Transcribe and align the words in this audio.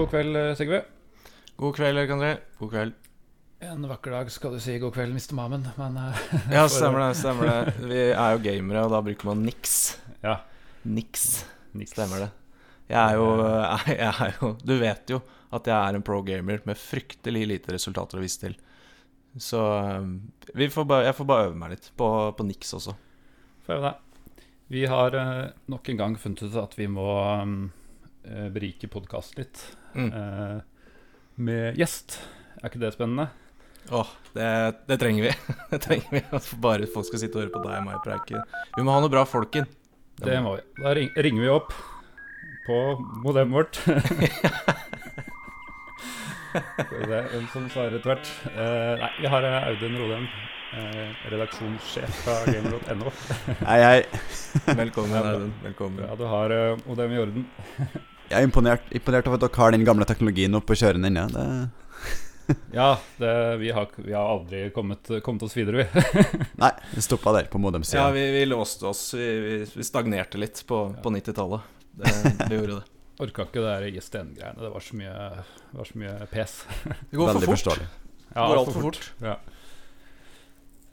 God 0.00 0.08
kveld, 0.08 0.36
eh, 0.36 0.54
Sigve. 0.56 0.78
God 1.56 1.74
kveld, 1.76 1.98
Erik 1.98 2.10
André. 2.10 2.38
God 2.58 2.70
kveld. 2.72 2.92
En 3.60 3.82
vakker 3.84 4.14
dag 4.14 4.30
skal 4.32 4.54
du 4.54 4.60
si 4.64 4.78
god 4.80 4.94
kveld, 4.94 5.12
Mr. 5.12 5.34
Mamen, 5.36 5.66
men 5.76 5.96
eh, 6.00 6.20
Ja, 6.56 6.62
stemmer 6.72 7.02
det. 7.02 7.08
stemmer 7.18 7.50
det 7.50 7.88
Vi 7.90 7.98
er 8.06 8.30
jo 8.32 8.38
gamere, 8.46 8.84
og 8.86 8.94
da 8.94 9.02
bruker 9.04 9.28
man 9.28 9.42
niks. 9.44 9.74
Ja. 10.24 10.38
Niks. 10.88 11.26
niks. 11.76 11.92
Stemmer 11.92 12.22
det. 12.24 12.28
Jeg 12.88 12.96
er 12.96 13.18
jo, 13.18 13.26
jeg 13.90 14.08
er 14.08 14.38
jo 14.38 14.50
Du 14.64 14.72
vet 14.80 15.12
jo 15.12 15.18
at 15.52 15.68
jeg 15.68 15.76
er 15.76 15.98
en 15.98 16.06
pro 16.06 16.22
gamer 16.24 16.62
med 16.64 16.80
fryktelig 16.80 17.42
lite 17.50 17.74
resultater 17.76 18.16
å 18.16 18.24
vise 18.24 18.40
til. 18.46 18.54
Så 19.36 19.60
vi 20.54 20.70
får 20.72 20.86
bare, 20.88 21.10
jeg 21.10 21.18
får 21.18 21.28
bare 21.28 21.50
øve 21.50 21.58
meg 21.60 21.74
litt 21.74 21.90
på, 22.00 22.08
på 22.38 22.46
niks 22.48 22.72
også. 22.78 22.94
Får 23.66 23.76
jeg 23.76 23.84
deg. 23.84 24.24
Vi 24.72 24.86
har 24.94 25.18
eh, 25.20 25.44
nok 25.68 25.92
en 25.92 26.00
gang 26.00 26.16
funnet 26.24 26.46
ut 26.48 26.56
at 26.64 26.78
vi 26.80 26.88
må 26.88 27.10
eh, 27.36 28.48
berike 28.48 28.88
podkasten 28.88 29.44
litt 29.44 29.66
Mm. 29.94 30.10
eh, 30.12 30.60
med 31.40 31.78
gjest. 31.80 32.18
Er 32.60 32.68
ikke 32.70 32.82
det 32.82 32.92
spennende? 32.94 33.28
Åh, 33.90 34.10
det, 34.36 34.48
det 34.86 34.98
trenger 35.00 35.22
vi. 35.28 35.30
Det 35.72 35.80
trenger 35.82 36.10
vi 36.12 36.20
At 36.36 36.48
bare 36.60 36.86
folk 36.90 37.06
skal 37.08 37.22
sitte 37.22 37.38
og 37.38 37.46
høre 37.46 37.54
på 37.54 37.62
deg 37.64 37.78
og 37.78 37.86
meg 37.88 38.02
preike. 38.04 38.42
Vi 38.76 38.84
må 38.84 38.92
ha 38.94 39.00
noe 39.02 39.12
bra 39.12 39.24
folk 39.26 39.56
inn. 39.56 39.66
Det 40.20 40.36
må 40.44 40.58
vi. 40.58 40.62
Da 40.82 40.92
ring, 40.98 41.08
ringer 41.16 41.46
vi 41.46 41.50
opp 41.54 41.72
på 42.66 42.76
modemet 43.24 43.56
vårt. 43.56 43.80
Skal 46.50 46.98
vi 46.98 47.04
se 47.06 47.18
hvem 47.30 47.46
som 47.52 47.66
svarer 47.70 47.96
etter 47.98 48.10
hvert. 48.10 48.30
Eh, 48.50 48.94
nei, 49.00 49.10
vi 49.22 49.30
har 49.32 49.46
eh, 49.46 49.68
Audun 49.70 49.98
Rodem, 50.02 50.26
eh, 50.76 51.10
redaksjonssjef 51.32 52.22
fra 52.24 52.36
gamer.no. 52.48 53.12
Hei, 53.62 53.80
hei. 53.86 54.00
Velkommen, 54.66 55.14
Audun. 55.20 55.52
Velkommen. 55.64 56.02
Ja, 56.04 56.16
du 56.18 56.26
har 56.30 56.54
uh, 56.54 56.80
modem 56.88 57.14
i 57.14 57.22
orden. 57.22 57.46
Jeg 58.30 58.38
er 58.38 58.46
imponert, 58.46 58.84
imponert 58.94 59.26
over 59.26 59.40
at 59.40 59.44
dere 59.48 59.58
har 59.58 59.74
den 59.74 59.84
gamle 59.86 60.06
teknologien 60.06 60.54
oppe 60.54 60.76
og 60.76 60.80
kjører 60.80 61.00
den 61.00 61.10
ennå. 61.10 61.28
Det... 61.34 61.46
Ja, 62.74 62.96
det, 63.20 63.32
vi, 63.60 63.68
har, 63.70 63.86
vi 63.94 64.10
har 64.10 64.26
aldri 64.26 64.64
kommet, 64.74 65.06
kommet 65.22 65.44
oss 65.46 65.52
videre, 65.54 65.84
vi. 65.84 66.22
Nei, 66.62 66.70
vi 66.96 67.02
stoppa 67.04 67.30
der, 67.36 67.46
på 67.50 67.60
Ja, 67.60 67.62
modem-sida. 67.62 68.08
vi, 68.14 68.24
vi 68.34 68.40
låste 68.48 68.88
oss. 68.90 69.04
Vi, 69.14 69.26
vi, 69.44 69.52
vi 69.74 69.86
stagnerte 69.86 70.38
litt 70.40 70.58
på, 70.66 70.80
på 71.02 71.12
90-tallet. 71.14 71.68
Det, 72.00 72.14
det 72.48 72.58
gjorde 72.58 72.80
det. 72.80 72.88
Orka 73.22 73.44
ikke 73.46 73.62
det 73.62 73.92
ISDN-greiene. 73.92 74.64
Det 74.64 74.72
var 74.74 74.82
så 74.82 74.98
mye, 74.98 75.14
var 75.76 75.90
så 75.92 76.02
mye 76.02 76.14
pes. 76.32 76.56
Det 77.10 77.18
går 77.20 77.30
Veldig 77.30 77.42
for 77.44 77.46
fort. 77.46 77.54
forståelig. 77.54 77.88
Ja, 78.30 78.34
Det 78.40 78.48
går 78.50 78.60
altfor 78.64 78.86
fort. 78.88 79.00
Ja. 79.22 79.36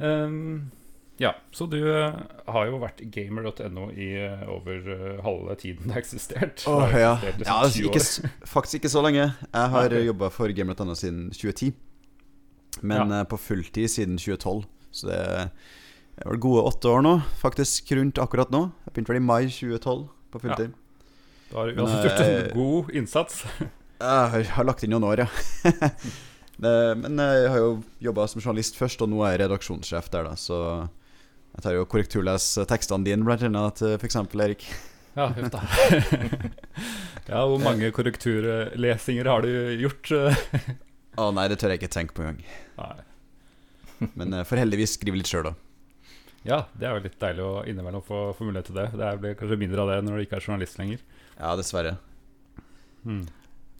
Ehm, 0.03 0.71
ja, 1.17 1.31
så 1.51 1.65
du 1.65 1.79
eh, 1.81 2.13
har 2.45 2.67
jo 2.69 2.77
vært 2.81 2.99
gamer.no 3.13 3.87
i 3.89 4.11
eh, 4.21 4.43
over 4.53 4.89
eh, 4.93 5.21
halve 5.25 5.55
tiden 5.57 5.89
det 5.89 5.95
har 5.95 6.03
eksistert. 6.03 6.61
Det 6.61 6.73
har 6.73 6.93
ja. 6.93 7.13
eksistert 7.15 7.39
liksom 7.41 7.49
ja 7.49 7.55
altså, 7.63 7.85
ikke, 7.89 8.47
faktisk 8.51 8.79
ikke 8.79 8.91
så 8.93 9.01
lenge. 9.05 9.23
Jeg 9.25 9.71
har 9.73 9.87
Ok. 9.87 9.95
okay. 9.95 10.05
jobba 10.05 10.29
for 10.33 10.53
Gamer.no 10.53 10.95
siden 10.97 11.31
2010. 11.33 11.71
Men 12.85 13.09
ja. 13.09 13.23
på 13.25 13.39
fulltid 13.41 13.89
siden 13.89 14.19
2012. 14.21 14.67
Så 14.93 15.09
det 15.09 15.17
er 15.17 16.29
vel 16.29 16.41
gode 16.41 16.67
åtte 16.69 16.91
år 16.93 17.01
nå. 17.01 17.15
Faktisk 17.41 17.89
rundt 17.97 18.21
akkurat 18.21 18.53
nå. 18.53 18.67
Jeg 18.85 18.93
begynte 18.93 19.13
vel 19.15 19.21
i 19.21 19.25
mai 19.25 19.49
2012 19.49 20.05
på 20.35 20.43
fulltid. 20.45 20.77
Da 21.49 21.57
har 21.57 21.71
du 21.71 21.81
uansett 21.81 22.05
gjort 22.05 22.23
en 22.27 22.53
god 22.53 22.93
innsats. 23.01 23.41
Jeg 23.97 24.29
har, 24.29 24.43
har 24.53 24.65
lagt 24.67 24.83
inn 24.85 24.91
noen 24.93 25.07
år, 25.09 25.23
ja. 25.23 25.69
men 27.01 27.17
jeg 27.17 27.47
har 27.49 27.55
jo 27.57 27.71
jobba 28.05 28.27
som 28.29 28.43
journalist 28.43 28.77
først, 28.77 29.01
og 29.01 29.09
nå 29.09 29.23
er 29.25 29.31
jeg 29.31 29.39
redaksjonssjef 29.41 30.11
der, 30.13 30.27
da. 30.29 30.35
Så 30.37 30.59
jeg 31.57 31.65
tar 31.65 31.73
jo 31.73 31.87
korrekturles 31.89 32.51
tekstene 32.69 33.05
dine, 33.07 33.25
blant 33.25 33.41
annet 33.47 33.79
til 33.79 33.95
f.eks. 33.97 34.19
Erik. 34.37 34.65
Ja, 35.17 35.31
huff 35.33 35.49
da. 35.49 35.61
ja, 37.31 37.39
hvor 37.41 37.57
mange 37.57 37.89
korrekturlesinger 37.95 39.29
har 39.31 39.41
du 39.41 39.49
gjort? 39.81 40.11
Å 40.13 41.23
oh, 41.23 41.31
nei, 41.33 41.47
det 41.49 41.57
tør 41.57 41.73
jeg 41.73 41.81
ikke 41.81 41.95
tenke 41.95 42.13
på 42.13 42.21
engang. 42.21 42.43
Men 44.13 44.35
jeg 44.37 44.45
får 44.45 44.61
heldigvis 44.61 44.93
skrive 44.99 45.17
litt 45.17 45.31
sjøl, 45.31 45.49
da. 45.49 45.55
Ja, 46.45 46.59
det 46.77 46.85
er 46.85 46.93
jo 46.93 47.05
litt 47.07 47.17
deilig 47.19 47.43
å 47.43 47.63
innimellom 47.67 48.05
få, 48.05 48.19
få 48.37 48.45
mulighet 48.45 48.69
til 48.69 48.77
det. 48.77 48.85
Det 48.93 49.09
blir 49.23 49.33
kanskje 49.39 49.57
mindre 49.59 49.83
av 49.83 49.89
det 49.91 49.97
når 50.05 50.13
du 50.13 50.25
ikke 50.27 50.37
er 50.37 50.45
journalist 50.45 50.77
lenger. 50.77 51.01
Ja, 51.33 51.55
dessverre. 51.57 51.97
Hmm. 53.01 53.25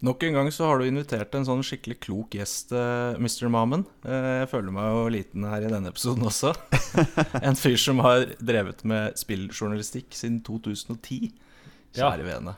Nok 0.06 0.22
en 0.28 0.34
gang 0.38 0.52
så 0.54 0.68
har 0.70 0.78
du 0.78 0.86
invitert 0.86 1.34
en 1.34 1.46
sånn 1.48 1.64
skikkelig 1.66 1.96
klok 2.06 2.36
gjest, 2.38 2.70
eh, 2.72 3.16
Mr. 3.18 3.48
Mamen. 3.50 3.82
Eh, 4.06 4.28
Jeg 4.44 4.50
føler 4.52 4.72
meg 4.76 4.92
jo 4.94 5.08
liten 5.16 5.48
her 5.50 5.66
i 5.66 5.72
denne 5.72 5.90
episoden 5.90 6.28
også. 6.30 6.52
en 7.48 7.58
fyr 7.58 7.80
som 7.82 8.04
har 8.06 8.28
drevet 8.38 8.84
med 8.86 9.18
spilljournalistikk 9.18 10.14
siden 10.14 10.44
2010. 10.46 11.32
Ja. 11.98 12.12
Vene. 12.22 12.54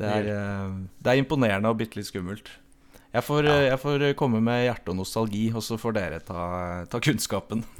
Det 0.00 0.08
er, 0.10 0.26
eh, 0.34 0.74
det 0.98 1.12
er 1.14 1.20
imponerende 1.22 1.70
og 1.70 1.78
bitte 1.78 2.00
litt 2.00 2.10
skummelt. 2.10 2.50
Jeg 3.14 3.22
får, 3.22 3.46
ja. 3.46 3.58
jeg 3.68 3.78
får 3.78 4.02
komme 4.18 4.40
med 4.42 4.64
hjerte 4.64 4.90
og 4.90 4.96
nostalgi, 4.98 5.44
og 5.54 5.62
så 5.62 5.76
får 5.78 5.94
dere 5.94 6.18
ta, 6.26 6.40
ta 6.90 6.98
kunnskapen. 6.98 7.62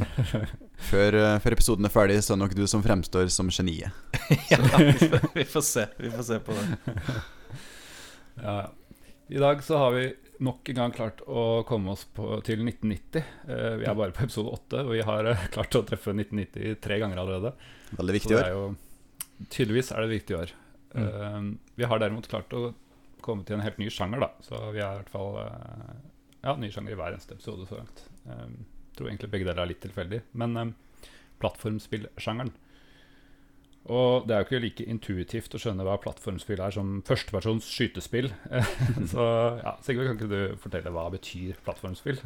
Før, 0.84 1.16
før 1.42 1.54
episoden 1.56 1.86
er 1.88 1.90
ferdig, 1.94 2.20
så 2.22 2.34
er 2.34 2.36
det 2.38 2.42
nok 2.44 2.54
du 2.54 2.66
som 2.70 2.82
fremstår 2.84 3.26
som 3.34 3.50
geniet. 3.50 3.90
ja, 4.52 4.58
vi 4.78 4.92
får- 5.00 5.30
vi 5.34 5.44
får 5.50 5.64
se. 5.66 5.84
Vi 5.98 6.10
får 6.14 6.26
se 6.28 6.38
på 6.46 6.54
det. 6.54 6.94
Ja. 8.42 8.56
I 9.28 9.40
dag 9.40 9.64
så 9.64 9.76
har 9.80 9.92
vi 9.92 10.04
nok 10.44 10.68
en 10.68 10.76
gang 10.76 10.92
klart 10.92 11.22
å 11.24 11.62
komme 11.68 11.94
oss 11.94 12.04
på, 12.04 12.26
til 12.44 12.60
1990. 12.60 13.22
Eh, 13.48 13.76
vi 13.80 13.86
er 13.88 13.96
bare 13.96 14.12
på 14.12 14.26
episode 14.26 14.52
8, 14.52 14.82
og 14.84 14.92
vi 14.92 15.04
har 15.06 15.30
eh, 15.30 15.46
klart 15.54 15.78
å 15.78 15.84
treffe 15.88 16.12
1990 16.12 16.80
tre 16.84 16.98
ganger 17.00 17.22
allerede. 17.22 17.54
Veldig 17.96 18.16
viktig 18.18 18.36
år. 18.36 18.50
jo 18.52 19.46
Tydeligvis 19.50 19.90
er 19.92 20.02
det 20.02 20.10
et 20.10 20.16
viktig 20.18 20.36
år. 20.38 20.54
Mm. 20.94 21.56
vi 21.74 21.86
har 21.90 21.98
derimot 21.98 22.28
klart 22.30 22.52
å 22.54 22.68
komme 23.24 23.42
til 23.42 23.56
en 23.56 23.64
helt 23.64 23.80
ny 23.80 23.88
sjanger, 23.90 24.20
da. 24.22 24.28
Så 24.44 24.60
vi 24.74 24.82
er 24.82 24.92
i 24.92 25.00
hvert 25.00 25.12
fall 25.12 25.40
eh, 25.42 25.94
Ja, 26.44 26.54
ny 26.60 26.68
sjanger 26.72 26.94
i 26.94 26.98
hver 27.00 27.16
eneste 27.16 27.38
episode 27.38 27.66
så 27.70 27.80
langt. 27.80 28.04
Eh, 28.28 28.44
tror 28.94 29.10
egentlig 29.10 29.32
begge 29.32 29.48
deler 29.48 29.64
er 29.64 29.72
litt 29.72 29.82
tilfeldig. 29.84 30.20
Men 30.40 30.60
eh, 30.60 31.08
plattformspillsjangeren. 31.42 32.52
Og 33.92 34.24
det 34.24 34.32
er 34.32 34.40
jo 34.40 34.46
ikke 34.48 34.62
like 34.62 34.86
intuitivt 34.88 35.54
å 35.56 35.60
skjønne 35.60 35.84
hva 35.84 35.98
plattformspill 36.00 36.62
er 36.64 36.72
som 36.72 37.02
førstepersons 37.04 37.66
skytespill. 37.68 38.30
så 39.12 39.26
ja, 39.60 39.74
Sigurd, 39.84 40.08
kan 40.08 40.16
ikke 40.16 40.30
du 40.30 40.56
fortelle 40.62 40.92
hva 40.94 41.10
betyr 41.12 41.60
plattformspill? 41.66 42.22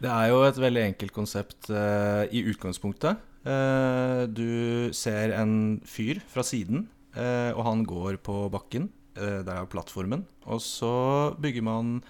Det 0.00 0.10
er 0.10 0.30
jo 0.32 0.40
et 0.46 0.58
veldig 0.60 0.84
enkelt 0.88 1.14
konsept 1.16 1.68
uh, 1.72 2.24
i 2.32 2.42
utgangspunktet. 2.50 3.20
Uh, 3.44 4.24
du 4.32 4.90
ser 4.96 5.34
en 5.36 5.78
fyr 5.84 6.22
fra 6.32 6.44
siden, 6.46 6.88
uh, 7.18 7.52
og 7.52 7.62
han 7.68 7.84
går 7.88 8.20
på 8.24 8.46
bakken. 8.52 8.90
Der 9.14 9.46
er 9.46 9.68
plattformen. 9.70 10.24
Og 10.50 10.58
så 10.58 10.90
bygger 11.38 11.62
man 11.62 12.00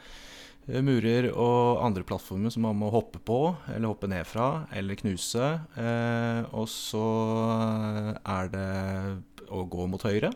murer 0.67 1.29
og 1.33 1.83
andre 1.85 2.05
plattformer 2.07 2.53
som 2.53 2.65
man 2.65 2.79
må 2.81 2.89
hoppe 2.93 3.21
på, 3.21 3.55
eller 3.75 3.91
hoppe 3.91 4.09
ned 4.09 4.25
fra, 4.29 4.67
eller 4.73 4.97
knuse. 4.97 5.51
Eh, 5.77 6.41
og 6.57 6.69
så 6.73 7.05
er 8.25 8.49
det 8.55 8.71
å 9.53 9.65
gå 9.69 9.87
mot 9.91 10.03
høyre. 10.03 10.33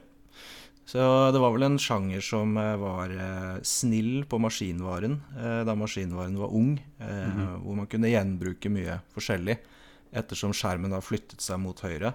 Så 0.89 1.01
det 1.35 1.41
var 1.43 1.53
vel 1.53 1.67
en 1.67 1.81
sjanger 1.81 2.23
som 2.25 2.55
eh, 2.57 2.75
var 2.81 3.13
eh, 3.13 3.57
snill 3.67 4.23
på 4.29 4.39
maskinvaren 4.41 5.19
eh, 5.37 5.61
da 5.69 5.75
maskinvaren 5.77 6.39
var 6.41 6.55
ung. 6.57 6.79
eh, 6.99 7.29
-hmm. 7.29 7.59
Hvor 7.65 7.77
man 7.77 7.87
kunne 7.87 8.09
gjenbruke 8.09 8.71
mye 8.73 9.01
forskjellig 9.13 9.59
ettersom 10.13 10.53
skjermen 10.53 10.91
da 10.91 11.01
flyttet 11.01 11.41
seg 11.41 11.61
mot 11.61 11.79
høyre. 11.81 12.15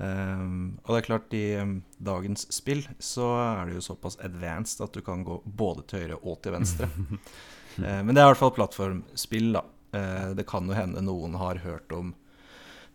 Ehm, 0.00 0.78
og 0.82 0.90
det 0.90 1.00
er 1.00 1.06
klart, 1.06 1.34
i 1.36 1.44
um, 1.62 1.76
dagens 2.02 2.48
spill 2.52 2.82
så 2.98 3.28
er 3.38 3.68
det 3.68 3.78
jo 3.78 3.84
såpass 3.92 4.18
advanced 4.26 4.82
at 4.82 4.94
du 4.96 5.04
kan 5.06 5.22
gå 5.26 5.38
både 5.44 5.84
til 5.86 6.04
høyre 6.04 6.18
og 6.22 6.40
til 6.42 6.56
venstre. 6.56 6.88
uh, 6.90 8.00
men 8.04 8.12
det 8.12 8.22
er 8.22 8.26
i 8.26 8.32
hvert 8.32 8.42
fall 8.42 8.54
plattformspill, 8.56 9.52
da. 9.58 9.64
Uh, 9.94 10.32
det 10.34 10.46
kan 10.50 10.66
jo 10.66 10.74
hende 10.74 11.04
noen 11.06 11.38
har 11.38 11.62
hørt 11.62 11.92
om 11.94 12.14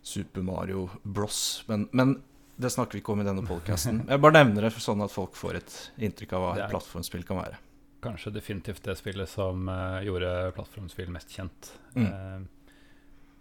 Super 0.04 0.44
Mario 0.44 0.88
Bros, 1.02 1.62
men, 1.68 1.88
men 1.96 2.18
det 2.60 2.72
snakker 2.72 2.98
vi 2.98 3.02
ikke 3.04 3.14
om 3.14 3.24
i 3.24 3.28
denne 3.28 3.44
podkasten. 3.48 4.04
Jeg 4.10 4.20
bare 4.20 4.42
nevner 4.42 4.68
det 4.68 4.74
for 4.76 4.84
sånn 4.84 5.00
at 5.04 5.12
folk 5.12 5.36
får 5.38 5.60
et 5.62 5.76
inntrykk 6.04 6.36
av 6.36 6.44
hva 6.44 6.54
et 6.58 6.72
plattformspill 6.72 7.24
kan 7.28 7.40
være. 7.40 7.60
Kanskje 8.04 8.32
definitivt 8.32 8.84
det 8.84 8.96
spillet 8.96 9.28
som 9.28 9.68
uh, 9.68 10.00
gjorde 10.04 10.52
plattformspill 10.56 11.12
mest 11.12 11.32
kjent. 11.36 11.72
Mm. 11.96 12.48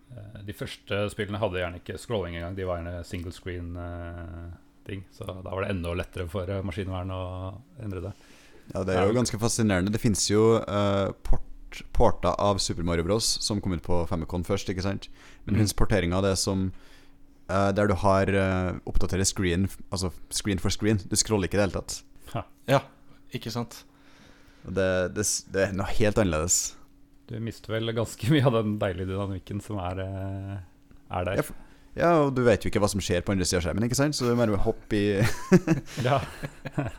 Eh, 0.10 0.18
eh, 0.36 0.42
de 0.48 0.54
første 0.58 1.02
spillene 1.14 1.40
hadde 1.42 1.60
gjerne 1.62 1.80
ikke 1.82 1.98
scrolling 2.02 2.36
engang. 2.40 2.56
De 2.58 2.66
var 2.66 2.80
gjerne 2.82 3.04
single 3.06 3.32
screen-ting. 3.36 5.04
så 5.14 5.26
da 5.28 5.50
var 5.54 5.62
det 5.64 5.70
enda 5.76 5.94
lettere 5.94 6.28
for 6.30 6.50
eh, 6.50 6.64
maskinvern 6.66 7.12
å 7.14 7.22
endre 7.84 8.02
det. 8.10 8.14
Ja, 8.74 8.84
det 8.86 8.96
er 8.98 9.08
jo 9.10 9.14
ganske 9.18 9.38
fascinerende. 9.42 9.92
Det 9.94 10.02
fins 10.02 10.28
jo 10.30 10.58
eh, 10.62 11.12
port, 11.26 11.82
porter 11.94 12.34
av 12.42 12.58
Super 12.62 12.84
Mario 12.86 13.04
Bros. 13.06 13.26
som 13.42 13.62
kom 13.62 13.74
ut 13.74 13.84
på 13.86 14.04
Famicom 14.10 14.44
først, 14.46 14.70
ikke 14.70 14.86
sant? 14.86 15.08
Men 15.46 15.54
det 15.54 15.58
Mhm. 15.58 15.60
finnes 15.64 15.74
porteringer 15.78 16.18
av 16.18 16.24
det 16.24 16.38
som 16.38 16.72
eh, 17.50 17.72
Der 17.72 17.88
du 17.88 17.94
har 17.96 18.30
uh, 18.30 18.78
oppdaterer 18.86 19.26
screen, 19.26 19.68
altså 19.92 20.12
screen 20.30 20.60
for 20.60 20.70
screen. 20.70 20.98
Du 21.10 21.16
scroller 21.16 21.48
ikke 21.48 21.58
i 21.58 21.62
det 21.66 21.72
hele 21.72 21.82
tatt. 21.82 22.04
Ja, 22.68 22.82
ikke 23.34 23.50
sant? 23.50 23.84
Det, 24.66 25.14
det, 25.16 25.26
det 25.52 25.64
er 25.70 25.72
noe 25.74 25.88
helt 25.98 26.18
annerledes. 26.22 26.76
Du 27.30 27.36
mister 27.44 27.76
vel 27.76 27.92
ganske 27.94 28.30
mye 28.34 28.46
av 28.50 28.56
den 28.58 28.78
deilige 28.82 29.12
dynamikken 29.12 29.60
som 29.62 29.78
er, 29.84 30.00
eh, 30.02 30.56
er 31.20 31.26
der. 31.30 31.36
Ja, 31.42 31.42
for- 31.46 31.66
Ja, 31.98 32.10
og 32.24 32.36
du 32.38 32.44
vet 32.46 32.64
jo 32.64 32.70
ikke 32.70 32.80
hva 32.82 32.88
som 32.90 33.02
skjer 33.02 33.22
på 33.26 33.34
andre 33.34 33.46
sida 33.46 33.58
av 33.60 33.64
skjermen, 33.66 33.84
ikke 33.90 33.98
sant? 33.98 34.16
Så 34.16 34.26
du 34.30 34.36
må 34.38 34.46
bare 34.46 34.62
hoppe 34.64 34.94
i 34.96 35.06
Ja. 36.08 36.20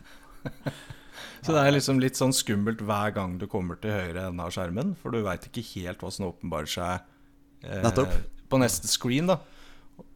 Så 1.41 1.55
det 1.55 1.61
er 1.63 1.73
liksom 1.73 1.97
litt 2.01 2.19
sånn 2.19 2.33
skummelt 2.37 2.83
hver 2.85 3.13
gang 3.15 3.37
du 3.41 3.47
kommer 3.49 3.79
til 3.81 3.89
høyre 3.95 4.27
ende 4.29 4.43
av 4.45 4.51
skjermen, 4.53 4.91
for 4.99 5.09
du 5.13 5.23
veit 5.25 5.47
ikke 5.49 5.63
helt 5.73 6.03
hva 6.03 6.11
som 6.13 6.27
åpenbarer 6.27 6.69
seg 6.69 6.99
eh, 7.65 7.81
Nettopp. 7.81 8.13
på 8.51 8.59
neste 8.61 8.87
screen. 8.91 9.31
da 9.31 9.39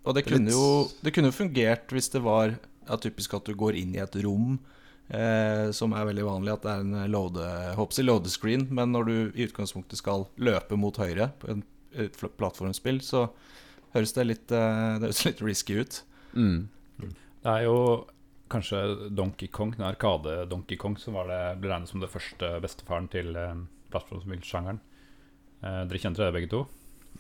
Og 0.06 0.14
det 0.14 0.26
kunne 0.28 0.54
jo 0.54 0.86
Det 1.02 1.14
kunne 1.16 1.32
jo 1.32 1.38
fungert 1.40 1.90
hvis 1.96 2.12
det 2.14 2.22
var 2.22 2.54
ja, 2.54 2.98
typisk 3.02 3.34
at 3.34 3.46
du 3.50 3.56
går 3.58 3.74
inn 3.82 3.96
i 3.98 4.04
et 4.04 4.16
rom, 4.22 4.60
eh, 5.10 5.72
som 5.75 5.94
er 5.94 6.07
veldig 6.10 6.25
vanlig, 6.25 6.54
at 6.56 6.66
det 6.66 6.72
er 6.74 6.86
en 6.86 7.12
loade, 7.12 7.50
håper 7.78 8.00
jeg, 8.00 8.07
loadescreen, 8.10 8.68
men 8.74 8.94
når 8.96 9.10
du 9.10 9.16
i 9.36 9.46
utgangspunktet 9.48 10.02
skal 10.02 10.28
løpe 10.42 10.78
mot 10.80 10.98
høyre 11.02 11.31
på 11.42 11.52
en, 11.54 11.63
et 11.94 12.18
plattformspill, 12.38 13.02
så 13.06 13.28
høres 13.96 14.16
det 14.18 14.28
litt, 14.28 14.52
eh, 14.52 14.98
det 15.00 15.10
høres 15.10 15.25
litt 15.28 15.46
risky 15.46 15.80
ut. 15.81 16.02
Mm. 16.36 16.68
Det 17.00 17.52
er 17.52 17.68
jo 17.68 17.78
kanskje 18.52 19.10
Donkey 19.16 19.48
Kong, 19.54 19.74
den 19.78 19.88
Arkade-Donkey 19.88 20.78
Kong, 20.78 20.98
som 21.02 21.18
var 21.18 21.30
det, 21.30 21.42
ble 21.62 21.72
regnet 21.72 21.90
som 21.90 22.02
det 22.04 22.12
første 22.13 22.56
bestefaren 22.63 23.07
til 23.12 23.36
eh, 23.40 23.54
plattformspillsjangeren. 23.94 24.81
Eh, 25.62 25.81
dere 25.90 26.02
kjente 26.02 26.25
det 26.25 26.34
begge 26.36 26.52
to? 26.52 26.66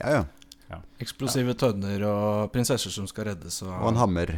Ja, 0.01 0.25
ja. 0.69 0.81
Eksplosive 0.99 1.53
tønner 1.61 2.01
og 2.09 2.51
prinsesser 2.53 2.89
som 2.93 3.05
skal 3.07 3.29
reddes, 3.29 3.61
og, 3.63 3.73
Og 3.77 3.91
en 3.91 3.99
hammer. 4.01 4.31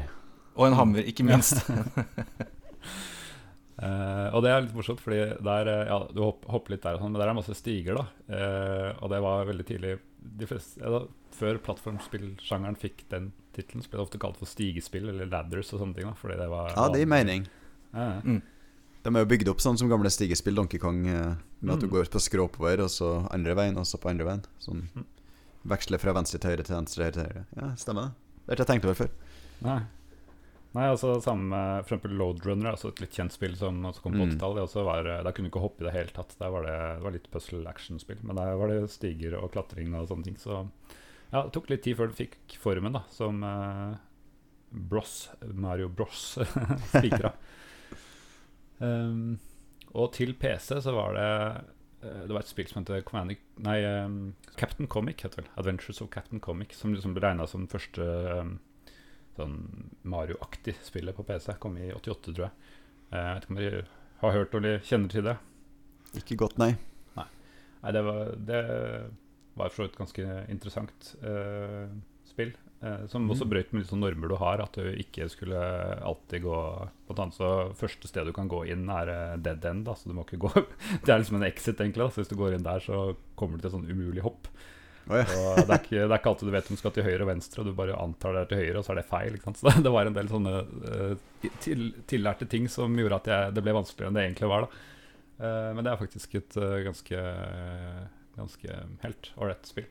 og 0.56 0.68
en 0.68 0.76
hammer, 0.76 1.08
ikke 1.08 1.26
minst. 1.26 1.64
Eh, 3.78 4.28
og 4.34 4.42
det 4.42 4.50
er 4.50 4.62
litt 4.66 4.74
morsomt, 4.74 5.00
fordi 5.04 5.20
der, 5.46 5.68
eh, 5.70 5.88
ja, 5.92 6.00
du 6.10 6.22
hopp, 6.24 6.46
hopper 6.50 6.74
litt 6.74 6.82
der, 6.82 6.96
og 6.98 7.02
sånn, 7.04 7.12
men 7.14 7.22
der 7.22 7.30
er 7.30 7.38
masse 7.38 7.54
stiger. 7.54 8.00
da 8.00 8.06
uh, 8.34 9.04
Og 9.04 9.10
det 9.12 9.20
var 9.22 9.46
veldig 9.46 9.66
tidlig 9.70 10.00
de 10.38 10.48
fleste, 10.50 10.82
ja, 10.82 10.90
da, 10.90 11.04
Før 11.38 11.60
plattformspillsjangeren 11.62 12.76
fikk 12.82 13.04
den 13.12 13.32
tittelen, 13.54 13.84
ble 13.86 14.00
det 14.00 14.02
ofte 14.08 14.18
kalt 14.22 14.38
for 14.40 14.50
stigespill 14.50 15.10
eller 15.12 15.30
ladders 15.30 15.70
og 15.74 15.82
sånne 15.84 15.94
ting. 15.96 16.06
da 16.10 16.14
Fordi 16.18 16.38
det 16.40 16.50
var 16.50 16.72
Ja, 16.74 16.88
det 16.90 17.04
gir 17.04 17.12
mening. 17.12 17.46
Ja. 17.94 18.22
Mm. 18.26 18.42
De 19.04 19.14
er 19.16 19.24
jo 19.24 19.30
bygd 19.30 19.48
opp 19.54 19.62
sånn 19.62 19.78
som 19.78 19.88
gamle 19.90 20.10
stigespill, 20.10 20.56
Donkey 20.58 20.80
Kong, 20.82 21.04
med 21.06 21.72
at 21.74 21.80
du 21.80 21.86
Mm. 21.88 21.92
går 21.94 22.10
på 22.10 22.20
skrå 22.20 22.50
oppover, 22.50 22.82
og 22.82 22.90
så 22.90 23.28
andre 23.32 23.54
veien, 23.56 23.78
og 23.78 23.86
så 23.86 23.98
på 24.02 24.10
andre 24.10 24.26
veien. 24.26 24.44
Sånn 24.60 24.88
Mm. 24.96 25.06
veksler 25.68 26.00
fra 26.00 26.14
venstre 26.14 26.40
til 26.40 26.50
høyre 26.52 26.66
til 26.66 26.76
venstre, 26.76 27.12
til 27.12 27.24
høyre. 27.24 27.46
Ja, 27.56 27.70
stemmer 27.76 28.02
det. 28.02 28.12
Det 28.48 28.50
har 28.50 28.56
ikke 28.56 28.66
jeg 28.66 28.82
tenkt 28.82 28.86
over 28.86 28.96
før. 28.96 29.10
Nei. 29.62 29.82
Nei, 30.76 30.84
altså 30.92 31.16
samme 31.24 31.48
med 31.50 31.86
for 31.86 31.96
eksempel 31.96 32.18
Load 32.20 32.44
Runner, 32.46 32.72
altså 32.74 32.90
et 32.92 33.00
litt 33.02 33.16
kjent 33.16 33.32
spill 33.34 33.56
som 33.58 33.80
også 33.88 34.02
kom 34.04 34.14
på 34.14 34.26
Mm. 34.26 34.34
80-tallet. 34.36 34.56
det 34.60 34.66
også 34.68 34.84
var, 34.86 35.06
eh, 35.08 35.24
Der 35.24 35.32
kunne 35.32 35.48
du 35.50 35.52
ikke 35.52 35.64
hoppe 35.64 35.82
i 35.82 35.88
det 35.88 35.94
hele 35.96 36.14
tatt. 36.14 36.36
Der 36.40 36.50
var 36.54 36.62
det, 36.68 36.76
det 36.98 37.04
var 37.04 37.12
litt 37.16 37.32
puzzle-action-spill. 37.32 38.20
Men 38.24 38.36
der 38.36 38.56
var 38.60 38.68
det 38.68 38.90
stiger 38.92 39.38
og 39.42 39.52
klatring 39.54 39.96
og 39.96 40.08
sånne 40.10 40.24
ting. 40.28 40.36
Så 40.38 40.68
ja, 41.34 41.44
det 41.44 41.54
tok 41.54 41.70
litt 41.70 41.84
tid 41.84 41.98
før 41.98 42.08
det 42.12 42.20
fikk 42.20 42.58
formen 42.60 42.94
da 42.94 43.02
som 43.10 43.42
eh, 43.44 43.96
Bros, 44.72 45.30
Mario 45.54 45.88
Bros 45.90 46.38
spikra. 46.94 47.34
um, 48.80 49.40
og 49.98 50.12
til 50.14 50.34
PC 50.38 50.82
så 50.84 50.94
var 50.94 51.14
det 51.16 51.28
eh, 52.04 52.24
Det 52.28 52.34
var 52.36 52.44
et 52.44 52.52
spill 52.52 52.68
som 52.70 52.84
het 52.86 53.06
Command- 53.08 53.38
Nei, 53.64 53.80
um, 54.06 54.36
Captain 54.58 54.88
Comic, 54.88 55.24
heter 55.24 55.42
det 55.42 55.46
vel. 55.48 55.54
Adventures 55.58 56.02
of 56.02 56.10
Captain 56.14 56.40
Comic. 56.40 56.76
Som 56.78 56.94
liksom 56.94 57.14
ble 57.16 57.24
regna 57.26 57.48
som 57.48 57.66
den 57.66 57.72
første 57.72 58.04
um, 58.42 58.60
sånn 59.38 59.58
Mario-aktig 60.10 60.76
spillet 60.86 61.16
på 61.18 61.26
PC. 61.28 61.54
Kom 61.64 61.78
i 61.80 61.92
88, 61.96 62.34
tror 62.34 62.48
jeg. 62.50 62.74
Eh, 63.12 63.18
Jeg 63.18 63.34
vet 63.38 63.46
ikke 63.48 63.56
om 63.56 63.62
dere 63.62 63.86
har 64.24 64.38
hørt 64.38 64.56
eller 64.58 64.80
kjenner 64.84 65.14
til 65.14 65.24
det? 65.30 65.38
Ikke 66.18 66.38
godt, 66.44 66.58
nei. 66.62 66.74
Nei, 67.78 67.92
det 67.94 68.02
var, 68.02 68.32
det 68.42 68.62
var 69.58 69.70
for 69.70 69.76
så 69.78 69.86
vidt 69.86 69.98
ganske 70.00 70.24
interessant 70.52 71.12
eh, 71.22 71.92
spill. 72.26 72.56
eh, 72.82 73.04
som 73.10 73.30
også 73.30 73.46
brøyt 73.46 73.70
brøt 73.70 73.74
med 73.76 73.84
litt 73.84 73.92
sånn 73.92 74.02
normer 74.02 74.32
du 74.34 74.36
har, 74.42 74.64
at 74.66 74.74
du 74.82 74.90
ikke 74.98 75.28
skulle 75.30 75.60
alltid 76.02 76.42
gå 76.44 76.58
Blant 77.08 77.22
annet 77.24 77.38
så 77.38 77.52
Første 77.78 78.10
sted 78.10 78.26
du 78.28 78.34
kan 78.36 78.50
gå 78.52 78.64
inn, 78.74 78.90
er 78.90 79.12
eh, 79.14 79.36
dead 79.46 79.64
end. 79.70 79.86
Da, 79.88 79.94
så 79.96 80.10
du 80.10 80.16
må 80.18 80.26
ikke 80.26 80.42
gå 80.48 80.52
Det 81.06 81.14
er 81.14 81.22
liksom 81.22 81.38
en 81.40 81.48
exit, 81.48 81.78
egentlig. 81.80 82.02
Da, 82.04 82.10
så 82.12 82.24
hvis 82.24 82.34
du 82.34 82.36
går 82.42 82.58
inn 82.58 82.66
der, 82.66 82.82
så 82.84 83.14
kommer 83.40 83.58
du 83.58 83.62
til 83.64 83.70
et 83.72 83.78
sånn 83.78 83.88
umulig 83.94 84.26
hopp. 84.26 84.50
Å 85.08 85.22
ja. 85.22 85.28
Og 85.38 85.62
det, 85.62 85.68
er 85.72 85.80
ikke, 85.82 86.02
det 86.02 86.10
er 86.12 86.20
ikke 86.20 86.32
alltid 86.34 86.50
du 86.50 86.54
vet 86.58 86.70
om 86.70 86.78
du 86.78 86.82
skal 86.82 86.94
til 86.98 87.08
høyre 87.08 87.24
og 87.24 87.30
venstre, 87.32 87.62
og 87.64 87.70
du 87.70 87.78
bare 87.78 87.96
antar 88.02 88.36
det 88.36 88.42
er 88.42 88.52
til 88.52 88.62
høyre, 88.64 88.76
og 88.82 88.86
så 88.88 88.94
er 88.94 89.00
det 89.02 89.08
feil. 89.08 89.38
Ikke 89.38 89.50
sant? 89.50 89.60
Så 89.64 89.74
det, 89.86 89.94
var 89.96 90.10
en 90.10 90.18
del 90.18 90.30
sånne 90.32 90.54
uh, 90.68 91.50
til, 91.64 91.88
tillærte 92.12 92.50
ting 92.52 92.68
som 92.72 92.96
gjorde 93.00 93.22
at 93.22 93.32
jeg, 93.32 93.56
det 93.56 93.64
ble 93.66 93.76
vanskeligere 93.78 94.12
enn 94.12 94.20
det 94.20 94.28
egentlig 94.28 94.52
var. 94.52 94.68
da 94.68 94.86
Eh, 95.38 95.74
Men 95.76 95.86
det 95.86 95.92
er 95.92 96.00
faktisk 96.02 96.36
et 96.40 96.56
uh, 96.58 96.80
ganske 96.82 97.18
Ganske 98.38 98.78
helt 99.04 99.32
ålreit 99.38 99.66
spill. 99.70 99.86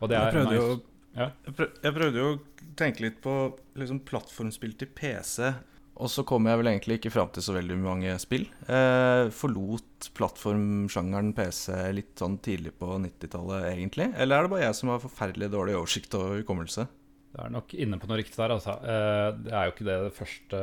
Og 0.00 0.10
det 0.10 0.16
Jeg 0.16 0.26
er 0.26 0.34
prøvde 0.36 0.54
nice. 0.54 0.62
jo 0.62 0.80
Ja. 1.18 1.26
Jeg, 1.46 1.68
jeg 1.82 1.94
prøvde 1.96 2.20
jo 2.22 2.26
å 2.30 2.40
tenke 2.78 3.02
litt 3.02 3.16
på 3.22 3.32
liksom, 3.74 3.98
plattformspill 4.06 4.76
til 4.78 4.90
PC, 4.94 5.48
og 5.96 6.08
så 6.08 6.22
kom 6.24 6.46
jeg 6.48 6.60
vel 6.60 6.70
egentlig 6.70 6.98
ikke 7.00 7.12
fram 7.12 7.28
til 7.34 7.42
så 7.44 7.52
veldig 7.56 7.76
mange 7.82 8.14
spill. 8.22 8.46
Eh, 8.70 9.28
forlot 9.34 10.10
plattformsjangeren 10.16 11.32
PC 11.36 11.74
litt 11.96 12.14
sånn 12.20 12.38
tidlig 12.44 12.72
på 12.80 12.94
90-tallet, 13.02 13.66
egentlig? 13.74 14.08
Eller 14.16 14.38
er 14.38 14.46
det 14.46 14.52
bare 14.54 14.64
jeg 14.68 14.78
som 14.78 14.92
har 14.94 15.02
forferdelig 15.02 15.50
dårlig 15.52 15.76
oversikt 15.76 16.16
og 16.16 16.38
hukommelse? 16.40 16.86
Det 17.30 17.44
er 17.44 17.52
nok 17.54 17.74
inne 17.78 17.98
på 18.00 18.08
noe 18.10 18.18
riktig 18.18 18.38
der. 18.40 18.56
Altså. 18.56 18.78
Eh, 18.80 19.28
Det 19.44 19.52
er 19.54 19.68
jo 19.68 19.74
ikke 19.76 19.86
det, 19.86 19.98
det 20.08 20.16
første 20.16 20.62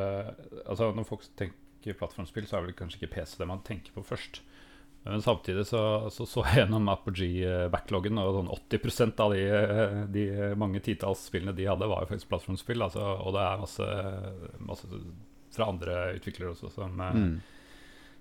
Altså 0.65 0.89
Når 0.97 1.05
folk 1.07 1.23
tenker 1.39 1.95
plattformspill, 1.97 2.47
så 2.49 2.57
er 2.57 2.65
vel 2.65 2.75
kanskje 2.75 2.99
ikke 2.99 3.13
PC 3.13 3.37
det 3.39 3.47
man 3.47 3.61
tenker 3.63 3.93
på 3.95 4.03
først. 4.03 4.41
Men 5.09 5.21
samtidig 5.23 5.63
så 5.69 5.81
så, 6.11 6.25
så 6.27 6.43
jeg 6.47 6.63
gjennom 6.65 6.89
Apogee-backloggen, 6.93 8.19
og 8.21 8.33
sånn 8.41 8.51
80% 8.53 9.19
av 9.23 9.33
de, 9.35 9.43
eh, 9.49 9.99
de 10.13 10.25
mange 10.59 10.81
titalls 10.83 11.25
spillene 11.29 11.55
de 11.55 11.67
hadde, 11.69 11.87
var 11.87 12.03
jo 12.05 12.11
faktisk 12.13 12.29
plattformspill. 12.31 12.83
Altså, 12.85 13.03
og 13.03 13.33
det 13.37 13.43
er 13.45 13.61
masse, 13.63 13.91
masse 14.59 14.89
fra 15.57 15.69
andre 15.71 16.01
utviklere 16.17 16.51
også 16.53 16.69
som, 16.75 16.99
eh, 17.01 17.13
Mm. 17.17 17.39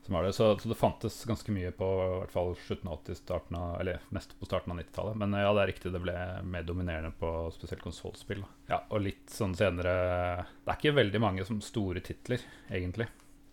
som 0.06 0.14
har 0.14 0.22
det. 0.22 0.32
Så, 0.36 0.46
så 0.62 0.68
det 0.70 0.78
fantes 0.78 1.24
ganske 1.26 1.50
mye 1.52 1.72
på 1.74 1.84
i 2.04 2.20
hvert 2.20 2.30
fall 2.30 2.54
slutten 2.62 2.88
av 2.88 3.00
80, 3.02 3.16
starten 3.18 3.56
av, 3.58 3.80
eller 3.80 3.98
mest 4.14 4.36
på 4.38 4.46
starten 4.46 4.70
av 4.72 4.78
90-tallet. 4.78 5.16
Men 5.18 5.34
eh, 5.34 5.42
ja, 5.42 5.52
det 5.52 5.62
er 5.64 5.72
riktig, 5.72 5.92
det 5.92 6.02
ble 6.04 6.14
mer 6.46 6.62
dominerende 6.62 7.10
på 7.18 7.32
spesielt 7.52 7.82
konsollspill. 7.82 8.44
Ja, 8.70 8.84
og 8.88 9.02
litt 9.02 9.26
sånn 9.34 9.56
senere 9.58 10.46
Det 10.64 10.70
er 10.70 10.78
ikke 10.78 10.94
veldig 11.02 11.20
mange 11.20 11.44
som 11.44 11.58
store 11.60 12.00
titler, 12.00 12.40
egentlig. 12.70 13.08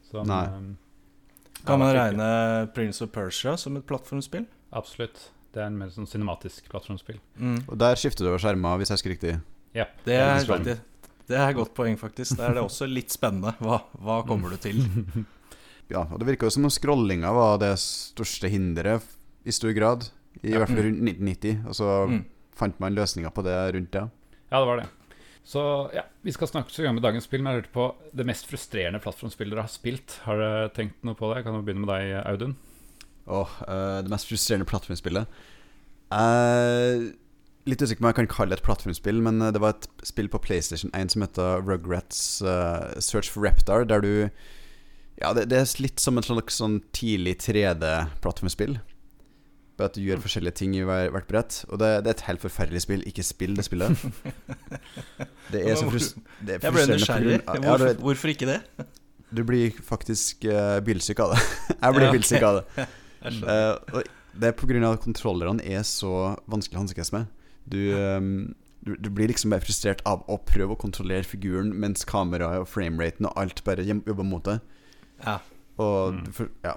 Som, 0.06 0.27
Nei. 0.29 0.75
Kan 1.65 1.79
man 1.79 1.93
regne 1.96 2.27
Prince 2.75 3.01
of 3.05 3.12
Persia 3.15 3.55
som 3.58 3.77
et 3.77 3.86
plattformspill? 3.88 4.46
Absolutt. 4.75 5.29
Det 5.53 5.62
er 5.62 5.67
en 5.70 5.77
mer 5.77 5.91
sånn 5.93 6.08
cinematisk 6.10 6.65
plattformspill. 6.72 7.20
Mm. 7.39 7.60
Og 7.70 7.77
der 7.77 7.96
skifter 7.96 8.25
du 8.25 8.32
over 8.32 8.41
skjerma, 8.41 8.74
hvis 8.82 8.89
jeg 8.89 8.98
husker 9.00 9.13
riktig. 9.13 9.36
Ja, 9.77 9.86
Det 10.05 10.15
er, 10.17 10.39
spennende. 10.43 10.75
det, 10.75 11.10
det 11.29 11.38
er 11.38 11.50
et 11.50 11.55
godt 11.55 11.74
poeng, 11.77 11.96
faktisk. 11.98 12.36
Da 12.38 12.50
er 12.50 12.53
det 12.58 12.63
også 12.65 12.88
litt 12.89 13.13
spennende. 13.13 13.53
Hva, 13.62 13.79
hva 14.01 14.20
kommer 14.27 14.50
du 14.50 14.58
til? 14.58 14.82
Ja, 15.91 16.05
og 16.08 16.15
det 16.17 16.25
virka 16.25 16.48
jo 16.48 16.53
som 16.55 16.63
om 16.65 16.72
scrollinga 16.72 17.29
var 17.36 17.58
det 17.62 17.74
største 17.77 18.48
hinderet, 18.50 19.03
i 19.46 19.51
stor 19.51 19.74
grad. 19.75 20.05
I 20.41 20.53
Ja. 20.53 20.62
hvert 20.63 20.72
fall 20.72 20.86
rundt 20.88 21.03
1990. 21.03 21.65
Og 21.67 21.75
så 21.75 21.89
Mm. 22.10 22.22
fant 22.55 22.79
man 22.79 22.96
løsninger 22.96 23.29
på 23.36 23.43
det 23.43 23.53
rundt 23.75 23.91
det. 23.91 24.10
Ja, 24.50 24.60
det 24.63 24.67
var 24.70 24.77
det. 24.79 24.88
Så 25.43 25.62
ja, 25.91 26.05
vi 26.23 26.31
skal 26.31 26.47
snakke 26.47 26.71
så 26.71 26.85
med 26.88 27.03
dagens 27.03 27.27
spill, 27.27 27.41
men 27.43 27.51
jeg 27.51 27.63
lurte 27.63 27.73
på 27.75 27.88
det 28.15 28.25
mest 28.27 28.47
frustrerende 28.47 29.01
plattformspillet 29.03 29.55
dere 29.55 29.65
har 29.65 29.71
spilt. 29.71 30.19
Har 30.23 30.39
dere 30.39 30.69
tenkt 30.75 31.03
noe 31.03 31.19
på 31.19 31.29
det? 31.29 31.41
Jeg 31.41 31.47
kan 31.47 31.57
jo 31.57 31.65
begynne 31.67 31.83
med 31.83 31.91
deg, 31.91 32.13
Audun. 32.23 32.55
Åh, 33.27 33.57
uh, 33.67 34.00
det 34.03 34.12
mest 34.12 34.27
frustrerende 34.27 34.67
plattformspillet 34.67 35.29
uh, 36.12 37.05
Litt 37.63 37.79
usikker 37.79 38.01
på 38.01 38.03
om 38.03 38.09
jeg 38.09 38.17
kan 38.17 38.27
kalle 38.33 38.51
det 38.51 38.59
et 38.59 38.65
plattformspill, 38.65 39.21
men 39.23 39.38
eh, 39.39 39.53
det 39.55 39.62
var 39.63 39.77
et 39.77 39.85
spill 40.03 40.27
på 40.27 40.41
PlayStation 40.43 40.91
1 40.91 41.13
som 41.13 41.23
heter 41.23 41.63
Rugrats 41.63 42.41
uh, 42.43 42.91
Search 43.00 43.31
for 43.31 43.47
Reptar, 43.47 43.85
der 43.88 44.03
du 44.03 44.12
Ja, 45.21 45.31
det, 45.31 45.45
det 45.47 45.62
er 45.62 45.71
litt 45.79 46.03
som 46.03 46.19
et 46.19 46.27
slags 46.27 46.57
sånn 46.59 46.81
tidlig 46.91 47.38
3D-plattformspill. 47.45 48.81
Bare 49.77 49.89
at 49.89 49.96
du 49.98 50.01
gjør 50.06 50.20
forskjellige 50.22 50.53
ting 50.60 50.75
i 50.77 50.84
hver, 50.86 51.08
hvert 51.10 51.27
brett. 51.27 51.63
Og 51.70 51.80
det, 51.82 51.88
det 52.06 52.12
er 52.12 52.18
et 52.18 52.25
helt 52.27 52.44
forferdelig 52.44 52.84
spill. 52.86 53.06
Ikke 53.10 53.24
spill 53.25 53.56
det 53.58 53.65
spillet. 53.65 53.96
Det 55.53 55.62
er 55.70 55.75
så 55.75 55.88
frus 55.89 56.13
det 56.42 56.56
er 56.56 56.63
Jeg 56.63 56.74
ble 56.74 56.84
nysgjerrig. 56.94 57.39
Hvorfor, 57.46 57.94
hvorfor 58.01 58.32
ikke 58.34 58.48
det? 58.50 58.60
du 59.34 59.42
blir 59.44 59.72
faktisk 59.82 60.46
uh, 60.46 60.77
bilsyk 60.86 61.20
av 61.24 61.34
det. 61.34 61.39
jeg 61.82 61.96
blir 61.96 62.06
Ja, 62.06 62.10
okay. 62.10 62.18
bilsyk 62.20 62.46
av 62.50 62.60
det. 62.60 62.89
Uh. 63.24 63.38
Eh, 63.48 63.77
og 63.96 64.08
det 64.36 64.50
er 64.50 64.56
på 64.60 64.68
av 64.68 64.98
at 64.98 65.03
kontrollerne 65.06 65.63
er 65.63 65.86
så 65.88 66.10
vanskelig 66.51 66.75
å 66.75 66.82
hanskes 66.82 67.12
med. 67.15 67.30
Du, 67.72 67.77
um, 67.96 68.50
du, 68.84 68.98
du 69.00 69.08
blir 69.15 69.32
liksom 69.32 69.53
bare 69.53 69.63
frustrert 69.63 70.01
av 70.03 70.25
å 70.27 70.36
prøve 70.44 70.75
å 70.75 70.80
kontrollere 70.82 71.24
figuren 71.24 71.72
mens 71.72 72.03
kameraet 72.03 72.65
og 72.65 72.68
frameraten 72.68 73.30
og 73.30 73.38
alt 73.39 73.63
bare 73.63 73.86
jobber 73.88 74.27
mot 74.27 74.44
deg. 74.44 74.60
Ja. 75.24 75.38
Og 75.80 76.18
Mm. 76.20 76.25
du 76.27 76.50
Ja. 76.68 76.75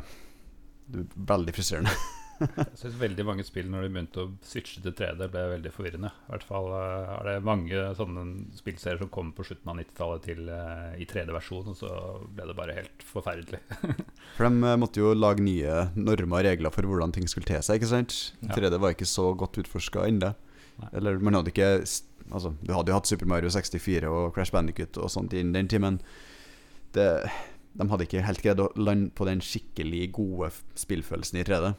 Det 0.87 1.03
er 1.03 1.27
veldig 1.35 1.55
frustrerende. 1.57 1.91
Jeg 2.57 2.79
synes 2.79 2.97
veldig 3.01 3.25
mange 3.27 3.45
spill 3.47 3.69
når 3.73 3.87
de 3.87 3.91
begynte 3.95 4.23
å 4.23 4.31
switche 4.45 4.83
til 4.85 4.95
3D, 4.97 5.29
ble 5.33 5.45
veldig 5.55 5.73
forvirrende. 5.75 6.11
I 6.27 6.33
hvert 6.35 6.47
fall 6.47 6.69
eh, 6.77 7.13
er 7.17 7.29
det 7.29 7.37
mange 7.47 7.85
sånne 7.99 8.25
spillserier 8.59 9.01
som 9.01 9.11
kom 9.13 9.33
på 9.37 9.47
slutten 9.49 9.73
av 9.73 9.79
90-tallet 9.81 10.27
til 10.27 10.51
eh, 10.53 10.91
i 11.03 11.09
3D-versjon, 11.09 11.71
og 11.73 11.79
så 11.79 11.93
ble 12.37 12.49
det 12.51 12.59
bare 12.59 12.77
helt 12.81 13.07
forferdelig. 13.09 13.63
For 14.37 14.49
de 14.49 14.53
eh, 14.73 14.79
måtte 14.83 15.03
jo 15.03 15.15
lage 15.17 15.45
nye 15.45 15.87
normer 15.97 16.43
og 16.43 16.51
regler 16.51 16.75
for 16.75 16.89
hvordan 16.89 17.15
ting 17.17 17.31
skulle 17.31 17.49
te 17.49 17.63
seg. 17.65 17.81
Ikke 17.81 17.93
sant? 17.95 18.17
3D 18.53 18.77
var 18.83 18.97
ikke 18.97 19.09
så 19.09 19.31
godt 19.39 19.61
utforska 19.63 20.05
ennå. 20.11 20.35
Eller 20.93 21.23
man 21.23 21.39
hadde 21.39 21.55
ikke 21.55 21.73
Altså, 22.27 22.51
du 22.59 22.73
hadde 22.75 22.91
jo 22.91 22.97
hatt 22.97 23.07
Super 23.07 23.29
Mario 23.31 23.47
64 23.55 24.09
og 24.11 24.33
Crash 24.35 24.51
Bandicut 24.51 24.97
og 24.99 25.13
sånt 25.15 25.31
innen 25.31 25.53
den 25.55 25.69
timen. 25.71 26.01
Det 26.91 27.07
de 27.77 27.87
hadde 27.91 28.07
ikke 28.07 28.25
helt 28.25 28.43
greid 28.43 28.61
å 28.63 28.71
lande 28.81 29.13
på 29.15 29.27
den 29.29 29.43
skikkelig 29.45 30.09
gode 30.17 30.49
spillfølelsen 30.81 31.39
i 31.39 31.45
3D 31.47 31.75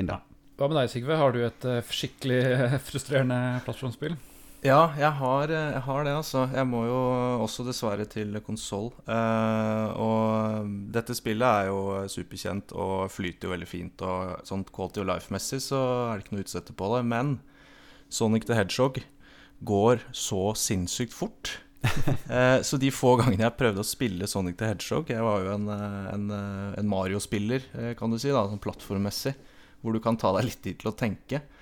ennå. 0.00 0.18
Hva 0.58 0.66
med 0.66 0.80
deg, 0.80 0.90
Sigve? 0.90 1.18
Har 1.20 1.34
du 1.34 1.44
et 1.46 1.64
eh, 1.70 1.92
skikkelig 1.94 2.38
eh, 2.50 2.78
frustrerende 2.82 3.60
plattformspill? 3.66 4.16
Ja, 4.66 4.88
jeg 4.98 5.12
har, 5.20 5.52
eh, 5.54 5.68
jeg 5.76 5.82
har 5.86 6.06
det, 6.06 6.14
altså. 6.18 6.48
Jeg 6.50 6.66
må 6.66 6.80
jo 6.88 6.96
også 7.44 7.62
dessverre 7.68 8.08
til 8.10 8.40
konsoll. 8.42 8.90
og 9.06 10.72
dette 10.94 11.14
spillet 11.14 11.46
er 11.46 11.70
jo 11.70 12.08
superkjent 12.10 12.74
og 12.74 13.06
flyter 13.14 13.46
jo 13.46 13.54
veldig 13.54 13.70
fint. 13.70 14.02
Og 14.02 14.42
sånn 14.48 14.66
quality 14.66 15.04
of 15.04 15.08
life-messig 15.12 15.62
så 15.68 15.84
er 16.08 16.18
det 16.18 16.26
ikke 16.26 16.34
noe 16.34 16.42
å 16.42 16.48
utsette 16.48 16.74
på 16.74 16.90
det. 16.96 17.04
Men 17.06 17.38
Sonic 18.10 18.48
the 18.48 18.58
Hedgehog 18.58 18.98
går 19.62 20.02
så 20.16 20.52
sinnssykt 20.58 21.14
fort. 21.14 21.58
Eh, 22.28 22.60
så 22.62 22.76
de 22.76 22.90
få 22.92 23.14
gangene 23.16 23.44
jeg 23.46 23.56
prøvde 23.56 23.80
å 23.80 23.86
spille 23.86 24.26
Sonic 24.28 24.58
the 24.58 24.66
Hedgehog 24.68 25.08
Jeg 25.12 25.22
var 25.24 25.44
jo 25.44 25.52
en, 25.54 25.68
eh, 25.72 26.08
en, 26.12 26.24
eh, 26.34 26.74
en 26.80 26.90
Mario-spiller, 26.90 27.62
eh, 27.78 27.92
kan 27.96 28.10
du 28.10 28.18
si, 28.18 28.28
da, 28.28 28.42
sånn 28.50 28.60
plattformmessig. 28.60 29.32
Hvor 29.82 29.94
du 29.94 30.00
kan 30.02 30.16
ta 30.18 30.32
deg 30.36 30.48
litt 30.50 30.62
tid 30.64 30.80
til 30.82 30.92
å 30.92 30.96
tenke. 30.98 31.42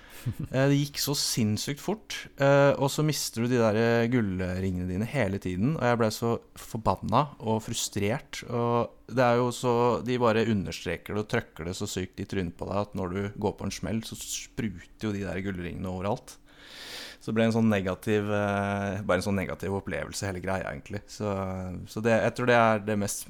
Eh, 0.51 0.65
Det 0.67 0.75
gikk 0.75 0.97
så 0.99 1.13
sinnssykt 1.15 1.79
fort. 1.79 2.15
eh, 2.41 2.73
Og 2.81 2.89
så 2.91 3.03
mister 3.05 3.45
du 3.45 3.51
de 3.53 3.59
der 3.61 3.77
eh, 3.79 4.07
gullringene 4.11 4.87
dine 4.89 5.05
hele 5.07 5.37
tiden. 5.39 5.75
Og 5.77 5.83
jeg 5.85 5.99
ble 6.01 6.09
så 6.11 6.31
forbanna 6.59 7.21
og 7.39 7.61
frustrert. 7.63 8.41
Og 8.49 8.89
det 9.07 9.23
er 9.23 9.37
jo 9.39 9.51
så 9.55 9.73
De 10.03 10.17
bare 10.19 10.43
understreker 10.49 11.13
det 11.15 11.21
og 11.23 11.29
trøkker 11.31 11.69
det 11.69 11.75
så 11.77 11.87
sykt 11.87 12.19
i 12.19 12.25
trynet 12.27 12.57
på 12.59 12.67
deg 12.67 12.81
at 12.81 12.97
når 12.97 13.13
du 13.13 13.21
går 13.39 13.53
på 13.61 13.67
en 13.69 13.71
smell, 13.77 14.01
så 14.03 14.17
spruter 14.19 15.07
jo 15.07 15.13
de 15.15 15.21
der 15.23 15.39
gullringene 15.45 15.87
overalt. 15.93 16.35
Så 17.21 17.31
det 17.31 17.37
ble 17.37 17.45
en 17.47 17.55
sånn 17.55 17.69
negativ 17.71 18.27
Bare 18.27 19.17
en 19.21 19.23
sånn 19.25 19.39
negativ 19.39 19.77
opplevelse, 19.79 20.27
hele 20.27 20.41
greia, 20.43 20.73
egentlig. 20.73 21.05
Så, 21.13 21.29
så 21.87 22.03
det, 22.03 22.17
jeg 22.25 22.35
tror 22.35 22.51
det 22.51 22.57
er 22.57 22.83
det 22.89 22.97
mest 22.99 23.29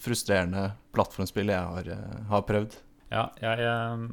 frustrerende 0.00 0.70
plattformspillet 0.96 1.54
jeg 1.58 1.76
har, 1.76 2.08
har 2.32 2.46
prøvd. 2.48 2.78
Ja, 3.12 3.26
jeg 3.42 3.68
eh, 3.68 4.08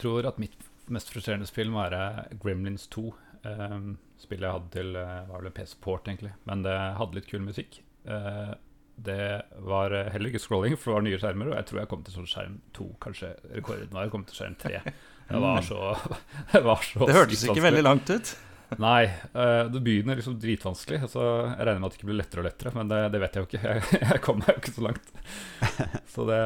tror 0.00 0.28
at 0.28 0.40
mitt 0.42 0.56
mest 0.90 1.12
frustrerende 1.12 1.48
spill 1.48 1.70
må 1.72 1.84
være 1.84 2.30
Gremlins 2.42 2.88
2. 2.92 3.10
Um, 3.44 3.94
spillet 4.20 4.44
jeg 4.44 4.56
hadde 4.56 4.74
til 4.74 4.98
eh, 5.00 5.20
var 5.30 5.40
vel 5.40 5.48
en 5.48 5.54
PC 5.56 5.78
Port, 5.80 6.08
egentlig. 6.10 6.34
Men 6.48 6.64
det 6.66 6.74
hadde 6.98 7.16
litt 7.16 7.30
kul 7.30 7.46
musikk. 7.46 7.80
Uh, 8.04 8.52
det 9.00 9.22
var 9.64 9.94
eh, 9.96 10.10
heller 10.12 10.28
ikke 10.28 10.42
scrolling, 10.42 10.76
for 10.76 10.90
det 10.90 10.98
var 10.98 11.06
nye 11.06 11.22
skjermer. 11.22 11.52
Og 11.52 11.56
jeg 11.56 11.70
tror 11.70 11.80
jeg 11.80 11.90
kom 11.94 12.04
til 12.04 12.18
sånn 12.18 12.28
skjerm 12.28 12.60
2, 12.76 12.90
kanskje 13.00 13.32
rekorden 13.54 13.96
var 13.96 14.06
jeg 14.06 14.12
kom 14.12 14.28
til 14.28 14.40
skjerm 14.42 14.60
3. 14.60 14.84
Det 15.30 15.40
var 15.40 15.64
så, 15.64 15.80
det 16.52 16.64
var 16.66 16.84
så 16.84 17.06
Det 17.06 17.16
hørtes 17.16 17.44
ikke 17.48 17.64
veldig 17.64 17.84
langt 17.86 18.12
ut. 18.12 18.36
Nei, 18.78 19.08
det 19.34 19.80
begynner 19.82 20.18
liksom 20.18 20.36
dritvanskelig. 20.38 21.00
Så 21.10 21.22
jeg 21.22 21.64
regner 21.66 21.80
med 21.80 21.88
at 21.88 21.94
det 21.94 21.98
ikke 21.98 22.10
blir 22.10 22.20
lettere 22.20 22.42
og 22.42 22.46
lettere, 22.46 22.74
men 22.76 22.90
det, 22.92 23.00
det 23.14 23.22
vet 23.22 23.38
jeg 23.38 23.42
jo 23.42 23.48
ikke. 23.48 23.62
Jeg, 23.70 24.02
jeg 24.04 24.22
kom 24.26 24.42
meg 24.42 24.52
jo 24.52 24.60
ikke 24.60 24.74
så 24.76 24.84
langt. 24.84 25.14
Så 26.12 26.26
det 26.28 26.40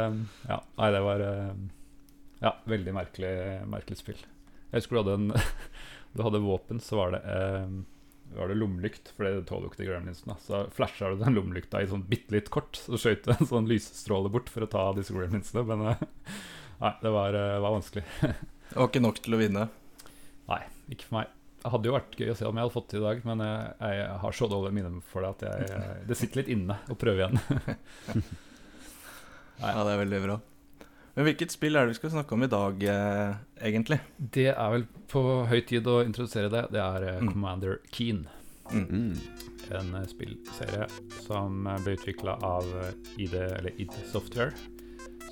Ja, 0.46 0.60
nei, 0.78 0.92
det 0.94 1.02
var 1.04 1.26
Ja, 2.44 2.52
veldig 2.68 2.92
merkelig, 2.92 3.32
merkelig 3.72 3.98
spill. 4.02 4.20
Jeg 4.70 4.82
husker 4.82 4.98
du 4.98 5.02
hadde 5.04 5.18
en 5.20 5.34
Du 6.14 6.22
hadde 6.22 6.44
våpen, 6.44 6.78
så 6.78 6.98
var 7.00 7.10
det 7.10 7.20
eh, 7.26 7.70
var 8.36 8.48
det 8.48 8.54
lommelykt, 8.58 9.10
for 9.16 9.26
det 9.26 9.44
tåler 9.48 9.66
jo 9.66 9.70
ikke 9.72 9.80
de 9.82 9.88
gremlinsene. 9.88 10.36
Så 10.42 10.60
flasha 10.74 11.10
du 11.10 11.20
den 11.20 11.34
lommelykta 11.36 11.82
i 11.82 11.88
sånn 11.90 12.04
bitte 12.08 12.36
litt 12.36 12.50
kort, 12.54 12.78
så 12.78 12.98
skjøt 12.98 13.26
du 13.26 13.32
en 13.34 13.50
sånn 13.50 13.68
lysstråle 13.70 14.30
bort 14.32 14.50
for 14.50 14.66
å 14.66 14.70
ta 14.70 14.84
disse 14.96 15.14
gremlinsene. 15.14 15.64
Men 15.66 15.82
eh, 15.90 16.04
nei, 16.82 16.92
det 17.02 17.14
var, 17.14 17.38
eh, 17.38 17.56
var 17.64 17.78
vanskelig. 17.78 18.04
Det 18.64 18.80
var 18.80 18.88
ikke 18.88 19.02
nok 19.04 19.18
til 19.22 19.34
å 19.36 19.38
vinne. 19.38 19.66
Nei, 20.48 20.60
ikke 20.90 21.06
for 21.06 21.18
meg. 21.18 21.34
Det 21.60 21.70
hadde 21.70 21.86
jo 21.86 21.92
vært 21.94 22.16
gøy 22.18 22.30
å 22.32 22.36
se 22.38 22.46
om 22.48 22.56
jeg 22.56 22.64
hadde 22.64 22.74
fått 22.74 22.88
det 22.90 22.98
i 22.98 23.02
dag, 23.04 23.20
men 23.28 23.42
jeg, 23.44 23.92
jeg 23.92 24.16
har 24.22 24.34
så 24.38 24.48
dårlig 24.50 24.72
minne 24.74 25.02
for 25.12 25.22
det 25.22 25.30
at 25.34 25.44
jeg, 25.46 25.92
det 26.08 26.16
sitter 26.18 26.40
litt 26.40 26.50
inne 26.56 26.78
å 26.90 26.96
prøve 26.98 27.22
igjen. 27.22 27.38
Ja, 29.60 29.84
det 29.84 29.92
er 29.92 30.00
veldig 30.00 30.20
bra. 30.24 30.38
Men 31.14 31.28
hvilket 31.28 31.52
spill 31.54 31.76
er 31.78 31.86
det 31.86 31.94
vi 31.94 31.98
skal 32.00 32.10
snakke 32.16 32.34
om 32.34 32.42
i 32.42 32.50
dag, 32.50 32.80
eh, 32.90 33.34
egentlig? 33.70 34.00
Det 34.18 34.48
er 34.50 34.70
vel 34.72 34.86
på 35.12 35.22
høy 35.46 35.60
tid 35.68 35.86
å 35.86 36.00
introdusere 36.02 36.50
det. 36.50 36.64
Det 36.74 36.80
er 36.82 37.08
eh, 37.08 37.20
Mm. 37.22 37.32
Commander 37.32 37.78
Keen. 37.92 38.26
Mm. 38.72 38.86
-hmm. 38.86 39.18
En 39.78 39.94
eh, 39.94 40.06
spillserie 40.06 40.86
som 41.26 41.66
eh, 41.66 41.78
ble 41.84 41.92
utvikla 41.96 42.32
av 42.42 42.64
ID, 43.18 43.34
eller 43.34 43.70
ID 43.80 43.92
Software. 44.12 44.52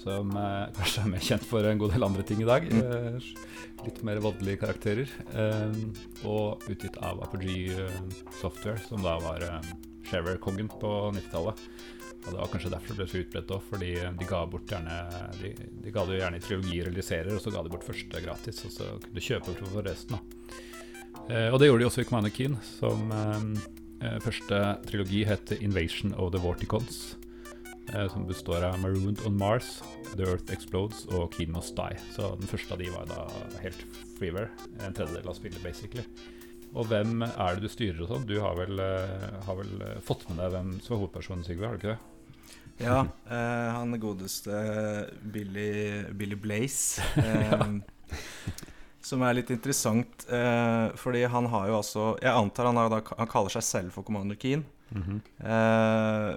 Som 0.03 0.31
eh, 0.37 0.67
kanskje 0.77 1.03
er 1.03 1.09
mer 1.09 1.19
kjent 1.19 1.45
for 1.45 1.65
en 1.65 1.79
god 1.79 1.93
del 1.93 2.05
andre 2.05 2.23
ting 2.23 2.43
i 2.43 2.45
dag. 2.45 2.62
Mm. 2.73 3.21
Litt 3.85 4.03
mer 4.03 4.21
voldelige 4.21 4.57
karakterer. 4.57 5.09
Eh, 5.35 5.73
og 6.25 6.62
utgitt 6.69 6.97
av 7.03 7.23
Apogee 7.23 7.89
Software, 8.41 8.79
som 8.89 9.03
da 9.03 9.19
var 9.19 9.43
eh, 9.43 9.61
Sharer-kongen 10.11 10.69
på 10.69 11.12
90-tallet. 11.15 11.59
Og 12.23 12.29
det 12.31 12.38
var 12.38 12.50
kanskje 12.52 12.71
derfor 12.71 12.93
det 12.93 12.99
ble 13.00 13.07
så 13.11 13.23
utbredt 13.23 13.55
òg, 13.57 13.62
fordi 13.67 13.93
de 14.19 14.29
ga 14.31 14.43
bort 14.50 14.71
gjerne 14.71 14.99
de, 15.41 15.55
de 15.83 15.95
ga 15.95 16.05
det 16.07 16.17
jo 16.17 16.21
gjerne 16.23 16.38
i 16.38 16.45
trilogier 16.45 16.91
eller 16.91 17.07
serier, 17.07 17.35
og 17.35 17.43
så 17.43 17.52
ga 17.55 17.64
de 17.64 17.73
bort 17.73 17.87
første 17.87 18.23
gratis, 18.23 18.61
og 18.69 18.75
så 18.76 18.91
kunne 19.02 19.17
du 19.19 19.26
kjøpe 19.26 19.57
for 19.62 19.88
resten, 19.88 20.19
da. 20.19 20.61
Eh, 21.29 21.49
og 21.50 21.59
det 21.61 21.69
gjorde 21.69 21.83
de 21.83 21.88
også 21.88 22.05
i 22.05 22.07
Commander 22.09 22.35
Keen, 22.35 22.55
som 22.67 23.11
eh, 23.14 23.49
eh, 24.07 24.21
første 24.23 24.62
trilogi 24.87 25.25
heter 25.26 25.61
Invasion 25.62 26.14
of 26.14 26.33
the 26.35 26.41
Vorticons. 26.43 27.02
Eh, 27.91 28.09
som 28.12 28.26
består 28.26 28.62
av 28.62 28.79
Marooned 28.81 29.26
on 29.26 29.37
Mars, 29.37 29.83
The 30.14 30.26
Earth 30.29 30.55
Explodes 30.55 31.05
og 31.11 31.35
Keen 31.35 31.50
Must 31.52 31.75
Die. 31.76 31.99
Så 32.14 32.31
den 32.38 32.50
første 32.50 32.76
av 32.76 32.83
de 32.83 32.93
var 32.95 33.11
da 33.11 33.26
helt 33.64 33.83
freeware. 34.19 34.52
En 34.87 34.95
tredjedel 34.95 35.26
av 35.26 35.37
spillet, 35.38 35.59
basically. 35.64 36.07
Og 36.73 36.87
hvem 36.88 37.26
er 37.26 37.59
det 37.59 37.67
du 37.67 37.69
styrer 37.69 38.00
og 38.05 38.09
sånn? 38.14 38.29
Du 38.29 38.38
har 38.41 38.57
vel, 38.57 38.79
eh, 38.81 39.29
har 39.45 39.59
vel 39.59 39.75
fått 40.07 40.25
med 40.31 40.38
deg 40.41 40.55
hvem 40.55 40.73
som 40.81 40.97
er 40.97 41.02
hovedpersonen, 41.02 41.45
Sigve? 41.45 41.67
Har 41.67 41.76
du 41.76 41.83
ikke 41.83 41.97
det? 41.97 42.12
Ja, 42.83 42.99
eh, 43.31 43.69
han 43.77 43.95
godeste 44.01 44.53
Billy, 45.23 46.03
Billy 46.12 46.39
Blaze. 46.39 47.03
Eh, 47.23 47.67
Som 49.03 49.23
er 49.27 49.35
litt 49.35 49.51
interessant, 49.51 50.27
eh, 50.31 50.93
fordi 51.01 51.25
han 51.27 51.47
har 51.51 51.65
jo 51.71 51.79
altså 51.81 52.03
Jeg 52.23 52.31
antar 52.39 52.69
han, 52.69 52.77
har, 52.79 52.91
da, 52.93 53.01
han 53.19 53.31
kaller 53.31 53.51
seg 53.51 53.65
selv 53.67 53.95
for 53.97 54.07
Commander 54.07 54.37
Keen. 54.39 54.62
Eh, 54.93 56.29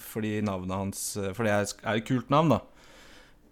fordi 0.00 0.38
navnet 0.46 0.76
hans 0.78 1.02
For 1.36 1.44
det 1.44 1.52
er, 1.52 1.66
er 1.84 1.98
et 2.00 2.06
kult 2.08 2.30
navn, 2.32 2.54
da. 2.54 2.60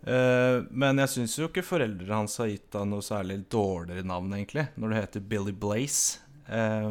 Eh, 0.09 0.63
men 0.71 0.99
jeg 1.03 1.13
syns 1.13 1.37
jo 1.39 1.51
ikke 1.51 1.63
foreldrene 1.67 2.23
hans 2.23 2.39
har 2.41 2.49
gitt 2.51 2.75
han 2.79 2.91
noe 2.95 3.05
særlig 3.07 3.43
dårligere 3.53 4.07
navn, 4.09 4.33
egentlig, 4.39 4.65
når 4.81 4.89
du 4.89 4.99
heter 4.99 5.27
Billy 5.35 5.53
Blaze. 5.55 6.23
Eh, 6.49 6.89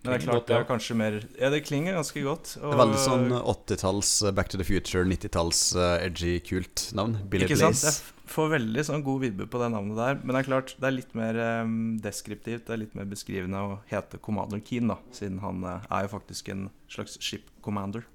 men 0.00 0.12
det 0.12 0.16
er 0.16 0.24
klart 0.24 0.46
det 0.48 0.56
er 0.56 0.64
kanskje 0.68 0.96
mer 0.96 1.18
Ja, 1.36 1.50
det 1.52 1.62
klinger 1.66 1.98
ganske 1.98 2.22
godt. 2.24 2.54
Det 2.56 2.70
er 2.70 2.80
veldig 2.80 3.00
sånn 3.02 3.26
80-talls 3.36 4.12
eh, 4.24 4.32
Back 4.36 4.48
to 4.52 4.60
the 4.60 4.66
Future, 4.66 5.04
90-talls 5.08 5.60
eh, 5.76 6.06
edgy, 6.06 6.38
kult 6.46 6.86
navn. 6.96 7.18
Billy 7.30 7.48
Ikke 7.48 7.60
sant? 7.60 7.82
Jeg 7.84 8.30
får 8.32 8.52
veldig 8.54 8.84
sånn 8.86 9.04
god 9.04 9.24
vibbe 9.26 9.48
på 9.50 9.60
det 9.60 9.70
navnet 9.74 10.00
der. 10.00 10.20
Men 10.22 10.34
det 10.34 10.42
er 10.42 10.48
klart, 10.48 10.76
det 10.80 10.88
er 10.88 10.96
litt 10.96 11.16
mer 11.18 11.40
um, 11.66 11.80
deskriptivt, 12.00 12.64
det 12.68 12.76
er 12.76 12.82
litt 12.84 12.94
mer 12.96 13.08
beskrivende 13.10 13.64
å 13.66 13.80
hete 13.90 14.22
Commander 14.22 14.62
Keen, 14.64 14.92
da. 14.92 15.00
Siden 15.16 15.42
han 15.44 15.66
uh, 15.66 15.82
er 15.90 16.06
jo 16.06 16.14
faktisk 16.14 16.52
en 16.54 16.68
slags 16.88 17.18
ship 17.24 17.50
commander. 17.66 18.06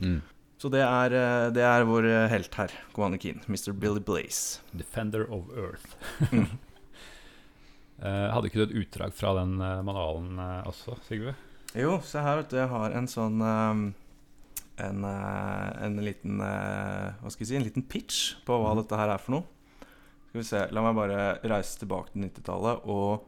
Mm. 0.00 0.22
Så 0.64 0.70
det 0.72 0.80
er, 0.80 1.12
eh, 1.12 1.50
det 1.52 1.60
er 1.66 1.84
vår 1.84 2.06
eh, 2.08 2.28
helt 2.32 2.54
her, 2.56 2.72
Commander 2.94 3.18
Keen. 3.20 3.42
Mr. 3.48 3.74
Billy 3.76 4.00
Blaze. 4.00 4.60
Defender 4.72 5.26
of 5.28 5.50
Earth. 5.52 5.96
Eh, 8.02 8.28
hadde 8.34 8.50
ikke 8.50 8.62
du 8.62 8.66
et 8.66 8.78
utdrag 8.82 9.14
fra 9.14 9.34
den 9.38 9.54
eh, 9.62 9.82
manualen 9.86 10.38
eh, 10.42 10.70
også, 10.70 10.96
Sigve? 11.06 11.36
Jo, 11.78 11.98
se 12.06 12.22
her, 12.22 12.40
vet 12.40 12.50
du. 12.50 12.58
Jeg 12.58 12.70
har 12.70 12.94
en 12.94 13.06
sånn 13.10 13.42
um, 13.42 13.84
en, 14.78 15.06
en 15.06 15.96
liten 16.02 16.38
Hva 16.38 17.30
skal 17.30 17.42
vi 17.42 17.48
si? 17.48 17.56
En 17.58 17.66
liten 17.66 17.86
pitch 17.86 18.36
på 18.46 18.58
hva 18.58 18.74
mm. 18.74 18.82
dette 18.82 18.98
her 18.98 19.10
er 19.10 19.22
for 19.22 19.36
noe. 19.36 19.44
Skal 20.28 20.40
vi 20.40 20.46
se. 20.46 20.60
La 20.74 20.84
meg 20.86 20.98
bare 20.98 21.24
reise 21.42 21.78
tilbake 21.80 22.12
til 22.12 22.28
90-tallet 22.28 22.86
og 22.90 23.26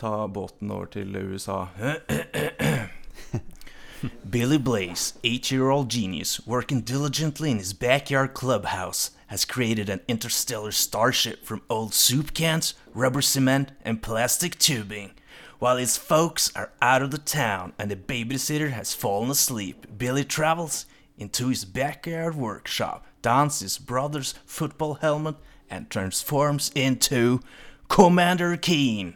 ta 0.00 0.26
båten 0.30 0.70
over 0.74 0.90
til 0.90 1.14
USA. 1.14 1.66
Billy 4.30 4.58
Blaze, 4.58 5.14
eight 5.22 5.52
year 5.52 5.70
old 5.70 5.90
genius, 5.90 6.40
working 6.46 6.80
diligently 6.80 7.50
in 7.50 7.58
his 7.58 7.74
backyard 7.74 8.34
clubhouse, 8.34 9.10
has 9.30 9.44
created 9.44 9.88
an 9.88 10.00
interstellar 10.08 10.72
starship 10.72 11.44
from 11.44 11.62
old 11.70 11.94
soup 11.94 12.34
cans, 12.34 12.74
rubber 12.92 13.22
cement, 13.22 13.70
and 13.84 14.02
plastic 14.02 14.58
tubing. 14.58 15.12
While 15.60 15.76
his 15.76 15.96
folks 15.96 16.50
are 16.56 16.72
out 16.82 17.00
of 17.00 17.12
the 17.12 17.18
town 17.18 17.72
and 17.78 17.92
the 17.92 17.96
babysitter 17.96 18.72
has 18.72 18.92
fallen 18.92 19.30
asleep, 19.30 19.86
Billy 19.96 20.24
travels 20.24 20.84
into 21.16 21.46
his 21.46 21.64
backyard 21.64 22.34
workshop, 22.34 23.06
dons 23.22 23.60
his 23.60 23.78
brother's 23.78 24.34
football 24.46 24.94
helmet, 24.94 25.36
and 25.70 25.88
transforms 25.88 26.72
into 26.74 27.38
Commander 27.88 28.56
Keen, 28.56 29.14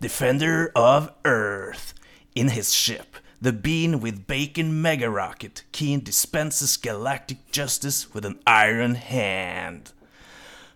Defender 0.00 0.70
of 0.76 1.12
Earth. 1.24 1.92
In 2.36 2.50
his 2.50 2.72
ship, 2.72 3.16
the 3.42 3.52
Bean 3.52 4.00
with 4.00 4.26
Bacon 4.26 4.80
Mega 4.82 5.10
Rocket, 5.10 5.64
Keen 5.72 6.00
dispenses 6.00 6.76
galactic 6.76 7.38
justice 7.52 8.14
with 8.14 8.24
an 8.26 8.38
iron 8.46 8.94
hand. 8.94 9.92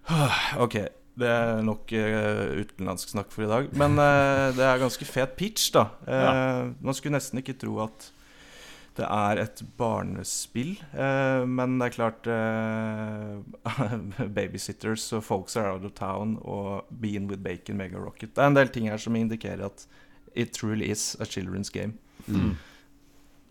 ok, 0.58 0.74
det 1.20 1.28
er 1.28 1.60
nok 1.62 1.92
uh, 1.92 2.60
utenlandsk 2.60 3.12
snakk 3.12 3.32
for 3.32 3.44
i 3.46 3.50
dag. 3.50 3.68
Men 3.78 3.98
uh, 3.98 4.50
det 4.56 4.64
er 4.66 4.80
ganske 4.82 5.04
fet 5.08 5.36
pitch, 5.38 5.70
da. 5.74 5.86
Eh, 6.06 6.70
Man 6.80 6.94
skulle 6.96 7.16
nesten 7.18 7.38
ikke 7.42 7.58
tro 7.60 7.78
at 7.86 8.10
Det 8.96 9.06
er 9.06 9.38
et 9.38 9.60
barnespill, 9.78 10.74
men 11.46 11.76
det 11.78 11.86
er 11.86 11.94
klart 11.94 12.26
Babysitters 14.36 15.12
og 15.16 15.22
Folks 15.24 15.56
Are 15.56 15.72
Out 15.72 15.84
of 15.84 15.92
Town 15.96 16.34
og 16.42 16.84
Bean 17.00 17.28
with 17.30 17.40
Bacon 17.42 17.76
Mega 17.78 17.96
Rocket. 17.96 18.34
Det 18.36 18.42
er 18.42 18.50
en 18.50 18.56
del 18.56 18.68
ting 18.68 18.90
her 18.90 18.98
som 19.00 19.16
indikerer 19.16 19.64
at 19.64 19.86
it 20.34 20.52
truly 20.52 20.90
is 20.90 21.16
a 21.20 21.24
children's 21.24 21.70
game. 21.72 21.94
Mm. 22.28 22.56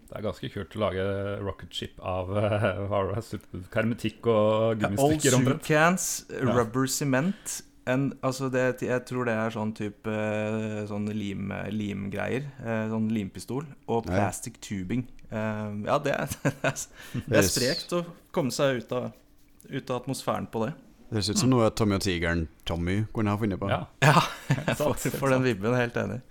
Det 0.09 0.17
er 0.17 0.23
ganske 0.25 0.49
kult 0.49 0.75
å 0.75 0.79
lage 0.81 1.03
rocket 1.45 1.73
ship 1.73 1.99
av 2.01 2.29
uh, 2.37 3.19
hermetikk 3.75 4.25
og 4.25 4.71
Old 4.73 4.79
gummistykker. 4.81 5.35
soup 5.37 5.63
cans, 5.67 6.07
Ja. 6.33 6.53
rubber 6.57 6.87
cement 6.87 7.61
en, 7.89 8.11
altså 8.21 8.51
det, 8.53 8.81
Jeg 8.85 9.05
tror 9.05 9.25
det 9.25 9.33
er 9.33 9.49
sånn 9.49 9.71
type 9.73 10.15
sånn 10.89 11.07
lim, 11.13 11.49
limgreier. 11.73 12.43
eh, 12.61 12.83
Sånn 12.91 13.07
limpistol. 13.09 13.65
Og 13.87 14.05
plastic 14.05 14.59
tubing. 14.61 15.07
Eh, 15.31 15.71
Ja, 15.85 15.97
det 15.97 16.13
det 16.43 16.53
er, 16.63 16.75
det 17.27 17.37
er 17.39 17.47
sprekt 17.47 17.93
å 17.97 18.03
komme 18.31 18.51
seg 18.53 18.83
ut 18.83 18.91
av, 18.91 19.11
ut 19.69 19.89
av 19.89 20.03
atmosfæren 20.03 20.45
på 20.51 20.65
det. 20.67 20.73
Det 21.09 21.15
høres 21.17 21.29
ut 21.33 21.37
som 21.41 21.49
noe 21.49 21.69
Tommy 21.73 21.95
og 21.97 22.01
tigeren 22.05 22.47
Tommy 22.69 22.99
kunne 23.13 23.31
ha 23.33 23.37
funnet 23.41 23.57
på. 23.59 23.69
Ja, 23.71 23.87
Ja, 24.05 24.21
for, 24.75 24.93
sant, 24.93 25.15
for 25.17 25.29
den 25.33 25.41
vibben, 25.47 25.73
helt 25.73 25.97
enig. 25.97 26.21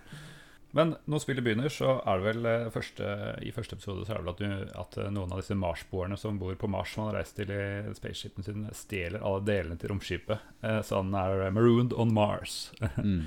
Men 0.76 0.96
når 1.08 1.22
spillet 1.24 1.44
begynner, 1.46 1.72
så 1.72 1.94
er 2.04 2.18
det 2.20 2.26
vel 2.26 2.46
eh, 2.50 2.66
første, 2.74 3.06
i 3.46 3.52
første 3.56 3.78
episode 3.78 4.04
så 4.04 4.12
er 4.12 4.18
det 4.20 4.24
vel 4.26 4.32
at, 4.34 4.42
du, 4.42 4.72
at 4.82 4.98
eh, 5.00 5.10
noen 5.16 5.32
av 5.32 5.40
disse 5.40 5.56
Mars-boerne 5.56 6.18
som 6.20 6.36
bor 6.40 6.52
på 6.60 6.68
Mars, 6.68 6.92
som 6.92 7.06
han 7.06 7.14
har 7.14 7.22
reist 7.22 7.38
til 7.38 7.48
i 7.54 7.94
spaceshipen 7.96 8.44
sin, 8.44 8.66
stjeler 8.76 9.24
alle 9.24 9.40
delene 9.48 9.78
til 9.80 9.94
romskipet. 9.94 10.44
Eh, 10.60 10.80
så 10.84 11.00
han 11.00 11.14
er 11.16 11.46
marooned 11.56 11.96
on 11.96 12.12
Mars. 12.16 12.66
Mm. 12.98 13.22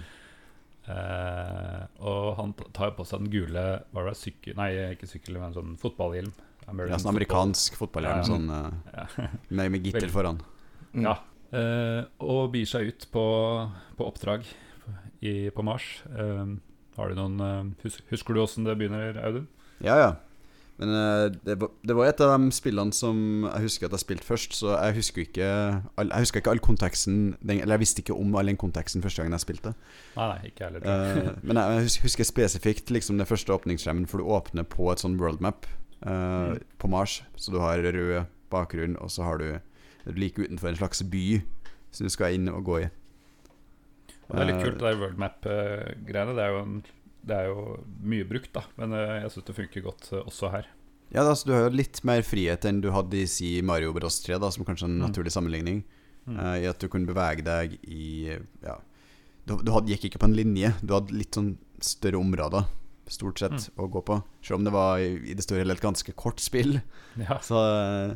Eh, 0.91 1.81
og 2.01 2.31
han 2.39 2.53
tar 2.73 2.89
jo 2.89 2.95
på 2.97 3.03
seg 3.05 3.21
den 3.21 3.29
gule 3.33 3.65
var 3.93 4.07
det, 4.09 4.15
sykkel... 4.17 4.55
Nei, 4.57 4.71
ikke 4.95 5.07
sykkel, 5.09 5.37
men 5.41 5.53
sånn 5.55 5.75
fotballhjelm. 5.81 6.31
American 6.71 6.95
Ja, 6.95 6.99
sånn 7.03 7.11
amerikansk 7.13 7.77
fotballhjelm 7.79 8.21
Ja. 8.21 8.25
sånn, 8.25 8.49
eh, 8.49 8.97
Ja. 8.97 9.27
med, 9.59 9.71
med 9.75 9.85
gitter 9.85 10.09
foran. 10.13 10.41
Mm. 10.93 11.05
Ja. 11.05 11.15
Eh, 11.53 12.01
og 12.25 12.49
byr 12.55 12.65
seg 12.69 12.89
ut 12.89 13.07
på, 13.13 13.25
på 13.99 14.07
oppdrag 14.09 14.45
i, 15.21 15.49
på 15.53 15.65
Mars. 15.67 15.87
Eh, 16.11 16.55
har 16.97 17.09
du 17.09 17.15
noen 17.15 17.39
eh, 17.39 17.91
Husker 18.11 18.33
du 18.35 18.41
åssen 18.43 18.65
det 18.67 18.77
begynner, 18.79 19.17
Audun? 19.25 19.47
Ja, 19.81 19.95
ja. 19.97 20.11
Men 20.81 20.89
eh, 20.89 21.25
det, 21.45 21.93
var, 21.95 22.05
et 22.09 22.21
av 22.25 22.31
de 22.39 22.49
spillene 22.55 22.93
som 22.95 23.43
jeg 23.45 23.67
husker 23.67 23.85
at 23.87 23.93
jeg 23.97 24.03
spilte 24.05 24.25
først, 24.25 24.55
så 24.57 24.71
jeg 24.73 24.95
husker 24.97 25.21
ikke 25.27 25.49
all, 25.99 26.09
Jeg 26.09 26.25
husker 26.25 26.41
ikke 26.41 26.53
all 26.55 26.63
konteksten 26.63 27.19
Eller 27.45 27.75
jeg 27.75 27.83
visste 27.83 28.01
ikke 28.01 28.15
om 28.17 28.33
all 28.39 28.49
den 28.49 28.57
konteksten 28.57 29.03
første 29.03 29.21
gangen 29.21 29.35
jeg 29.37 29.45
spilte. 29.45 29.73
Nei, 30.15 30.27
nei, 30.31 30.49
ikke 30.49 30.65
heller. 30.69 30.87
Eh, 30.87 31.31
men 31.43 31.59
jeg 31.61 31.91
husker 32.07 32.25
spesifikt 32.25 32.89
liksom 32.91 33.19
den 33.21 33.29
første 33.29 33.53
åpningsskjermen, 33.53 34.07
for 34.09 34.17
du 34.23 34.31
åpner 34.33 34.65
på 34.65 34.89
et 34.91 35.03
sånn 35.03 35.19
world 35.21 35.41
map 35.43 35.67
eh, 35.67 35.77
Mm. 36.01 36.57
på 36.81 36.87
Mars. 36.89 37.19
Så 37.37 37.51
du 37.53 37.59
har 37.61 37.77
rød 37.77 38.23
bakgrunn, 38.49 38.97
og 38.97 39.11
så 39.13 39.23
har 39.27 39.37
du 39.37 39.59
du 40.05 40.17
like 40.17 40.41
utenfor 40.41 40.71
en 40.71 40.75
slags 40.79 41.03
by 41.03 41.41
som 41.93 42.07
du 42.07 42.09
skal 42.09 42.33
inn 42.33 42.49
og 42.49 42.63
gå 42.65 42.79
i. 42.81 42.87
Og 44.31 44.37
det 44.37 44.41
er 44.45 44.49
litt 44.49 44.61
Eh, 44.61 44.63
kult, 44.65 44.79
det 44.79 44.87
der 44.87 44.99
world 45.01 45.17
map-greiene. 45.19 46.35
Det, 46.37 46.91
det 47.27 47.35
er 47.37 47.49
jo 47.51 47.65
mye 48.01 48.25
brukt, 48.29 48.51
da. 48.55 48.63
Men 48.79 48.93
eh, 48.97 49.17
jeg 49.25 49.31
syns 49.35 49.47
det 49.49 49.55
funker 49.57 49.83
godt 49.85 50.11
eh, 50.15 50.23
også 50.25 50.51
her. 50.53 50.69
Ja, 51.11 51.25
da, 51.27 51.33
så 51.35 51.45
Du 51.49 51.53
har 51.53 51.65
jo 51.67 51.75
litt 51.75 51.99
mer 52.07 52.21
frihet 52.23 52.63
enn 52.69 52.79
du 52.81 52.89
hadde 52.95 53.19
i 53.19 53.25
si 53.27 53.57
Mario 53.61 53.91
Bros 53.93 54.21
3, 54.23 54.37
da, 54.39 54.49
som 54.55 54.63
kanskje 54.65 54.87
er 54.87 54.93
en 54.93 54.99
Mm. 55.01 55.07
naturlig 55.09 55.31
sammenligning. 55.35 55.83
Mm. 56.27 56.37
Uh, 56.37 56.55
I 56.61 56.67
at 56.69 56.79
du 56.79 56.87
kunne 56.87 57.09
bevege 57.09 57.41
deg 57.43 57.79
i 57.89 58.37
Ja 58.61 58.75
Du, 59.47 59.55
du 59.57 59.71
hadde, 59.73 59.89
gikk 59.89 60.03
ikke 60.05 60.19
på 60.21 60.27
en 60.29 60.35
linje, 60.37 60.69
du 60.85 60.93
hadde 60.93 61.15
litt 61.17 61.33
sånn 61.33 61.55
større 61.81 62.19
områder 62.21 62.67
stort 63.09 63.39
sett 63.41 63.51
Mm. 63.57 63.81
å 63.81 63.87
gå 63.91 64.03
på. 64.05 64.19
Selv 64.45 64.59
om 64.59 64.63
det 64.63 64.71
var 64.71 64.99
i, 65.01 65.15
i 65.31 65.33
det 65.33 65.43
store 65.43 65.63
hele 65.65 65.73
et 65.73 65.81
ganske 65.81 66.13
kort 66.15 66.39
spill, 66.39 66.77
Ja. 67.17 67.39
så, 67.43 67.57
eh, 67.57 68.13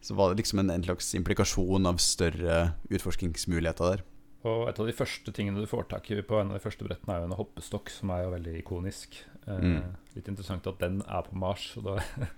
så 0.00 0.14
var 0.14 0.30
det 0.32 0.38
liksom 0.44 0.60
en, 0.62 0.70
en 0.70 0.82
slags 0.86 1.10
implikasjon 1.18 1.84
av 1.90 1.98
større 2.00 2.74
utforskingsmuligheter 2.88 3.96
der. 3.98 4.04
Og 4.46 4.68
et 4.70 4.78
av 4.78 4.86
de 4.86 4.94
første 4.94 5.32
tingene 5.34 5.58
du 5.58 5.66
får 5.66 5.88
tak 5.90 6.06
i 6.14 6.20
på 6.22 6.38
en 6.38 6.52
av 6.52 6.58
de 6.58 6.62
første 6.62 6.86
brettene, 6.86 7.16
er 7.16 7.24
jo 7.24 7.30
en 7.32 7.38
hoppestokk, 7.40 7.90
som 7.90 8.12
er 8.14 8.22
jo 8.24 8.34
veldig 8.36 8.54
ikonisk. 8.60 9.18
Eh, 9.48 9.58
Mm. 9.58 9.96
Litt 10.14 10.28
interessant 10.28 10.66
at 10.66 10.78
den 10.82 11.00
er 11.06 11.22
på 11.22 11.34
Mars. 11.38 11.76
Og 11.78 11.84
det 11.88 12.28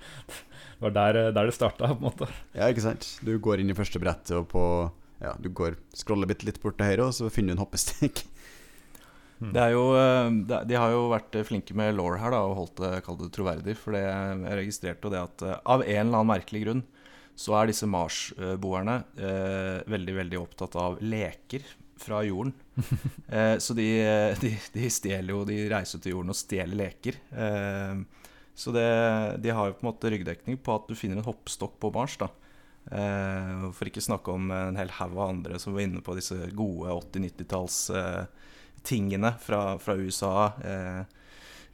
var 0.81 0.91
der, 0.97 1.19
der 1.33 1.47
det 1.49 1.55
starta, 1.57 1.91
på 1.93 1.99
en 1.99 2.07
måte. 2.09 2.29
Ja, 2.55 2.69
ikke 2.69 2.85
sant? 2.85 3.19
Du 3.25 3.35
går 3.39 3.61
inn 3.61 3.73
i 3.73 3.77
første 3.77 4.01
brettet, 4.01 4.33
og 4.37 4.49
på 4.53 4.65
Ja, 5.21 5.35
du 5.37 5.51
går 5.53 5.77
scroller 5.93 6.29
bitte 6.31 6.47
litt 6.49 6.63
bort 6.63 6.79
til 6.79 6.87
høyre, 6.89 7.11
og 7.11 7.13
så 7.13 7.29
finner 7.29 7.53
du 7.53 7.59
en 7.59 7.65
hoppestikk. 7.67 8.23
Mm. 9.41 9.53
Det 9.57 9.61
er 9.61 9.71
jo, 9.73 9.85
eh, 9.97 10.65
de 10.69 10.77
har 10.77 10.93
jo 10.93 11.03
vært 11.13 11.37
flinke 11.49 11.77
med 11.77 11.95
law 11.97 12.13
her 12.21 12.33
da, 12.33 12.41
og 12.45 12.57
holdt 12.59 12.81
det, 12.81 12.93
kalt 13.07 13.21
det 13.25 13.31
troverdig. 13.33 13.77
For 13.81 13.97
det, 13.97 14.03
jeg 14.05 14.57
registrerte 14.63 15.09
jo 15.09 15.13
det 15.13 15.21
at 15.21 15.45
eh, 15.45 15.61
av 15.65 15.85
en 15.85 16.07
eller 16.07 16.19
annen 16.21 16.33
merkelig 16.33 16.65
grunn 16.67 16.83
så 17.41 17.55
er 17.57 17.71
disse 17.71 17.89
Mars-boerne 17.89 18.99
eh, 19.17 19.79
veldig, 19.89 20.17
veldig 20.19 20.41
opptatt 20.43 20.77
av 20.77 20.99
leker 21.01 21.65
fra 22.01 22.23
jorden. 22.27 22.55
eh, 23.29 23.57
så 23.63 23.77
de, 23.77 23.87
de, 24.41 24.55
de 24.75 24.91
stjeler 24.93 25.35
jo 25.35 25.45
De 25.49 25.59
reiser 25.71 26.01
til 26.03 26.17
jorden 26.17 26.33
og 26.35 26.39
stjeler 26.39 26.81
leker. 26.85 27.21
Eh, 27.31 28.01
så 28.61 28.73
det, 28.75 28.87
de 29.45 29.53
har 29.57 29.71
jo 29.71 29.77
på 29.79 29.85
en 29.87 29.91
måte 29.93 30.11
ryggdekning 30.13 30.59
på 30.61 30.75
at 30.75 30.89
du 30.91 30.97
finner 30.99 31.21
en 31.21 31.29
hoppestokk 31.29 31.79
på 31.81 31.93
Mars. 31.95 32.19
da 32.21 32.29
Eh, 32.91 33.65
for 33.77 33.87
ikke 33.87 34.03
snakke 34.03 34.33
om 34.33 34.49
en 34.51 34.79
hel 34.81 34.89
haug 34.97 35.13
av 35.13 35.29
andre 35.29 35.59
som 35.63 35.75
var 35.77 35.85
inne 35.85 36.01
på 36.03 36.15
disse 36.17 36.35
gode 36.57 36.91
80-90-tallstingene 37.13 38.25
eh, 38.25 38.47
tingene 38.89 39.31
fra, 39.45 39.61
fra 39.79 39.95
USA. 40.01 40.33
Eh, 40.65 41.03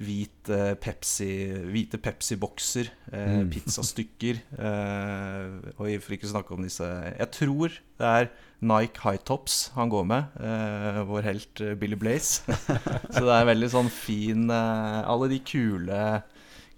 hvit 0.02 0.50
eh, 0.52 0.74
Pepsi, 0.76 1.30
hvite 1.70 2.00
Pepsi-bokser, 2.02 2.90
eh, 3.12 3.36
Mm. 3.38 3.48
pizzastykker. 3.54 4.42
Eh, 4.58 5.72
og 5.78 5.88
for 6.04 6.16
ikke 6.18 6.28
snakke 6.34 6.52
om 6.58 6.66
disse 6.66 6.84
Jeg 6.84 7.30
tror 7.32 7.68
det 7.70 8.10
er 8.10 8.28
Nike 8.64 9.02
High 9.04 9.20
Tops 9.28 9.70
han 9.74 9.90
går 9.92 10.06
med. 10.08 10.38
Eh, 10.40 11.02
vår 11.08 11.26
helt 11.28 11.60
eh, 11.60 11.74
Billy 11.74 11.96
Blaze. 11.96 12.56
Så 13.14 13.24
det 13.26 13.34
er 13.34 13.50
veldig 13.50 13.68
sånn 13.72 13.90
fin 13.92 14.48
eh, 14.52 15.00
Alle 15.04 15.28
de 15.32 15.40
kule 15.44 16.00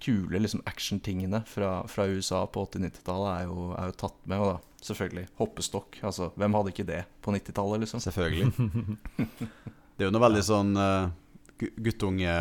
Kule 0.03 0.39
liksom 0.39 0.63
actiontingene 0.71 1.41
fra, 1.47 1.81
fra 1.91 2.07
USA 2.07 2.45
på 2.47 2.63
80-90-tallet 2.69 3.31
er, 3.35 3.55
er 3.83 3.89
jo 3.91 3.97
tatt 3.99 4.19
med. 4.31 4.43
Og 4.43 4.53
da 4.53 4.85
selvfølgelig 4.87 5.27
hoppestokk. 5.41 5.99
Altså, 6.07 6.31
hvem 6.39 6.55
hadde 6.55 6.71
ikke 6.75 6.87
det 6.87 7.01
på 7.25 7.35
90-tallet, 7.35 7.83
liksom? 7.83 8.03
Selvfølgelig. 8.05 8.53
Det 9.99 10.07
er 10.07 10.07
jo 10.07 10.15
noe 10.15 10.23
veldig 10.23 10.43
sånn 10.47 10.69
uh, 10.79 11.11
guttunge 11.59 12.35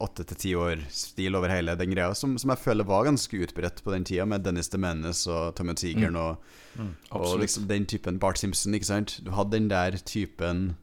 åtte 0.00 0.24
til 0.26 0.36
ti 0.40 0.52
år-stil 0.56 1.36
over 1.36 1.48
hele 1.52 1.74
den 1.76 1.90
greia, 1.92 2.14
som, 2.16 2.36
som 2.40 2.50
jeg 2.54 2.58
føler 2.62 2.86
var 2.88 3.04
ganske 3.04 3.40
utbredt 3.44 3.82
på 3.84 3.92
den 3.92 4.04
tida, 4.08 4.24
med 4.26 4.42
Dennis 4.46 4.68
the 4.72 4.78
Menace 4.80 5.26
og 5.30 5.54
Tommy 5.58 5.74
Tigeren 5.76 6.14
Mm. 6.14 6.20
og, 6.22 6.36
Mm. 6.78 6.90
og 7.18 7.40
liksom 7.40 7.64
den 7.66 7.84
typen 7.86 8.18
Bart 8.22 8.38
Simpson, 8.38 8.74
ikke 8.74 8.86
sant? 8.86 9.16
Du 9.26 9.32
hadde 9.34 9.50
den 9.56 9.68
der 9.68 9.96
typen 10.06 10.76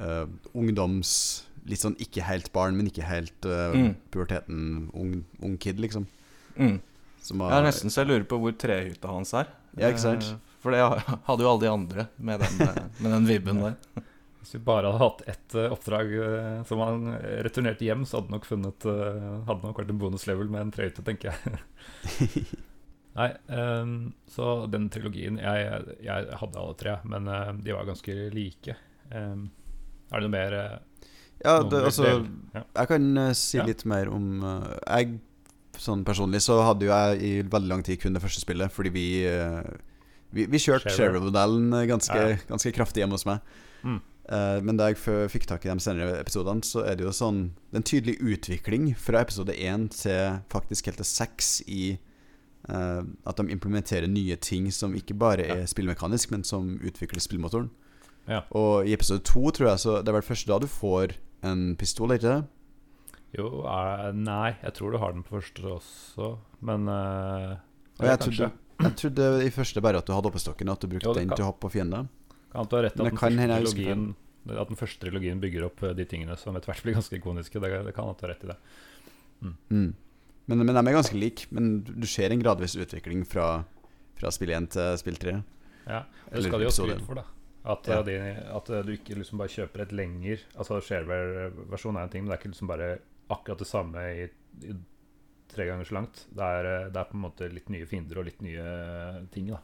uh, 0.00 0.24
ungdoms 0.54 1.44
Litt 1.68 1.82
sånn 1.82 1.98
ikke 2.00 2.22
helt 2.24 2.46
barn, 2.54 2.78
men 2.78 2.86
ikke 2.88 3.04
helt 3.04 3.44
uh, 3.44 3.74
Mm. 3.76 3.90
puberteten 4.10 4.90
ung, 4.96 5.24
ung 5.44 5.58
kid, 5.60 5.76
liksom. 5.78 6.06
Mm. 6.56 6.78
Som 7.20 7.40
jeg 7.44 7.52
er 7.58 7.66
nesten 7.66 7.90
så 7.92 8.00
jeg 8.00 8.08
lurer 8.08 8.24
på 8.24 8.38
hvor 8.40 8.54
trehytta 8.56 9.10
hans 9.12 9.34
er. 9.36 9.50
Ja, 9.76 9.90
ikke 9.92 10.00
sant? 10.00 10.24
Eh, 10.24 10.38
For 10.62 10.72
det 10.72 10.80
hadde 10.80 11.44
jo 11.44 11.50
alle 11.50 11.60
de 11.60 11.68
andre 11.70 12.06
med 12.18 12.40
den, 12.40 12.56
med 13.04 13.12
den 13.12 13.26
vibben 13.28 13.60
der. 13.60 13.76
Hvis 14.38 14.54
vi 14.54 14.60
bare 14.64 14.92
hadde 14.92 15.02
hatt 15.02 15.22
ett 15.26 15.54
eh, 15.58 15.72
oppdrag 15.74 16.12
eh, 16.14 16.62
som 16.68 16.80
han 16.84 17.08
returnerte 17.44 17.84
hjem, 17.88 18.04
så 18.06 18.20
hadde 18.20 18.34
nok 18.36 18.46
funnet 18.46 18.86
eh, 18.86 19.28
Hadde 19.48 19.66
nok 19.66 19.80
vært 19.82 19.90
en 19.92 19.98
bonuslevel 20.00 20.50
med 20.52 20.66
en 20.66 20.74
trøyte, 20.74 21.02
tenker 21.06 21.32
jeg. 21.34 22.42
Nei, 23.18 23.32
um, 23.50 23.94
så 24.30 24.66
den 24.70 24.84
trilogien 24.94 25.40
jeg, 25.42 25.94
jeg 26.06 26.36
hadde 26.38 26.60
alle 26.60 26.76
tre, 26.78 26.92
men 27.10 27.26
eh, 27.32 27.48
de 27.66 27.74
var 27.74 27.88
ganske 27.88 28.14
like. 28.30 28.76
Um, 29.10 29.48
er 30.12 30.20
det 30.20 30.28
noe 30.28 30.34
mer 30.36 30.54
eh, 30.54 30.76
Ja, 31.42 31.56
det, 31.64 31.80
altså? 31.90 32.12
Ja. 32.54 32.62
Jeg 32.62 32.90
kan 32.92 33.08
eh, 33.24 33.32
si 33.36 33.58
Ja. 33.58 33.64
litt 33.66 33.82
mer 33.88 34.10
om 34.12 34.44
eh, 34.44 34.68
Jeg 35.00 35.18
Sånn 35.78 36.00
personlig 36.06 36.40
så 36.42 36.56
hadde 36.66 36.86
jo 36.88 36.90
jeg 36.90 37.18
i 37.22 37.32
veldig 37.46 37.70
lang 37.70 37.82
tid 37.86 38.00
kun 38.02 38.16
det 38.16 38.22
første 38.24 38.40
spillet, 38.42 38.72
fordi 38.74 38.90
vi 38.90 39.04
Vi, 40.34 40.46
vi 40.50 40.58
kjørte 40.58 40.90
Share. 40.90 41.12
Share-modellen 41.12 41.70
ganske, 41.88 42.24
ganske 42.48 42.72
kraftig 42.74 43.04
hjemme 43.04 43.14
hos 43.14 43.24
meg. 43.28 43.44
Mm. 43.86 44.00
Eh, 44.28 44.58
men 44.60 44.76
da 44.76 44.90
jeg 44.90 45.00
fikk 45.32 45.46
tak 45.48 45.64
i 45.64 45.70
de 45.70 45.80
senere 45.80 46.18
episodene, 46.20 46.64
så 46.66 46.84
er 46.84 46.98
det 46.98 47.06
jo 47.06 47.14
sånn 47.16 47.48
Det 47.70 47.78
er 47.78 47.80
en 47.80 47.88
tydelig 47.92 48.16
utvikling 48.20 48.90
fra 49.00 49.22
episode 49.24 49.54
1 49.56 49.88
til 49.96 50.42
faktisk 50.52 50.90
helt 50.90 51.00
til 51.00 51.08
6 51.08 51.52
i 51.68 51.82
uh, 52.68 53.02
at 53.28 53.40
de 53.40 53.52
implementerer 53.54 54.08
nye 54.10 54.36
ting 54.36 54.68
som 54.74 54.96
ikke 54.96 55.16
bare 55.16 55.46
er 55.48 55.64
spillmekanisk, 55.70 56.32
men 56.34 56.44
som 56.44 56.76
utvikler 56.84 57.22
spillmotoren. 57.24 57.70
Ja. 58.28 58.42
Og 58.50 58.88
i 58.88 58.92
episode 58.92 59.24
2, 59.24 59.50
tror 59.56 59.70
jeg, 59.70 59.80
så 59.80 59.98
det 60.02 60.12
er 60.12 60.18
vel 60.18 60.26
først 60.26 60.48
da 60.50 60.58
du 60.60 60.68
får 60.68 61.16
en 61.48 61.72
pistol, 61.80 62.12
ikke 62.12 62.28
det? 62.28 62.38
Jo, 63.36 63.48
eh, 63.68 64.10
nei, 64.16 64.56
jeg 64.62 64.74
tror 64.76 64.92
du 64.92 65.00
har 65.00 65.12
den 65.12 65.24
på 65.24 65.36
første 65.36 65.64
også, 65.78 66.34
men 66.64 66.88
uh, 66.88 67.56
Og 68.00 68.06
jeg 68.08 68.20
trodde, 68.24 68.50
jeg 68.80 68.94
trodde 69.00 69.26
i 69.44 69.50
første 69.52 69.84
bare 69.84 70.00
at 70.00 70.08
du 70.08 70.14
hadde 70.16 70.30
hoppestokken, 70.30 70.68
at 70.72 70.80
du 70.80 70.88
brukte 70.88 71.12
Jo, 71.12 71.16
den 71.16 71.32
til 71.34 71.44
å 71.44 71.50
hoppe 71.50 71.66
på 71.66 71.74
fiender. 71.76 72.08
Kan 72.52 72.68
du 72.68 72.76
har 72.76 72.86
rett 72.88 72.96
at 72.96 73.04
den, 73.04 73.18
første 73.18 74.14
at 74.48 74.70
den 74.70 74.78
første 74.80 75.02
trilogien 75.02 75.40
bygger 75.42 75.66
opp 75.68 75.82
eh, 75.84 75.94
de 75.96 76.06
tingene 76.08 76.36
som 76.40 76.56
etter 76.56 76.72
hvert 76.72 76.84
blir 76.86 76.96
ganske 76.96 77.18
ikoniske. 77.18 77.60
Det, 77.60 77.72
det 77.86 77.94
kan 77.96 78.08
at 78.08 78.20
du 78.20 78.26
har 78.26 78.34
rett 78.34 78.46
i 78.46 78.52
det. 78.52 78.58
Mm. 79.42 79.88
Men, 80.48 80.64
men 80.64 80.72
de 80.72 80.80
er 80.80 80.96
ganske 80.96 81.18
like. 81.18 81.48
Men 81.54 81.72
du 81.84 82.06
ser 82.08 82.32
en 82.32 82.42
gradvis 82.42 82.76
utvikling 82.80 83.24
fra, 83.28 83.64
fra 84.18 84.32
spill 84.34 84.54
1 84.56 84.70
til 84.76 85.00
spill 85.02 85.20
3. 85.20 85.34
Ja, 85.88 86.04
det 86.32 86.44
skal 86.46 86.60
de 86.62 86.68
jo 86.68 86.72
skryte 86.74 87.04
for, 87.04 87.20
da. 87.20 87.26
At, 87.68 87.88
Ja. 87.90 87.98
eh, 88.00 88.04
de, 88.06 88.16
at 88.56 88.70
eh, 88.70 88.84
du 88.86 88.94
ikke 88.94 89.18
liksom 89.18 89.40
bare 89.42 89.52
kjøper 89.52 89.82
et 89.82 89.92
lenger 89.92 90.44
Altså 90.56 90.78
shareware-versjon 90.84 91.98
er 91.98 92.06
en 92.06 92.12
ting, 92.12 92.22
men 92.24 92.30
det 92.30 92.38
er 92.38 92.40
ikke 92.40 92.52
liksom 92.54 92.70
bare 92.70 92.90
akkurat 93.28 93.60
det 93.60 93.68
samme 93.68 94.04
i, 94.14 94.28
i 94.64 94.76
tre 95.48 95.64
ganger 95.68 95.84
så 95.88 95.94
langt. 95.96 96.26
Det 96.34 96.44
er, 96.44 96.66
eh, 96.68 96.88
det 96.92 97.00
er 97.00 97.08
på 97.10 97.16
en 97.18 97.24
måte 97.24 97.48
litt 97.52 97.68
nye 97.72 97.86
fiender 97.88 98.18
og 98.20 98.24
litt 98.28 98.40
nye 98.44 98.64
eh, 98.64 99.18
ting, 99.34 99.48
da. 99.52 99.58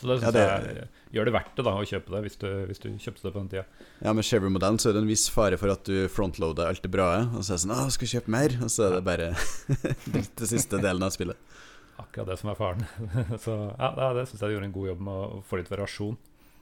Så 0.00 0.06
det, 0.10 0.16
Ja, 0.22 0.30
det- 0.34 0.44
jeg 0.74 0.88
gjør 1.16 1.24
det 1.30 1.32
verdt 1.32 1.54
det 1.56 1.64
da 1.64 1.72
å 1.78 1.86
kjøpe 1.86 2.10
det, 2.10 2.20
hvis 2.26 2.38
du, 2.42 2.48
hvis 2.68 2.80
du 2.82 2.88
kjøpte 2.98 3.22
det 3.22 3.32
på 3.32 3.40
den 3.40 3.48
tida. 3.48 3.64
Ja, 4.02 4.12
Med 4.12 4.24
Chevrolet-modellen 4.24 4.78
så 4.82 4.90
er 4.90 4.92
det 4.98 5.02
en 5.04 5.08
viss 5.08 5.28
fare 5.30 5.56
for 5.56 5.70
at 5.70 5.84
du 5.84 6.08
frontloader 6.08 6.66
alt 6.68 6.82
det 6.82 6.90
bra, 6.90 7.08
og 7.30 7.40
så 7.46 7.54
er 7.54 7.56
det 7.56 7.64
sånn 7.64 7.76
'Å, 7.76 7.90
skal 7.90 8.06
vi 8.06 8.14
kjøpe 8.18 8.28
mer?' 8.28 8.58
Og 8.62 8.68
så 8.70 8.88
er 8.90 8.94
det 8.98 9.04
bare 9.04 9.28
det 10.36 10.48
siste 10.48 10.76
delen 10.82 11.02
av 11.02 11.10
spillet. 11.14 11.36
Akkurat 12.00 12.26
det 12.32 12.38
som 12.40 12.50
er 12.50 12.54
faren. 12.56 12.86
Så 13.44 13.52
ja, 13.78 13.88
det, 13.92 14.06
det 14.16 14.28
syns 14.28 14.40
jeg 14.40 14.48
de 14.48 14.54
gjorde 14.56 14.68
en 14.70 14.72
god 14.72 14.88
jobb 14.88 15.00
med 15.00 15.14
å 15.14 15.42
få 15.44 15.56
litt 15.60 15.68
variasjon. 15.68 16.16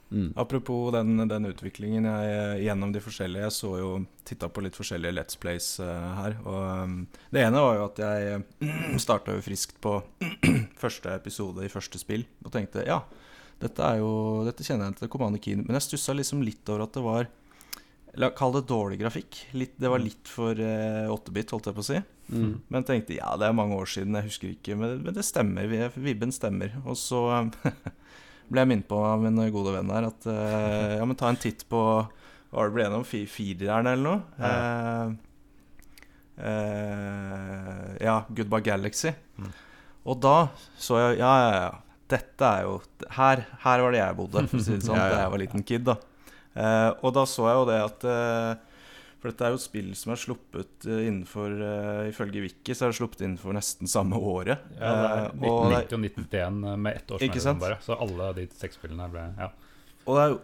Mm. 0.08 0.30
Apropos 0.40 0.90
den, 0.94 1.20
den 1.28 1.48
utviklingen 1.50 2.06
jeg, 2.08 2.62
gjennom 2.64 2.94
de 2.94 3.00
forskjellige 3.04 3.42
Jeg 3.44 3.52
så 3.52 3.72
jo 3.76 3.90
titta 4.24 4.48
på 4.48 4.62
litt 4.64 4.76
forskjellige 4.78 5.12
Let's 5.12 5.36
Plays 5.40 5.66
uh, 5.84 6.14
her. 6.16 6.38
Og 6.48 6.84
um, 6.84 6.98
det 7.34 7.44
ene 7.44 7.64
var 7.64 7.76
jo 7.76 7.86
at 7.90 8.00
jeg 8.04 9.00
starta 9.04 9.36
jo 9.36 9.44
friskt 9.44 9.76
på 9.84 9.98
første 10.82 11.12
episode 11.16 11.66
i 11.66 11.72
første 11.72 12.00
spill 12.00 12.24
og 12.44 12.54
tenkte 12.54 12.86
ja, 12.88 13.02
dette 13.58 13.82
er 13.84 14.00
jo 14.00 14.12
Dette 14.46 14.64
kjenner 14.64 14.88
jeg 14.88 15.02
til 15.02 15.12
Commander 15.12 15.42
Keen. 15.42 15.64
Men 15.66 15.78
jeg 15.78 15.88
stussa 15.90 16.14
liksom 16.16 16.44
litt 16.46 16.68
over 16.70 16.86
at 16.86 16.94
det 16.96 17.04
var 17.04 17.28
la- 18.18 18.30
Kall 18.38 18.54
det 18.54 18.66
dårlig 18.70 19.00
grafikk. 19.02 19.40
Litt, 19.58 19.74
det 19.80 19.90
var 19.90 20.02
litt 20.02 20.30
for 20.30 20.58
eh, 20.62 21.10
8-bit, 21.10 21.52
holdt 21.54 21.68
jeg 21.70 21.76
på 21.76 21.84
å 21.84 21.88
si. 21.88 21.98
Mm. 22.28 22.52
Men 22.70 22.86
tenkte 22.86 23.16
ja, 23.16 23.32
det 23.40 23.48
er 23.48 23.56
mange 23.56 23.76
år 23.78 23.90
siden, 23.90 24.16
jeg 24.18 24.28
husker 24.28 24.52
ikke. 24.54 24.76
Men, 24.78 25.00
men 25.04 25.16
det 25.16 25.26
stemmer, 25.26 25.68
vibben 25.96 26.34
stemmer. 26.34 26.76
Og 26.86 26.98
så 27.00 27.24
ble 28.50 28.62
jeg 28.64 28.70
minnet 28.70 28.88
på 28.90 28.98
av 29.04 29.20
min 29.22 29.38
gode 29.54 29.72
venn 29.76 29.90
her 29.92 30.06
at 30.08 30.26
eh, 30.30 30.96
ja, 30.98 31.04
men 31.08 31.16
ta 31.20 31.28
en 31.32 31.37
titt 31.40 31.66
på 31.70 31.80
Hva 32.48 32.58
var 32.62 32.68
det 32.70 32.74
ble 32.76 32.84
gjennom? 32.87 33.04
om? 33.04 33.26
Fireren 33.37 33.90
eller 33.92 34.04
noe? 34.04 34.20
Eh, 34.38 35.16
Uh, 36.38 37.96
ja, 37.98 38.20
Goodbye 38.30 38.62
Galaxy. 38.62 39.11
Mm. 39.38 39.48
Og 40.06 40.20
da 40.22 40.34
så 40.78 41.00
jeg 41.02 41.16
Ja, 41.18 41.32
ja, 41.42 41.48
ja. 41.64 41.72
Dette 42.08 42.46
er 42.46 42.62
jo 42.68 42.76
Her, 43.16 43.42
her 43.64 43.82
var 43.82 43.90
det 43.92 43.98
jeg 44.00 44.16
bodde, 44.20 44.44
for 44.48 44.61
å 44.61 44.64
si 44.64 44.76
det 44.76 44.87
sånn, 44.87 44.96
Ja, 45.00 45.08
ja. 45.08 45.16
da 45.16 45.24
jeg 45.24 45.32
var 45.34 45.42
liten 45.42 45.64
kid. 45.66 45.82
da 45.88 45.96
uh, 45.98 46.90
og 47.02 47.11
da 47.18 47.24
så 47.28 47.48
jeg 47.50 47.58
jo 47.58 47.66
det 47.72 47.80
at 47.88 48.06
eh, 48.14 48.67
For 49.18 49.33
dette 49.33 49.46
er 49.48 49.50
jo 49.50 49.59
et 49.59 49.64
spill 49.64 49.88
som 49.98 50.12
er 50.14 50.20
sluppet 50.22 50.85
eh, 50.87 51.00
innenfor 51.09 51.54
eh, 51.68 52.02
Ifølge 52.12 52.42
Wiki 52.44 52.74
så 52.76 52.87
er 52.87 52.92
det 52.92 52.98
sluppet 53.00 53.24
innenfor 53.26 53.57
nesten 53.57 53.90
samme 53.90 54.14
året. 54.20 54.62
Ja, 54.78 54.92
det 54.94 55.09
er 55.09 55.24
Eh, 55.24 55.33
1990 55.35 55.96
og 55.96 56.04
1991 56.04 56.78
med 56.87 56.96
ett 57.00 57.11
års 57.16 57.24
mellomrom 57.26 57.64
bare. 57.64 57.81
Så 57.83 57.96
alle 57.98 58.28
de 58.38 58.46
seks 58.61 58.78
spillene 58.78 59.09
ble 59.11 59.24
Ja. 59.40 59.50
og 60.07 60.14
det 60.14 60.22
er 60.22 60.31
jo 60.37 60.38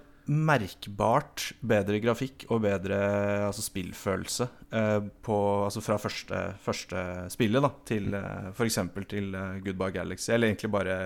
merkbart 0.48 1.50
bedre 1.60 1.98
grafikk 2.00 2.46
og 2.48 2.62
bedre 2.64 2.96
altså, 3.50 3.60
spillfølelse 3.66 4.46
eh, 4.72 5.00
på, 5.26 5.36
altså 5.66 5.82
fra 5.84 5.98
første, 6.00 6.40
første 6.64 7.02
spillet 7.34 7.62
da, 7.64 7.70
til 7.86 8.14
eh, 8.16 8.48
f.eks. 8.56 8.78
til 9.12 9.34
eh, 9.36 9.58
Goodbye 9.66 9.92
Galaxy. 10.00 10.32
Eller 10.34 10.50
egentlig 10.52 10.72
bare 10.74 10.98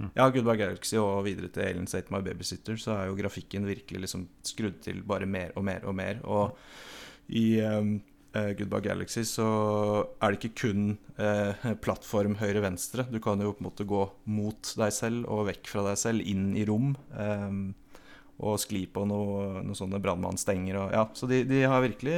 Mm. 0.00 0.06
ja, 0.16 0.24
Goodbye 0.32 0.56
Galaxy 0.56 0.94
og 0.96 1.24
videre 1.26 1.50
til 1.52 1.60
Alien 1.66 1.86
State 1.90 2.08
My 2.14 2.22
Babysitter, 2.24 2.78
så 2.80 2.94
er 2.94 3.08
jo 3.10 3.16
grafikken 3.18 3.66
virkelig 3.68 4.00
liksom 4.06 4.22
skrudd 4.48 4.78
til 4.80 5.02
bare 5.04 5.26
mer 5.28 5.50
og 5.58 5.64
mer 5.66 5.82
og 5.84 5.92
mer. 5.98 6.22
Og 6.24 6.54
i 7.30 7.46
eh, 7.62 7.90
eh, 8.36 8.50
Goodbye 8.58 8.84
Galaxy 8.84 9.24
så 9.28 9.48
er 10.20 10.32
det 10.32 10.40
ikke 10.40 10.66
kun 10.66 10.94
uh, 11.20 11.68
plattform 11.82 12.38
høyre-venstre. 12.40 13.06
Du 13.12 13.20
kan 13.22 13.42
jo 13.42 13.54
på 13.54 13.64
en 13.64 13.68
måte 13.70 13.86
gå 13.88 14.04
mot 14.30 14.74
deg 14.82 14.94
selv 14.94 15.30
og 15.30 15.46
vekk 15.50 15.70
fra 15.70 15.86
deg 15.90 16.00
selv, 16.00 16.26
inn 16.26 16.52
i 16.58 16.66
rom. 16.68 16.94
Um, 17.14 17.62
og 18.40 18.56
skli 18.62 18.86
på 18.88 19.04
noe, 19.04 19.60
noe 19.66 19.76
sånne 19.76 20.00
brannmannstenger. 20.00 20.78
Og, 20.80 20.94
ja, 20.96 21.04
så 21.12 21.28
de, 21.28 21.42
de 21.48 21.60
har 21.68 21.82
virkelig 21.84 22.16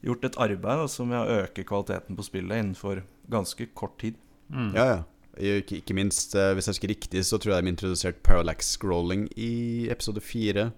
gjort 0.00 0.24
et 0.24 0.38
arbeid 0.40 0.86
som 0.88 1.12
er 1.12 1.20
å 1.20 1.40
øke 1.44 1.66
kvaliteten 1.68 2.16
på 2.16 2.24
spillet 2.24 2.62
innenfor 2.62 3.02
ganske 3.30 3.68
kort 3.76 3.98
tid. 4.00 4.16
Mm. 4.48 4.70
Ja, 4.76 4.86
ja. 4.96 5.00
Ikke, 5.40 5.78
ikke 5.78 5.94
minst, 5.96 6.34
eh, 6.34 6.52
hvis 6.56 6.66
jeg 6.66 6.74
husker 6.74 6.90
riktig, 6.90 7.20
så 7.24 7.38
tror 7.40 7.54
jeg 7.54 7.64
de 7.64 7.72
introduserte 7.72 8.24
parallax 8.26 8.74
scrolling 8.74 9.28
i 9.40 9.86
episode 9.92 10.20
fire. 10.20 10.70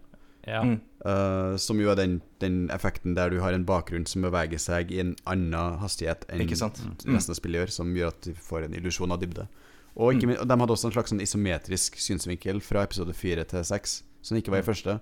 Ja. 0.47 0.63
Mm. 0.65 0.81
eh, 1.07 1.57
som 1.57 1.79
jo 1.81 1.91
er 1.91 1.97
den, 1.97 2.21
den 2.41 2.69
effekten 2.71 3.15
der 3.15 3.31
du 3.31 3.41
har 3.41 3.53
en 3.55 3.65
bakgrunn 3.67 4.07
som 4.07 4.23
beveger 4.23 4.59
seg 4.59 4.91
i 4.91 5.01
en 5.01 5.15
annen 5.27 5.79
hastighet 5.79 6.25
enn 6.29 6.41
Ikke 6.45 6.57
sant? 6.59 6.81
resten 7.07 7.31
av 7.35 7.39
spillet 7.39 7.61
gjør, 7.63 7.71
som 7.71 7.95
gjør 7.95 8.09
at 8.09 8.21
du 8.23 8.33
får 8.35 8.65
en 8.67 8.75
illusjon 8.75 9.13
av 9.13 9.21
dybde. 9.21 9.47
Og, 9.95 10.15
ikke, 10.15 10.27
Mm. 10.31 10.37
og 10.41 10.49
de 10.49 10.57
hadde 10.59 10.73
også 10.73 10.87
en 10.89 10.93
slags 10.97 11.11
sånn 11.13 11.21
isometrisk 11.21 11.97
synsvinkel 12.01 12.61
fra 12.65 12.83
episode 12.83 13.13
fire 13.15 13.45
til 13.45 13.63
seks, 13.65 14.03
som 14.23 14.37
ikke 14.37 14.51
var 14.51 14.59
i 14.59 14.63
Mm. 14.63 14.71
første. 14.73 15.01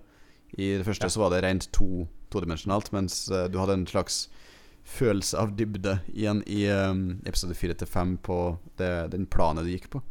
I 0.59 0.77
det 0.79 0.85
første 0.87 1.05
Ja. 1.07 1.09
så 1.09 1.21
var 1.21 1.31
det 1.31 1.45
rent 1.45 1.69
to, 1.73 2.09
todimensjonalt, 2.31 2.93
mens 2.93 3.31
uh, 3.31 3.47
du 3.47 3.59
hadde 3.59 3.73
en 3.79 3.87
slags 3.87 4.29
følelse 4.85 5.39
av 5.39 5.53
dybde 5.57 6.01
igjen 6.13 6.43
i 6.49 6.67
um, 6.71 7.21
episode 7.25 7.55
fire 7.55 7.75
til 7.75 7.87
fem 7.87 8.17
på 8.19 8.59
det, 8.81 9.11
den 9.13 9.27
planet 9.27 9.65
du 9.65 9.71
gikk 9.71 9.91
på. 9.91 10.03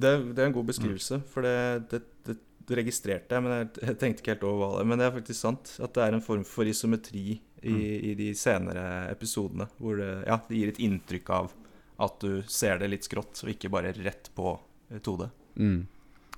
Det, 0.00 0.34
det 0.34 0.38
er 0.42 0.46
en 0.48 0.52
god 0.56 0.66
beskrivelse, 0.66 1.22
for 1.28 1.42
det, 1.42 1.88
det, 1.90 2.02
det, 2.26 2.36
det 2.70 2.78
registrerte 2.78 3.36
jeg, 3.36 3.44
men 3.44 3.54
jeg, 3.58 3.96
tenkte 3.98 4.22
ikke 4.22 4.34
helt 4.36 4.46
over 4.48 4.60
hva 4.60 4.70
det. 4.78 4.88
Men 4.90 5.00
det 5.00 5.06
er 5.08 5.16
faktisk 5.18 5.40
sant 5.40 5.72
at 5.82 5.94
det 5.96 6.04
er 6.04 6.16
en 6.16 6.24
form 6.24 6.44
for 6.46 6.70
isometri 6.70 7.24
i, 7.36 7.76
i 8.10 8.14
de 8.18 8.30
senere 8.38 8.84
episodene. 9.10 9.66
Hvor 9.78 9.98
det, 10.00 10.10
ja, 10.28 10.40
det 10.48 10.60
gir 10.60 10.72
et 10.72 10.82
inntrykk 10.86 11.32
av 11.36 11.54
at 12.00 12.20
du 12.22 12.40
ser 12.48 12.80
det 12.80 12.88
litt 12.92 13.06
skrått, 13.06 13.42
og 13.44 13.52
ikke 13.52 13.70
bare 13.72 13.92
rett 13.98 14.30
på 14.36 14.54
eh, 14.88 15.00
2D. 15.04 15.28
Mm. 15.60 15.80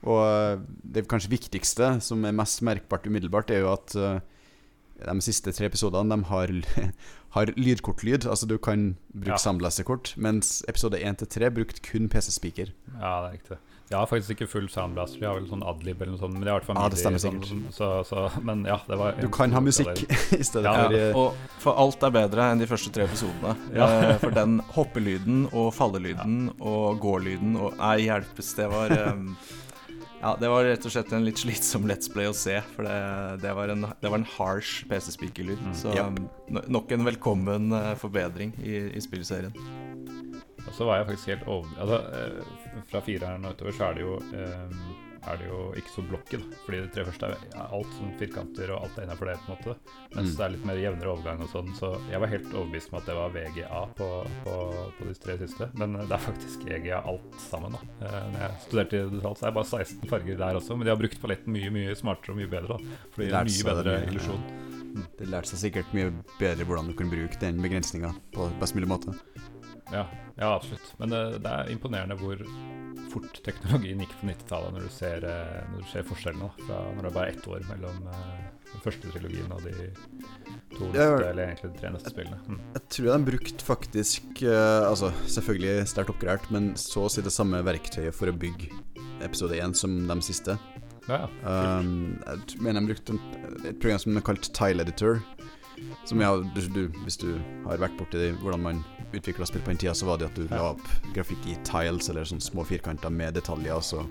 Og 0.02 0.20
eh, 0.26 0.62
det 0.96 1.06
kanskje 1.10 1.30
viktigste, 1.36 1.94
som 2.02 2.24
er 2.26 2.34
mest 2.34 2.64
merkbart 2.66 3.06
umiddelbart, 3.06 3.52
er 3.54 3.62
jo 3.62 3.72
at 3.76 3.94
eh, 3.94 4.18
de 5.02 5.16
siste 5.24 5.54
tre 5.54 5.68
episodene 5.70 6.16
de 6.16 6.30
har, 6.30 6.54
har 7.36 7.54
lydkortlyd. 7.54 8.26
Altså 8.26 8.48
du 8.50 8.56
kan 8.58 8.96
bruke 9.14 9.36
Ja. 9.36 9.42
samlesekort, 9.44 10.14
mens 10.16 10.60
episode 10.68 10.98
1 10.98 11.22
til 11.22 11.30
3 11.38 11.52
brukte 11.54 11.84
kun 11.86 12.10
PC-speaker. 12.10 12.74
Ja, 12.98 13.14
det 13.22 13.28
er 13.28 13.36
riktig. 13.38 13.60
De 13.90 13.96
har 13.98 14.06
faktisk 14.08 14.30
ikke 14.36 14.46
full 14.48 14.68
soundblaster, 14.72 15.20
jeg 15.20 15.28
har 15.28 15.36
vel 15.36 15.48
sånn 15.50 15.62
adlib 15.68 16.00
eller 16.00 16.14
noe 16.14 16.20
sånt. 16.22 16.32
Men 16.38 16.46
de 16.46 16.52
har 16.54 16.62
Ja, 16.64 16.84
det 16.88 17.00
stemmer 17.00 17.20
sikkert. 17.20 17.48
sånn, 17.50 17.64
så, 17.76 17.88
så, 18.08 18.22
men 18.40 18.62
ja, 18.64 18.78
det 18.88 18.96
var 18.96 19.18
Du 19.20 19.26
kan 19.34 19.52
ha 19.52 19.60
musikk 19.60 20.04
i 20.38 20.42
stedet 20.46 20.64
Ja, 20.64 20.86
for 20.86 20.96
ja. 20.96 21.08
og 21.18 21.58
for 21.60 21.76
alt 21.82 22.06
er 22.08 22.14
bedre 22.14 22.46
enn 22.54 22.62
de 22.62 22.68
første 22.70 22.92
tre 22.94 23.04
episodene. 23.04 23.52
Ja. 23.76 23.88
Eh, 23.88 24.14
For 24.22 24.32
den 24.32 24.60
hoppelyden 24.76 25.42
og 25.52 25.72
fallelyden 25.76 26.46
og 26.60 27.02
gålyden 27.04 27.58
og 27.60 27.76
Nei, 27.82 27.98
hjelpes, 28.06 28.54
det 28.56 28.70
var 28.72 28.94
um, 29.12 29.34
Ja, 30.22 30.32
det 30.38 30.48
var 30.52 30.64
rett 30.64 30.84
og 30.86 30.92
slett 30.94 31.12
en 31.12 31.24
litt 31.26 31.40
slitsom 31.42 31.84
Let's 31.90 32.08
Play 32.12 32.28
å 32.30 32.34
se. 32.38 32.60
For 32.76 32.86
det, 32.86 32.96
det, 33.42 33.52
var, 33.58 33.72
en, 33.74 33.84
det 34.00 34.08
var 34.08 34.20
en 34.22 34.28
harsh 34.38 34.84
PC-speaker-lyd. 34.88 35.58
Mm. 35.58 35.72
Så 35.74 35.92
um, 35.98 36.16
no- 36.54 36.62
nok 36.78 36.92
en 36.94 37.04
velkommen 37.10 37.72
eh, 37.74 37.92
forbedring 37.98 38.54
i, 38.62 38.76
i 38.94 39.02
spillserien. 39.02 39.50
Og 40.62 40.70
så 40.76 40.86
var 40.86 41.00
jeg 41.02 41.08
faktisk 41.12 41.32
helt 41.34 41.48
over... 41.50 41.72
Altså, 41.82 42.61
fra 42.90 43.00
fireren 43.04 43.44
og 43.48 43.56
utover 43.56 43.72
så 43.76 43.88
er 43.90 43.98
det 43.98 44.04
jo 44.06 44.18
eh, 44.34 44.76
er 45.22 45.36
det 45.38 45.46
jo 45.46 45.58
ikke 45.78 45.90
så 45.94 46.02
blokket. 46.02 46.40
da. 46.50 46.56
Fordi 46.64 46.78
de 46.82 46.88
tre 46.90 47.02
første 47.06 47.26
er 47.30 47.42
ja, 47.52 47.66
alt 47.76 47.92
sånn 47.94 48.08
firkanter, 48.18 48.72
og 48.74 48.80
alt 48.88 48.96
er 48.98 49.04
innafor 49.06 49.28
det, 49.30 49.36
på 49.44 49.52
en 49.52 49.54
måte. 49.54 49.74
Mens 50.16 50.32
Mm. 50.32 50.36
det 50.38 50.42
er 50.42 50.50
litt 50.56 50.64
mer 50.66 50.80
jevnere 50.82 51.12
overgang 51.12 51.42
og 51.44 51.50
sånn. 51.52 51.68
Så 51.78 51.90
jeg 52.10 52.18
var 52.24 52.26
helt 52.32 52.48
overbevist 52.50 52.90
om 52.90 52.98
at 52.98 53.06
det 53.06 53.14
var 53.14 53.30
VGA 53.36 53.82
på, 54.00 54.08
på, 54.42 54.56
på 54.98 55.06
de 55.06 55.14
tre 55.22 55.36
siste. 55.38 55.68
Men 55.78 55.94
eh, 55.94 56.08
det 56.10 56.16
er 56.18 56.24
faktisk 56.26 56.66
EGA 56.66 56.98
alt 57.06 57.38
sammen, 57.38 57.76
da. 57.78 57.80
Eh, 58.02 58.18
når 58.34 58.42
jeg 58.48 58.58
studerte 58.66 58.98
i 58.98 59.14
detalj, 59.14 59.38
så 59.38 59.46
er 59.46 59.52
det 59.52 59.58
bare 59.60 59.70
16 59.86 60.10
farger 60.10 60.42
der 60.42 60.58
også. 60.58 60.74
Men 60.76 60.88
de 60.90 60.94
har 60.96 61.00
brukt 61.04 61.22
paletten 61.22 61.54
mye, 61.54 61.70
mye 61.78 61.94
smartere 62.02 62.34
og 62.34 62.42
mye 62.42 62.50
bedre, 62.56 62.80
da. 62.82 62.98
Fordi 63.14 63.30
det 63.30 63.38
er 63.44 63.52
mye 63.52 63.68
bedre 63.70 63.96
illusjon. 64.10 64.42
De 65.22 65.30
lærte 65.30 65.54
seg 65.54 65.62
sikkert 65.70 65.94
mye 65.94 66.10
bedre 66.42 66.66
hvordan 66.66 66.90
du 66.90 66.98
kan 66.98 67.08
bruke 67.14 67.38
den 67.40 67.62
begrensninga 67.62 68.10
på 68.34 68.50
best 68.58 68.74
mulig 68.74 68.90
måte. 68.90 69.14
Ja, 69.92 70.06
ja 70.38 70.54
absolutt. 70.54 70.94
Men 70.98 71.12
det, 71.12 71.22
det 71.44 71.52
er 71.52 71.72
imponerende 71.72 72.16
hvor 72.20 72.40
fort 73.12 73.42
teknologien 73.44 74.00
gikk 74.02 74.14
på 74.20 74.28
90-tallet, 74.30 74.74
når, 74.74 74.86
du 74.88 74.94
ser, 74.94 75.26
eh, 75.28 75.60
når 75.72 75.84
du 75.84 75.90
ser 75.90 76.06
forskjellen 76.08 76.42
nå, 76.42 76.50
fra 76.64 76.80
når 76.96 77.04
det 77.04 77.10
er 77.10 77.16
bare 77.18 77.34
ett 77.34 77.48
år 77.50 77.64
mellom 77.68 78.08
eh, 78.08 78.44
den 78.72 78.84
første 78.84 79.12
trilogien 79.12 79.52
og 79.52 79.64
de 79.66 79.74
to 80.72 80.88
neste, 80.88 81.02
jeg, 81.02 81.16
eller 81.28 81.42
egentlig 81.44 81.72
de 81.72 81.80
tre 81.82 81.92
neste 81.92 82.12
spillene. 82.14 82.40
Mm. 82.46 82.60
Jeg 82.78 82.84
tror 82.96 83.10
de 83.10 83.28
brukte 83.28 83.66
faktisk 83.66 84.44
eh, 84.46 84.84
Altså 84.88 85.12
selvfølgelig 85.26 85.88
sterkt 85.92 86.14
oppgradert, 86.14 86.48
men 86.54 86.72
så 86.80 87.06
å 87.06 87.12
si 87.12 87.24
det 87.24 87.34
samme 87.34 87.60
verktøyet 87.66 88.16
for 88.16 88.32
å 88.32 88.36
bygge 88.36 88.72
episode 89.22 89.58
1 89.60 89.76
som 89.78 89.98
de 90.08 90.18
siste. 90.24 90.56
Ja, 91.10 91.24
ja. 91.42 91.52
Um, 91.82 92.20
jeg 92.22 92.62
mener 92.62 92.80
de 92.80 92.92
brukte 92.92 93.16
et 93.66 93.78
program 93.82 94.00
som 94.00 94.18
er 94.18 94.24
kalt 94.26 94.48
Tile 94.54 94.86
Editor. 94.86 95.20
Som 96.04 96.20
ja, 96.20 96.32
du, 96.36 96.60
du, 96.74 96.88
hvis 97.04 97.16
du 97.20 97.28
har 97.66 97.78
vært 97.78 97.96
borti 97.98 98.18
det, 98.18 98.32
hvordan 98.42 98.60
man 98.62 98.84
utvikla 99.12 99.46
spill 99.46 99.62
på 99.62 99.70
den 99.74 99.78
tida, 99.78 99.92
så 99.94 100.06
var 100.08 100.18
det 100.18 100.30
at 100.30 100.34
du 100.34 100.46
Ja. 100.48 100.56
la 100.56 100.70
opp 100.72 100.88
grafikk 101.14 101.46
i 101.46 101.56
tiles, 101.68 102.08
eller 102.10 102.24
sånne 102.24 102.42
små 102.42 102.64
firkanter 102.66 103.10
med 103.12 103.34
detaljer, 103.34 103.74
og 103.76 103.82
så 103.82 104.06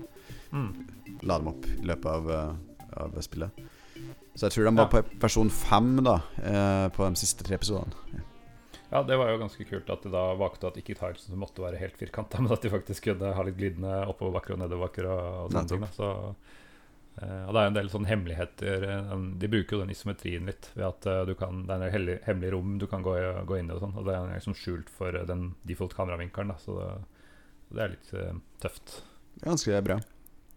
Mm. 0.52 0.86
la 1.22 1.38
dem 1.38 1.48
opp 1.48 1.64
i 1.66 1.82
løpet 1.82 2.06
av, 2.06 2.30
eh, 2.30 2.54
av 3.02 3.14
spillet. 3.22 3.50
Så 4.34 4.46
jeg 4.48 4.52
tror 4.52 4.64
de 4.64 4.76
var 4.76 4.88
Ja. 4.90 5.02
på 5.02 5.18
versjon 5.20 5.50
fem 5.50 5.96
da, 6.04 6.16
eh, 6.38 6.88
på 6.88 7.08
de 7.08 7.14
siste 7.16 7.42
tre 7.44 7.56
episodene. 7.56 7.92
Ja, 8.92 9.02
det 9.02 9.16
var 9.16 9.28
jo 9.30 9.38
ganske 9.38 9.64
kult 9.68 9.88
at 9.90 10.02
de 10.02 10.10
da 10.10 10.34
valgte 10.36 10.66
at 10.66 10.74
ikke 10.76 10.94
tilesen 10.98 11.36
måtte 11.38 11.60
være 11.64 11.78
helt 11.78 11.96
firkanta, 11.96 12.38
men 12.42 12.52
at 12.52 12.60
de 12.62 12.68
faktisk 12.70 13.02
kunne 13.02 13.34
ha 13.34 13.42
litt 13.42 13.56
glidende 13.56 14.06
oppoverbakker 14.08 14.52
og 14.52 14.58
nedoverbakker 14.60 15.06
og, 15.06 15.44
og 15.44 15.50
sånne 15.52 15.68
ting. 15.68 15.86
Så, 15.96 16.34
eh, 17.20 17.42
og 17.46 17.52
det 17.54 17.60
er 17.62 17.70
en 17.70 17.76
del 17.76 17.90
sånne 17.92 18.10
hemmeligheter. 18.10 18.86
eh, 18.88 19.12
De 19.42 19.50
bruker 19.52 19.76
jo 19.76 19.82
den 19.82 19.92
isometrien 19.94 20.48
litt 20.48 20.70
ved 20.74 20.86
at 20.88 21.08
uh, 21.10 21.22
du 21.28 21.34
kan, 21.38 21.64
det 21.68 21.74
er 21.74 21.86
en 21.86 21.94
hellig, 21.96 22.18
hemmelig 22.26 22.52
rom 22.54 22.76
du 22.80 22.86
kan 22.90 23.04
gå, 23.04 23.16
gå 23.48 23.58
inn 23.58 23.70
i, 23.70 23.76
og 23.76 23.82
sånn, 23.84 23.96
og 23.98 24.08
det 24.08 24.16
er 24.16 24.32
liksom 24.32 24.56
skjult 24.58 24.92
for 24.92 25.16
den 25.28 25.52
default 25.68 25.96
kameravinkelen. 25.98 26.54
Da, 26.54 26.58
så 26.62 26.78
det, 26.78 26.90
det 27.72 27.84
er 27.84 27.94
litt 27.96 28.14
uh, 28.16 28.40
tøft. 28.64 29.00
Ganske 29.42 29.82
bra. 29.84 29.98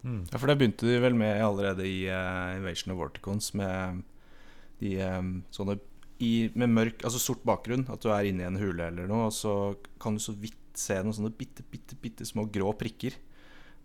Mm. 0.05 0.21
Ja, 0.29 0.37
for 0.37 0.51
det 0.51 0.59
begynte 0.59 0.85
de 0.85 1.01
vel 1.01 1.17
med 1.17 1.41
allerede 1.41 1.87
i 1.89 2.05
Invasion 2.05 2.93
of 2.93 2.99
Vorticons 2.99 3.53
med 3.57 4.03
de 4.77 4.99
sånne 5.55 5.79
i, 6.23 6.49
med 6.55 6.71
mørk, 6.71 7.03
altså 7.03 7.19
sort 7.19 7.43
bakgrunn, 7.47 7.87
at 7.91 8.03
du 8.03 8.11
er 8.13 8.29
inne 8.29 8.45
i 8.45 8.47
en 8.47 8.59
hule 8.59 8.87
eller 8.87 9.09
noe, 9.09 9.27
og 9.29 9.35
så 9.35 9.53
kan 10.01 10.15
du 10.15 10.23
så 10.23 10.35
vidt 10.39 10.61
se 10.79 10.97
noen 11.01 11.15
sånne 11.15 11.33
bitte, 11.35 11.65
bitte, 11.71 11.97
bitte 11.99 12.27
små 12.27 12.47
grå 12.51 12.71
prikker. 12.79 13.15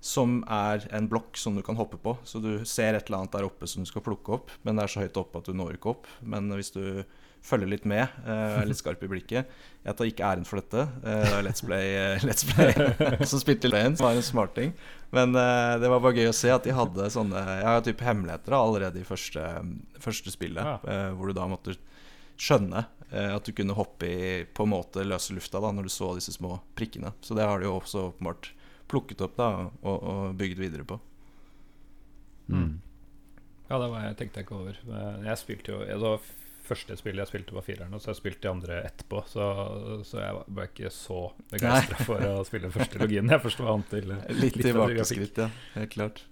Som 0.00 0.40
er 0.48 0.86
en 0.96 1.08
blokk 1.10 1.36
som 1.36 1.56
du 1.56 1.62
kan 1.64 1.76
hoppe 1.76 1.98
på. 2.00 2.16
Så 2.24 2.40
du 2.40 2.64
ser 2.64 2.96
et 2.96 3.08
eller 3.08 3.22
annet 3.22 3.34
der 3.36 3.48
oppe 3.48 3.68
som 3.68 3.84
du 3.84 3.90
skal 3.90 4.04
plukke 4.04 4.38
opp, 4.38 4.52
men 4.64 4.78
det 4.78 4.86
er 4.86 4.94
så 4.94 5.02
høyt 5.04 5.18
oppe 5.20 5.42
at 5.42 5.50
du 5.50 5.56
når 5.56 5.76
ikke 5.76 5.92
opp. 5.92 6.08
Men 6.24 6.48
hvis 6.56 6.72
du 6.76 7.02
følger 7.42 7.70
litt 7.70 7.86
med, 7.88 8.06
eh, 8.26 8.60
er 8.60 8.68
litt 8.68 8.80
skarp 8.80 9.02
i 9.04 9.08
blikket 9.08 9.48
Jeg 9.84 9.96
tar 9.96 10.08
ikke 10.08 10.26
æren 10.28 10.46
for 10.46 10.60
dette. 10.60 10.82
Eh, 11.00 11.24
det 11.24 11.36
er 11.38 11.46
Let's 11.46 11.64
Play, 11.64 11.94
eh, 11.96 12.24
Let's 12.26 12.44
Play 12.44 12.74
som 13.30 13.40
spilte 13.40 13.70
Lane, 13.70 13.96
som 13.96 14.08
var 14.08 14.18
en 14.18 14.26
smarting. 14.26 14.74
Men 15.10 15.32
det 15.34 15.88
var 15.90 16.02
bare 16.04 16.20
gøy 16.20 16.28
å 16.30 16.36
se 16.36 16.52
at 16.54 16.62
de 16.62 16.74
hadde 16.76 17.08
sånne 17.10 17.40
ja, 17.64 17.72
type 17.82 18.04
hemmeligheter 18.06 18.54
allerede 18.54 19.00
i 19.00 19.06
første, 19.06 19.42
første 19.98 20.30
spillet. 20.30 20.62
Ja. 20.62 21.08
hvor 21.18 21.26
du 21.26 21.34
da 21.34 21.48
måtte 21.50 21.74
skjønne 22.38 22.84
at 23.10 23.42
du 23.42 23.50
kunne 23.50 23.74
hoppe 23.74 24.06
i 24.06 24.28
på 24.46 24.68
en 24.68 24.70
måte 24.70 25.02
løse 25.02 25.34
lufta 25.34 25.58
da, 25.58 25.72
når 25.74 25.88
du 25.88 25.90
så 25.90 26.12
disse 26.14 26.36
små 26.36 26.60
prikkene. 26.78 27.10
Så 27.26 27.34
det 27.34 27.42
har 27.42 27.58
de 27.58 27.66
jo 27.66 27.80
også 27.80 28.04
åpenbart 28.12 28.52
plukket 28.90 29.22
opp 29.24 29.38
da, 29.38 29.48
og, 29.81 29.96
og 29.96 30.38
bygd 30.38 30.61
videre 30.61 30.87
på. 30.88 30.98
Mm. 32.50 32.81
Ja, 33.70 33.79
det 33.79 33.88
var, 33.92 34.05
jeg 34.09 34.16
tenkte 34.18 34.40
jeg 34.40 34.48
ikke 34.48 34.57
over. 34.59 34.79
Jeg 35.22 35.38
spilte 35.38 35.70
jo 35.70 35.83
Det 35.87 35.98
var 36.03 36.31
første 36.70 36.96
spillet 36.98 37.24
jeg 37.24 37.31
spilte, 37.33 37.55
var 37.55 37.66
fireren, 37.66 37.94
og 37.94 38.03
så 38.03 38.11
har 38.11 38.16
jeg 38.16 38.22
spilt 38.22 38.40
de 38.44 38.50
andre 38.50 38.81
etterpå. 38.87 39.22
Så, 39.31 39.44
så 40.07 40.22
jeg 40.22 40.42
ble 40.46 40.66
ikke 40.70 40.90
så 40.94 41.20
begeistra 41.50 42.07
for 42.07 42.26
å 42.26 42.42
spille 42.46 42.68
den 42.68 42.74
første 42.74 43.00
logien. 43.03 43.31
Jeg 43.31 43.42
forsto 43.42 43.68
annet 43.70 43.94
til 43.94 44.11
Litt 44.11 44.59
litt 44.59 44.66
tilbakeskritt, 44.68 45.40
ja. 45.44 45.48
Helt 45.76 45.94
klart. 45.94 46.24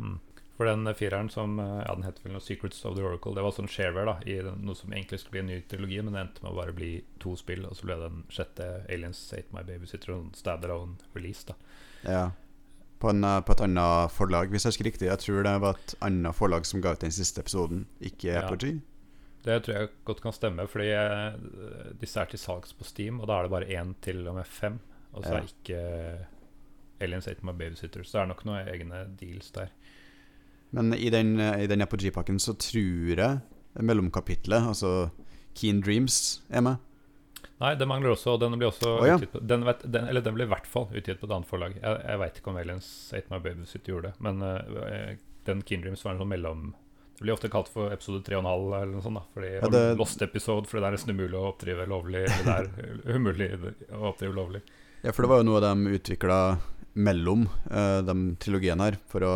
Mm. 0.00 0.18
For 0.56 0.68
den 0.68 0.88
fireren 0.94 1.30
som 1.32 1.56
eh, 1.60 1.78
ja, 1.80 1.94
den 1.96 2.04
heter 2.06 2.26
vel 2.26 2.36
noe 2.36 2.44
Secrets 2.44 2.84
of 2.88 2.96
the 2.96 3.04
Oracle, 3.04 3.32
det 3.36 3.44
var 3.44 3.54
sånn 3.56 3.70
shareware 3.72 4.12
da 4.12 4.28
i 4.28 4.36
noe 4.44 4.76
som 4.78 4.92
egentlig 4.92 5.22
skulle 5.22 5.38
bli 5.38 5.42
en 5.42 5.50
ny 5.50 5.60
trilogi, 5.68 6.00
men 6.04 6.16
det 6.16 6.24
endte 6.26 6.44
med 6.44 6.52
å 6.52 6.58
bare 6.60 6.76
bli 6.76 6.92
to 7.24 7.32
spill, 7.40 7.64
og 7.68 7.76
så 7.78 7.88
ble 7.88 7.96
den 8.02 8.20
sjette 8.32 8.68
Aliens 8.92 9.22
Ate 9.32 9.56
My 9.56 9.64
Babysitter 9.66 10.12
en 10.14 10.28
standalone 10.36 11.00
release. 11.16 11.48
da 11.48 11.56
Ja. 12.04 12.30
På, 13.02 13.10
en, 13.10 13.24
eh, 13.24 13.40
på 13.42 13.52
et 13.52 13.60
annet 13.60 14.10
forlag, 14.14 14.48
hvis 14.50 14.64
jeg 14.64 14.70
husker 14.70 14.84
riktig. 14.84 15.08
Jeg 15.08 15.18
tror 15.18 15.42
det 15.42 15.60
var 15.60 15.74
et 15.78 15.94
annet 16.06 16.34
forlag 16.38 16.66
som 16.66 16.80
ga 16.80 16.92
ut 16.94 17.00
den 17.02 17.10
siste 17.14 17.40
episoden, 17.42 17.86
ikke 18.00 18.28
Ja. 18.32 18.46
Apogee. 18.46 18.80
Det 19.44 19.56
tror 19.64 19.74
jeg 19.74 19.88
godt 20.04 20.20
kan 20.22 20.32
stemme, 20.32 20.68
fordi 20.70 20.90
eh, 20.94 21.32
disse 22.00 22.20
er 22.20 22.24
til 22.30 22.38
salgs 22.38 22.72
på 22.78 22.84
Steam, 22.84 23.18
og 23.20 23.26
da 23.26 23.38
er 23.40 23.42
det 23.42 23.50
bare 23.50 23.80
én 23.80 23.94
til 24.02 24.28
og 24.28 24.34
med 24.36 24.44
fem. 24.46 24.78
Og 25.12 25.24
så 25.24 25.32
Ja. 25.32 25.38
er 25.38 25.42
ikke 25.42 26.26
Aliens 27.00 27.26
Ate 27.26 27.42
My 27.44 27.50
Babysitter, 27.52 28.02
så 28.04 28.18
det 28.18 28.22
er 28.22 28.26
nok 28.26 28.44
noen 28.46 28.68
egne 28.68 29.00
deals 29.20 29.50
der. 29.50 29.66
Men 30.70 30.94
i 30.94 31.10
den, 31.10 31.40
eh, 31.40 31.64
i 31.64 31.66
den 31.66 31.82
Apogee-pakken 31.82 32.38
så 32.38 32.54
tror 32.54 33.16
jeg 33.16 33.40
mellomkapitlet, 33.82 34.68
altså 34.68 35.08
Keen 35.54 35.80
Dreams, 35.82 36.42
er 36.50 36.60
med. 36.60 36.76
Nei, 37.62 37.74
det 37.78 37.86
mangler 37.86 38.16
også, 38.16 38.34
og 38.34 38.40
den 38.42 38.56
blir 38.58 38.72
også 38.72 38.92
oh, 38.96 39.04
ja. 39.06 39.16
utgitt 39.16 39.32
på, 39.36 39.40
den, 39.46 39.64
vet, 39.68 39.84
den, 39.86 40.08
Eller 40.10 40.24
den 40.24 40.34
blir 40.34 40.48
i 40.48 40.50
hvert 40.50 40.66
fall 40.66 40.88
utgitt 40.90 41.20
på 41.20 41.28
et 41.28 41.34
annet 41.36 41.46
forlag. 41.46 41.76
Jeg, 41.78 41.98
jeg 42.08 42.22
veit 42.22 42.40
ikke 42.40 42.50
om 42.50 42.58
Aliens 42.58 42.88
Ate 43.14 43.30
My 43.30 43.38
Babysitter 43.44 43.94
gjorde 43.94 44.10
det, 44.10 44.24
men 44.26 44.42
uh, 44.42 45.12
den 45.46 45.62
Keen 45.68 45.84
Dreams 45.84 46.02
var 46.02 46.16
en 46.16 46.22
sånn 46.24 46.32
mellom 46.32 46.64
Det 47.18 47.22
blir 47.22 47.36
ofte 47.36 47.50
kalt 47.52 47.70
for 47.70 47.94
episode 47.94 48.24
3,5 48.26 48.66
eller 48.66 48.90
noe 48.96 49.04
sånt. 49.04 49.20
da 49.20 49.24
Fordi 49.36 49.52
Ja, 49.54 49.70
det- 49.76 49.96
Lost 50.00 50.26
episode, 50.26 50.66
fordi 50.66 50.82
det 50.82 50.90
er 50.90 50.96
nesten 50.98 51.14
umulig 51.14 51.38
å 51.38 51.46
oppdrive 51.52 51.86
lovlig. 51.86 52.26
Det 52.26 52.58
er 52.58 52.70
umulig 53.16 53.50
å 53.92 54.04
oppdrive 54.10 54.34
lovlig. 54.34 54.62
Ja, 55.02 55.12
for 55.12 55.22
det 55.22 55.30
var 55.30 55.42
jo 55.42 55.48
noe 55.50 55.62
de 55.62 55.96
utvikla 55.98 56.38
mellom 56.92 57.46
uh, 57.70 58.02
de 58.04 58.16
trilogiene 58.42 58.90
her, 58.90 58.98
for 59.08 59.24
å 59.24 59.34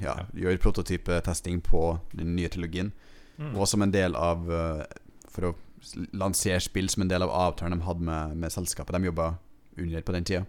ja, 0.00 0.20
gjøre 0.36 0.60
prototypetesting 0.62 1.64
på 1.64 1.88
den 2.12 2.36
nye 2.36 2.52
trilogien. 2.52 2.92
Mm. 3.40 3.54
Og 3.56 3.68
som 3.68 3.82
en 3.84 3.92
del 3.92 4.16
av 4.16 4.44
uh, 4.48 4.84
For 5.28 5.50
å 5.50 5.56
lansere 6.16 6.60
spill 6.64 6.88
som 6.92 7.04
en 7.04 7.10
del 7.10 7.24
av 7.26 7.32
avtalen 7.34 7.78
de 7.78 7.86
hadde 7.86 8.06
med, 8.08 8.36
med 8.42 8.54
selskapet 8.54 8.96
de 8.96 9.08
jobba 9.10 9.34
under 9.76 10.02
på 10.02 10.14
den 10.16 10.28
tida. 10.28 10.46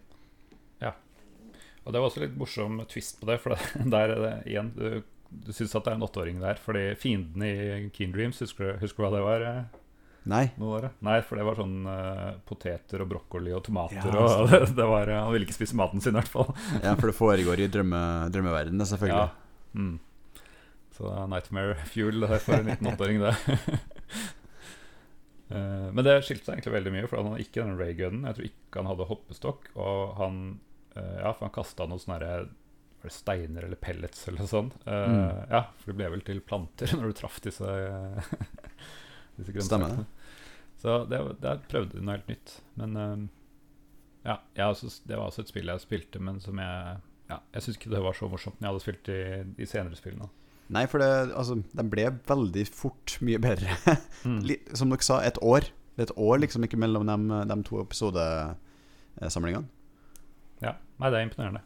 Og 1.88 1.94
det 1.96 2.02
var 2.02 2.10
også 2.10 2.24
litt 2.26 2.36
morsom 2.36 2.82
twist 2.92 3.22
på 3.22 3.30
det, 3.30 3.40
for 3.40 3.56
det, 3.56 3.88
der 3.96 4.12
er 4.12 4.24
det 4.26 4.36
igjen 4.52 4.74
Du, 4.76 4.88
du 5.48 5.52
syns 5.56 5.76
at 5.76 5.86
det 5.86 5.94
er 5.94 6.00
en 6.00 6.08
åtteåring 6.08 6.42
der, 6.44 6.60
fordi 6.60 6.90
fienden 7.00 7.44
i 7.48 7.54
Keen 7.96 8.16
Dreams, 8.16 8.42
husker 8.44 8.74
du, 8.74 8.80
husker 8.84 9.04
du 9.04 9.08
hva 9.08 9.13
det 9.16 9.24
var? 9.24 9.46
eh, 9.48 9.84
Nei. 10.28 10.44
Nei, 11.08 11.22
for 11.24 11.40
det 11.40 11.46
var 11.48 11.56
sånn 11.56 11.88
uh, 11.88 12.34
poteter 12.44 13.00
og 13.00 13.08
brokkoli 13.13 13.54
og 13.56 13.62
tomater. 13.63 14.12
Ja, 14.12 14.26
og 14.42 14.50
det, 14.52 14.60
det 14.80 14.88
var, 14.90 15.08
eh, 15.08 15.22
Han 15.24 15.32
ville 15.32 15.48
ikke 15.48 15.56
spise 15.56 15.78
maten 15.80 16.04
sin, 16.04 16.18
i 16.18 16.20
hvert 16.20 16.34
fall. 16.34 16.52
Ja, 16.84 16.98
for 17.00 17.08
det 17.08 17.16
foregår 17.16 17.63
i 17.63 17.70
drømme, 17.72 18.02
drømmeverdenen, 18.36 18.90
selvfølgelig. 18.92 19.24
Ja. 19.24 19.80
Mm. 19.80 19.96
Så 20.98 21.13
Nightmare 21.32 21.78
Fuel 21.94 22.20
det 22.26 22.34
er 22.36 22.44
for 22.44 22.58
en 22.58 22.68
liten 22.68 22.92
åtteåring, 22.92 23.24
det. 23.24 23.80
Eh, 25.50 25.88
men 25.94 26.04
det 26.04 26.20
skilte 26.26 26.46
seg 26.46 26.58
egentlig 26.58 26.76
veldig 26.76 26.94
mye, 26.96 27.08
for 27.08 27.22
han 27.22 27.32
hadde 27.32 27.46
ikke 27.46 27.64
den 27.64 27.80
raygunnen. 27.80 28.28
Jeg 28.28 28.38
tror 28.38 28.48
ikke 28.50 28.82
han 28.82 28.90
hadde 28.92 29.10
hoppestokk. 29.12 29.70
Og 29.80 30.16
han 30.20 30.40
uh, 30.98 31.18
Ja, 31.22 31.32
for 31.32 31.48
han 31.48 31.56
kasta 31.56 31.88
noen 31.88 32.04
sånne 32.04 32.20
her 32.28 32.48
steiner 33.14 33.64
eller 33.64 33.80
pellets 33.80 34.26
eller 34.28 34.44
noe 34.44 34.52
sånt. 34.52 34.78
Uh, 34.84 35.06
Mm. 35.08 35.28
Ja, 35.54 35.64
for 35.80 35.92
det 35.92 35.98
ble 36.02 36.12
vel 36.18 36.24
til 36.28 36.44
planter 36.44 36.92
når 36.98 37.12
du 37.12 37.20
traff 37.22 37.40
disse, 37.46 37.74
disse 39.40 39.56
grønnsakene. 39.56 40.08
Så 40.82 41.00
det, 41.10 41.22
det 41.42 41.58
prøvde 41.72 42.04
noe 42.04 42.18
helt 42.18 42.28
nytt. 42.30 42.58
Men 42.78 42.98
ja, 44.28 44.36
også, 44.68 44.92
det 45.08 45.16
var 45.16 45.30
også 45.30 45.46
et 45.46 45.50
spill 45.50 45.72
jeg 45.72 45.82
spilte, 45.82 46.20
men 46.22 46.42
som 46.44 46.60
jeg 46.60 46.98
ja, 47.32 47.40
Jeg 47.56 47.64
syns 47.64 47.80
ikke 47.80 47.90
det 47.92 48.04
var 48.04 48.16
så 48.16 48.28
morsomt 48.32 48.60
når 48.60 48.68
jeg 48.68 48.74
hadde 48.74 48.84
spilt 48.84 49.08
de, 49.08 49.22
de 49.58 49.68
senere 49.68 49.98
spillene. 50.00 50.28
Nei, 50.73 50.84
for 50.91 50.99
det, 50.99 51.08
altså, 51.32 51.56
de 51.63 51.84
ble 51.88 52.10
veldig 52.27 52.65
fort 52.75 53.17
mye 53.23 53.39
bedre. 53.43 53.77
Mm. 54.27 54.41
Som 54.75 54.89
dere 54.91 55.06
sa, 55.06 55.21
et 55.23 55.38
år. 55.45 55.69
Det 55.95 56.01
er 56.03 56.10
et 56.10 56.17
år 56.19 56.39
liksom 56.41 56.65
ikke 56.65 56.80
mellom 56.82 57.06
de, 57.08 57.38
de 57.47 57.56
to 57.63 57.77
episodesamlingene. 57.80 59.69
Ja, 60.65 60.73
nei, 60.99 61.12
det 61.13 61.19
er 61.19 61.27
imponerende. 61.27 61.62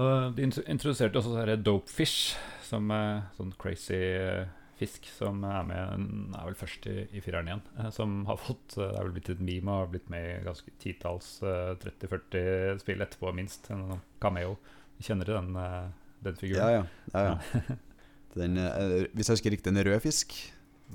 Og 0.00 0.32
de 0.38 0.46
introduserte 0.48 1.20
også 1.20 1.34
sånne 1.36 1.58
dopefish, 1.62 2.32
som 2.66 2.90
er 2.96 3.26
sånn 3.36 3.52
crazy 3.60 3.98
eh, 4.00 4.48
fisk 4.80 5.06
som 5.12 5.44
er 5.46 5.62
med 5.68 6.34
er 6.40 6.48
vel 6.48 6.56
først 6.58 6.88
i, 6.90 6.96
i 7.12 7.20
fireren 7.22 7.50
igjen. 7.52 7.62
eh, 7.78 7.90
Som 7.94 8.22
har 8.26 8.40
fått 8.40 8.78
eh, 8.80 8.88
Det 8.88 8.98
er 8.98 9.04
vel 9.06 9.14
blitt 9.18 9.30
et 9.36 9.44
meme 9.44 9.70
og 9.76 9.84
har 9.84 9.92
blitt 9.92 10.08
med 10.10 10.26
i 10.30 10.42
ganske 10.48 10.74
titalls 10.82 11.34
eh, 11.44 11.74
30-40 11.84 12.80
spill 12.82 13.04
etterpå, 13.04 13.30
minst. 13.36 13.68
En 13.70 13.84
sånn 13.92 14.02
cameo. 14.24 14.56
Kjenner 15.02 15.28
du 15.28 15.36
den, 15.36 15.54
eh, 15.60 15.88
den 16.24 16.40
figuren? 16.40 16.64
Ja, 16.64 16.80
ja. 16.80 16.84
ja, 17.14 17.36
ja. 17.36 17.76
Den, 18.34 18.56
eh, 18.58 19.06
hvis 19.12 19.28
jeg 19.28 19.36
husker 19.38 19.52
riktig, 19.56 19.72
en 19.74 19.82
rød 19.84 20.00
fisk. 20.04 20.32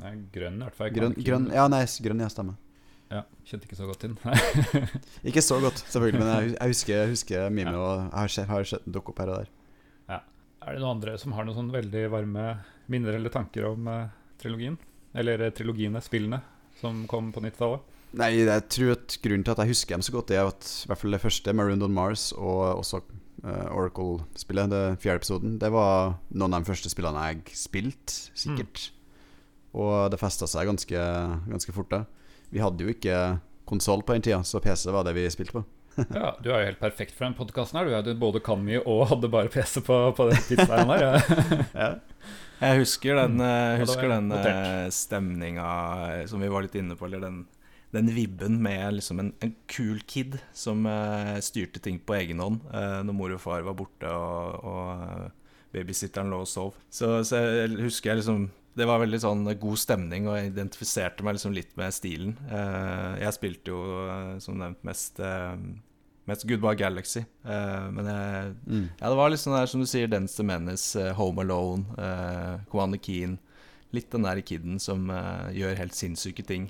Er 0.03 0.15
grønn, 0.33 0.59
i 0.61 0.65
hvert 0.65 0.77
fall. 0.77 0.89
Grønn, 0.93 1.13
grønn, 1.25 1.45
ja, 1.53 1.67
nei, 1.71 1.83
grønn, 2.05 2.19
ja, 2.21 2.27
stemmer. 2.29 2.55
ja, 3.09 3.23
Kjente 3.47 3.65
ikke 3.69 3.77
så 3.79 3.87
godt 3.89 4.03
inn. 4.07 4.17
Ikke 5.29 5.41
så 5.41 5.57
godt, 5.63 5.79
selvfølgelig, 5.87 6.19
men 6.21 6.27
jeg, 6.33 6.55
jeg 6.59 6.73
husker, 6.73 6.93
jeg 6.97 7.09
husker 7.13 7.49
mime, 7.53 7.71
Ja. 7.71 7.85
og 8.11 8.27
jeg 8.35 8.45
har 8.51 8.63
sett, 8.67 8.83
den 8.85 8.93
dukke 8.97 9.13
opp 9.13 9.21
her 9.23 9.31
og 9.33 9.39
der. 9.43 9.53
Er 10.67 10.73
det 10.75 10.81
noen 10.83 10.97
andre 10.97 11.13
som 11.15 11.31
har 11.31 11.45
noen 11.47 11.55
sånn 11.55 11.69
veldig 11.71 12.01
varme 12.11 12.45
minner 12.91 13.15
eller 13.15 13.31
tanker 13.31 13.69
om 13.69 13.85
eh, 13.87 14.09
trilogien? 14.41 14.73
Eller 15.15 15.39
eh, 15.45 15.53
trilogiene, 15.55 16.01
spillene, 16.03 16.41
som 16.81 17.05
kom 17.07 17.29
på 17.31 17.39
90-tallet? 17.45 17.85
Nei, 18.19 18.27
jeg 18.41 18.65
tror 18.75 18.91
at 18.97 19.15
grunnen 19.23 19.45
til 19.47 19.53
at 19.53 19.61
jeg 19.63 19.71
husker 19.71 19.95
dem 19.95 20.03
så 20.03 20.11
godt, 20.17 20.27
det 20.33 20.41
er 20.41 20.49
at 20.49 20.67
i 20.67 20.89
hvert 20.89 20.99
fall 20.99 21.15
det 21.15 21.21
første, 21.23 21.53
Maroon 21.55 21.85
on 21.87 21.95
Mars, 21.95 22.25
og 22.35 22.81
også 22.81 22.99
eh, 23.43 23.67
Oracle-spillet, 23.73 24.71
det 24.73 24.83
fjerde 25.03 25.21
episoden, 25.21 25.57
det 25.61 25.71
var 25.73 26.17
noen 26.33 26.57
av 26.57 26.63
de 26.63 26.69
første 26.71 26.91
spillene 26.91 27.25
jeg 27.31 27.57
spilte, 27.57 28.31
sikkert. 28.37 28.89
Og 29.77 30.09
det 30.13 30.19
festa 30.21 30.47
seg 30.49 30.69
ganske, 30.69 31.07
ganske 31.49 31.75
fort 31.75 31.91
da. 31.93 32.03
Vi 32.53 32.63
hadde 32.63 32.85
jo 32.85 32.93
ikke 32.93 33.17
konsoll 33.67 34.03
på 34.07 34.15
den 34.15 34.23
tida, 34.25 34.43
så 34.47 34.61
PC 34.63 34.87
var 34.95 35.05
det 35.07 35.17
vi 35.17 35.27
spilte 35.33 35.59
på. 35.59 35.65
Ja, 36.13 36.35
Du 36.41 36.51
er 36.51 36.61
jo 36.61 36.69
helt 36.69 36.81
perfekt 36.81 37.15
for 37.17 37.25
den 37.25 37.35
podkasten 37.37 37.79
her. 37.79 37.87
Du 37.89 37.95
er 37.95 38.05
jo 38.05 38.19
både 38.21 38.41
kan 38.45 38.61
mye 38.63 38.83
og 38.85 39.07
hadde 39.11 39.31
bare 39.33 39.49
PC 39.51 39.81
på, 39.85 39.97
på 40.17 40.29
den 40.29 40.43
tidsveien 40.45 40.93
her. 40.93 41.07
Ja. 41.73 41.89
Jeg 42.57 42.79
husker 42.81 43.19
den, 43.19 43.37
mm. 43.37 43.81
Husker 43.83 44.09
den 44.09 44.31
eh, 44.33 44.87
stemninga 44.93 45.67
som 46.29 46.41
vi 46.41 46.49
var 46.49 46.65
litt 46.65 46.77
inne 46.79 46.95
på, 46.97 47.05
eller 47.05 47.21
den, 47.21 47.43
den 47.95 48.11
vibben 48.11 48.59
med 48.61 48.97
liksom 48.97 49.19
en, 49.19 49.31
en 49.39 49.53
kul 49.71 50.01
kid 50.09 50.37
som 50.55 50.85
uh, 50.85 51.37
styrte 51.43 51.79
ting 51.83 51.99
på 52.03 52.17
egen 52.19 52.41
hånd 52.43 52.61
uh, 52.73 52.99
når 53.07 53.15
mor 53.15 53.35
og 53.37 53.41
far 53.43 53.63
var 53.63 53.77
borte 53.79 54.11
og, 54.11 54.67
og 54.67 55.03
eh, 55.07 55.27
babysitteren 55.75 56.31
lå 56.31 56.41
og 56.43 56.49
sov. 56.51 56.75
Så, 56.91 57.21
så 57.27 57.39
jeg 57.43 57.77
husker 57.79 58.11
jeg 58.11 58.21
liksom 58.23 58.49
det 58.77 58.85
var 58.85 59.01
veldig 59.01 59.17
sånn 59.17 59.39
god 59.57 59.79
stemning, 59.81 60.27
og 60.29 60.35
jeg 60.37 60.51
identifiserte 60.51 61.25
meg 61.25 61.33
liksom 61.33 61.55
litt 61.55 61.71
med 61.79 61.95
stilen. 61.95 62.35
Uh, 62.45 63.17
jeg 63.17 63.33
spilte 63.33 63.71
jo, 63.73 63.79
som 64.43 64.59
nevnt, 64.61 64.83
mest, 64.85 65.17
mest 66.29 66.45
Goodbye 66.45 66.77
Galaxy. 66.77 67.23
Uh, 67.41 67.87
men 67.95 68.11
jeg, 68.11 68.51
Mm. 68.67 68.83
ja, 68.99 69.09
det 69.09 69.17
var 69.17 69.33
litt 69.33 69.41
sånn 69.41 69.57
der 69.57 69.71
som 69.71 69.81
du 69.81 69.89
sier, 69.89 70.11
Dance 70.11 70.37
the 70.37 70.45
Menace, 70.45 70.93
uh, 70.93 71.09
Home 71.17 71.41
Alone, 71.41 71.89
uh, 71.97 72.61
Commander 72.69 73.01
Keen. 73.01 73.39
Litt 73.97 74.13
den 74.13 74.29
der 74.29 74.43
kiden 74.45 74.77
som 74.83 75.09
uh, 75.09 75.49
gjør 75.57 75.81
helt 75.81 75.97
sinnssyke 75.97 76.45
ting 76.45 76.69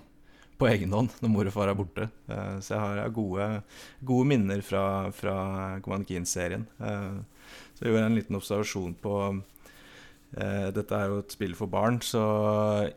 på 0.57 0.69
egen 0.71 0.93
hånd 0.93 1.13
når 1.21 1.31
mor 1.31 1.49
og 1.49 1.55
far 1.55 1.71
er 1.71 1.77
borte. 1.77 2.07
Eh, 2.29 2.55
så 2.63 2.73
jeg 2.75 2.81
har, 2.83 3.13
gode, 3.13 3.49
gode 4.05 4.29
minner 4.31 4.63
fra, 4.65 4.85
fra 5.15 5.35
Command 5.85 6.07
Keen-serien. 6.09 6.65
Eh, 6.81 7.53
så 7.75 7.85
jeg 7.85 7.93
gjorde 7.93 8.09
en 8.09 8.17
liten 8.17 8.37
observasjon 8.39 8.95
på 9.01 9.17
eh, 9.33 10.69
Dette 10.75 10.97
er 10.97 11.11
jo 11.11 11.19
et 11.21 11.35
spill 11.35 11.53
for 11.57 11.69
barn, 11.71 11.99
så 12.03 12.23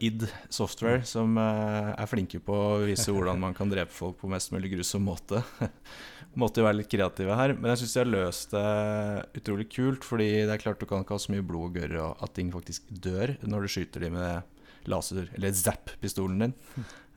id 0.02 0.24
Software, 0.48 1.04
som 1.08 1.36
er 1.40 2.08
flinke 2.10 2.40
på 2.44 2.56
å 2.56 2.80
vise 2.86 3.12
hvordan 3.12 3.42
man 3.42 3.56
kan 3.56 3.72
drepe 3.72 3.94
folk 3.94 4.18
på 4.22 4.30
mest 4.32 4.54
mulig 4.54 4.72
grusom 4.74 5.04
måte, 5.08 5.42
måtte 6.40 6.62
jo 6.62 6.68
være 6.68 6.80
litt 6.80 6.92
kreative 6.92 7.36
her. 7.36 7.54
Men 7.58 7.74
jeg 7.74 7.82
syns 7.82 7.96
de 7.96 8.02
har 8.02 8.14
løst 8.14 8.56
det 8.56 9.42
utrolig 9.42 9.68
kult, 9.72 10.06
fordi 10.06 10.30
det 10.46 10.56
er 10.56 10.64
klart 10.64 10.80
du 10.80 10.88
kan 10.88 11.04
ikke 11.04 11.18
ha 11.18 11.22
så 11.26 11.34
mye 11.36 11.44
blod 11.44 11.74
og 11.74 11.82
gørr, 11.82 11.98
at 12.16 12.34
ting 12.38 12.54
faktisk 12.54 12.88
dør 12.88 13.36
når 13.44 13.66
du 13.66 13.74
skyter 13.76 14.08
dem 14.08 14.16
med 14.16 14.56
laser, 14.88 15.28
eller 15.36 15.52
Zapp-pistolen 15.52 16.38
din. 16.46 16.54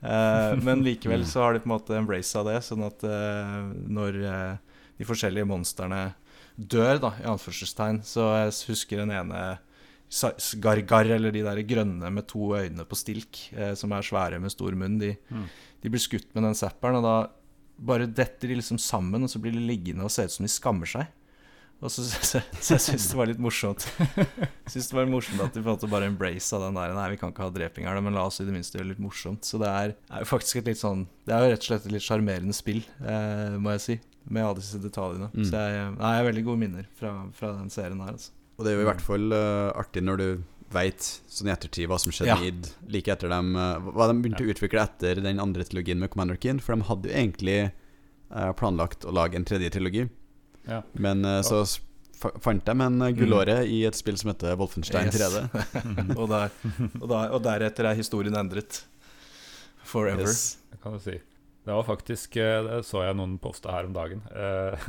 Eh, 0.04 0.54
men 0.64 0.84
likevel 0.84 1.24
så 1.30 1.46
har 1.46 1.54
de 1.54 1.62
på 1.64 1.68
en 1.70 1.74
måte 1.74 1.96
embraced 1.98 2.44
det, 2.48 2.58
sånn 2.66 2.84
at 2.86 3.04
uh, 3.08 3.70
når 3.88 4.18
eh, 4.20 4.80
de 5.00 5.06
forskjellige 5.08 5.48
monstrene 5.48 6.02
dør, 6.54 7.00
da, 7.02 7.14
i 7.22 7.28
anførselstegn, 7.30 8.02
så 8.06 8.28
jeg 8.44 8.58
husker 8.70 9.02
den 9.02 9.14
ene 9.14 9.44
Gargar, 10.62 11.08
eller 11.10 11.32
de 11.34 11.40
der 11.42 11.58
grønne 11.66 12.10
med 12.14 12.28
to 12.30 12.52
øyne 12.54 12.84
på 12.86 12.94
stilk, 12.94 13.40
som 13.74 13.90
er 13.96 14.04
svære 14.06 14.38
med 14.38 14.52
stor 14.52 14.76
munn, 14.78 15.00
de, 15.00 15.16
Mm. 15.32 15.48
de 15.82 15.90
blir 15.90 16.02
skutt 16.04 16.28
med 16.36 16.44
den 16.44 16.54
zapperen, 16.54 17.00
og 17.00 17.02
da 17.02 17.14
bare 17.82 18.06
detter 18.06 18.52
de 18.52 18.60
liksom 18.60 18.78
sammen, 18.78 19.24
og 19.24 19.32
så 19.32 19.40
blir 19.42 19.56
de 19.56 19.64
liggende 19.66 20.04
og 20.06 20.12
ser 20.14 20.28
ut 20.28 20.36
som 20.36 20.46
de 20.46 20.52
skammer 20.52 20.86
seg. 20.86 21.08
Og 21.82 21.90
så, 21.92 22.04
så, 22.06 22.40
så 22.64 22.76
jeg 22.76 22.82
syns 22.84 23.08
det 23.10 23.18
var 23.18 23.28
litt 23.28 23.40
morsomt 23.42 23.82
Jeg 23.98 24.70
synes 24.72 24.86
det 24.88 24.96
var 24.96 25.08
morsomt 25.10 25.42
at 25.44 25.56
de 25.56 25.60
på 25.60 25.66
en 25.66 25.74
måte 25.74 25.90
bare 25.90 26.08
embraced 26.08 26.62
den 26.62 26.78
der 26.78 26.94
Nei, 26.96 27.08
vi 27.12 27.18
kan 27.20 27.34
ikke 27.34 27.48
ha 27.48 27.52
dreping 27.52 27.88
her, 27.88 28.00
men 28.04 28.16
la 28.16 28.24
oss 28.30 28.40
i 28.40 28.46
det 28.46 28.54
minste 28.54 28.78
gjøre 28.78 28.86
det 28.86 28.94
litt 28.94 29.04
morsomt. 29.04 29.44
Så 29.44 29.60
det 29.60 29.68
er, 29.68 29.96
er 30.08 30.24
jo 30.24 30.30
faktisk 30.30 30.62
et 30.62 30.70
litt 30.70 30.80
sånn 30.80 31.04
Det 31.26 31.34
er 31.34 31.44
jo 31.44 31.52
rett 31.52 31.66
og 31.66 31.70
slett 31.70 31.88
et 31.88 31.96
litt 31.96 32.06
sjarmerende 32.06 32.56
spill, 32.56 32.80
eh, 33.02 33.58
må 33.60 33.74
jeg 33.76 33.84
si. 33.84 33.98
Med 34.24 34.46
alle 34.46 34.62
disse 34.62 34.80
detaljene. 34.80 35.28
Mm. 35.34 35.44
Så 35.44 35.60
jeg, 35.60 35.84
nei, 35.98 36.14
jeg 36.14 36.22
har 36.22 36.30
veldig 36.30 36.46
gode 36.46 36.62
minner 36.62 36.88
fra, 36.96 37.12
fra 37.36 37.52
den 37.58 37.68
serien 37.72 38.00
her. 38.00 38.14
Altså. 38.16 38.32
Og 38.56 38.64
det 38.64 38.72
er 38.72 38.78
jo 38.78 38.84
i 38.84 38.88
hvert 38.88 39.04
fall 39.04 39.34
uh, 39.34 39.74
artig 39.76 40.04
når 40.06 40.20
du 40.20 40.26
veit 40.74 41.06
sånn 41.30 41.50
i 41.50 41.54
ettertid 41.54 41.88
hva 41.90 41.98
som 42.00 42.14
skjedde 42.14 42.32
Ja. 42.32 42.38
i 42.40 42.50
id, 42.50 42.70
like 42.90 43.12
etter 43.12 43.30
dem 43.30 43.52
uh, 43.58 43.76
Hva 43.94 44.08
de 44.10 44.16
begynte 44.18 44.46
å 44.46 44.50
utvikle 44.50 44.82
etter 44.86 45.20
den 45.22 45.42
andre 45.42 45.66
trilogien 45.66 46.00
med 46.00 46.12
Commander 46.14 46.38
Keen, 46.40 46.62
for 46.62 46.74
de 46.74 46.88
hadde 46.88 47.10
jo 47.10 47.14
egentlig 47.20 47.58
uh, 47.68 48.52
planlagt 48.58 49.06
å 49.06 49.14
lage 49.14 49.38
en 49.38 49.46
tredje 49.46 49.70
trilogi, 49.74 50.08
Ja. 50.64 50.80
men 50.92 51.24
eh, 51.28 51.42
så 51.44 51.64
fant 52.40 52.64
de 52.64 52.72
en 52.80 53.04
gullåre 53.16 53.58
mm. 53.60 53.68
i 53.68 53.82
et 53.88 53.98
spill 53.98 54.16
som 54.20 54.32
heter 54.32 54.56
Wolfenstein 54.60 55.12
3D. 55.12 55.44
og, 56.20 56.26
der, 56.30 56.56
og, 57.00 57.06
der, 57.10 57.36
og 57.36 57.44
deretter 57.44 57.90
er 57.90 58.00
historien 58.00 58.36
endret. 58.38 58.84
Forever. 59.84 60.24
Yes. 60.24 60.56
Det 60.72 60.80
kan 60.82 60.96
du 60.96 61.02
si. 61.04 61.20
Det 61.64 61.72
var 61.72 61.82
faktisk 61.82 62.36
eh, 62.36 62.64
Det 62.64 62.82
så 62.84 63.06
jeg 63.06 63.16
noen 63.16 63.38
poste 63.40 63.72
her 63.72 63.86
om 63.88 63.94
dagen. 63.96 64.20
Eh, 64.36 64.88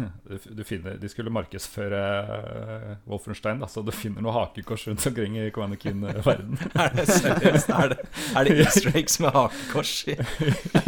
finner, 0.70 0.98
de 1.00 1.12
skulle 1.12 1.32
markedsføre 1.32 2.02
eh, 2.24 2.90
Wolfenstein, 3.08 3.62
da, 3.64 3.70
så 3.72 3.84
du 3.86 3.94
finner 3.96 4.26
noe 4.26 4.36
hakekors 4.36 4.84
rundt 4.90 5.06
omkring 5.08 5.38
i 5.40 5.48
Kvanakin-verden. 5.56 6.60
Er 6.84 6.92
det 6.98 7.08
seriøst? 7.12 7.72
Er 7.72 7.94
det, 7.94 8.02
er 8.36 8.50
det 8.50 8.58
easter 8.66 8.92
eggs 8.96 9.22
med 9.24 9.32
hakekors 9.36 9.94
i? 10.12 10.18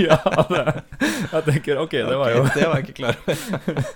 ja, 0.10 0.20
det, 0.52 0.66
jeg 1.00 1.48
tenker 1.54 1.80
OK, 1.86 1.96
det 2.04 2.20
var 2.20 2.36
jo 2.36 2.44
Ok, 2.44 2.52
Det 2.56 2.68
var 2.68 2.82
jeg 2.82 2.90
ikke 2.90 3.00
klar 3.04 3.24
over. 3.24 3.96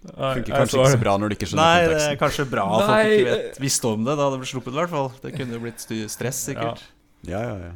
Nei, 0.00 0.30
Funker 0.38 0.54
kanskje 0.56 0.78
ikke 0.80 0.92
så 0.94 1.00
bra 1.02 1.12
når 1.20 1.28
du 1.28 1.34
ikke 1.36 1.46
skjønner 1.50 1.66
Nei, 1.66 1.88
det 1.92 1.96
er 2.06 2.14
kanskje 2.22 2.44
bra 2.48 2.62
at 2.78 2.86
folk 2.88 3.10
ikke 3.18 3.26
vet, 3.34 3.58
visste 3.60 3.90
om 3.90 4.06
det 4.06 4.14
da 4.16 4.28
det 4.32 4.38
ble 4.40 4.48
sluppet, 4.48 4.72
i 4.72 4.78
hvert 4.80 4.92
fall. 4.94 5.10
Det 5.20 5.32
kunne 5.36 5.58
jo 5.58 5.60
blitt 5.66 5.84
stress, 6.14 6.38
sikkert. 6.48 6.84
Ja, 7.28 7.42
ja, 7.44 7.56
ja. 7.66 7.72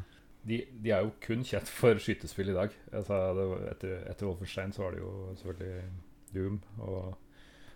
De, 0.49 0.59
de 0.85 0.91
er 0.93 1.05
jo 1.05 1.11
kun 1.25 1.45
kjent 1.45 1.69
for 1.69 2.01
skytespill 2.01 2.49
i 2.53 2.57
dag. 2.57 2.73
Altså, 2.93 3.19
det 3.37 3.45
var, 3.51 3.61
etter, 3.75 3.93
etter 4.13 4.27
Wolfenstein 4.29 4.73
så 4.77 4.83
var 4.87 4.97
det 4.97 5.03
jo 5.05 5.13
selvfølgelig 5.41 5.85
Doom 6.35 6.59
og 6.85 7.15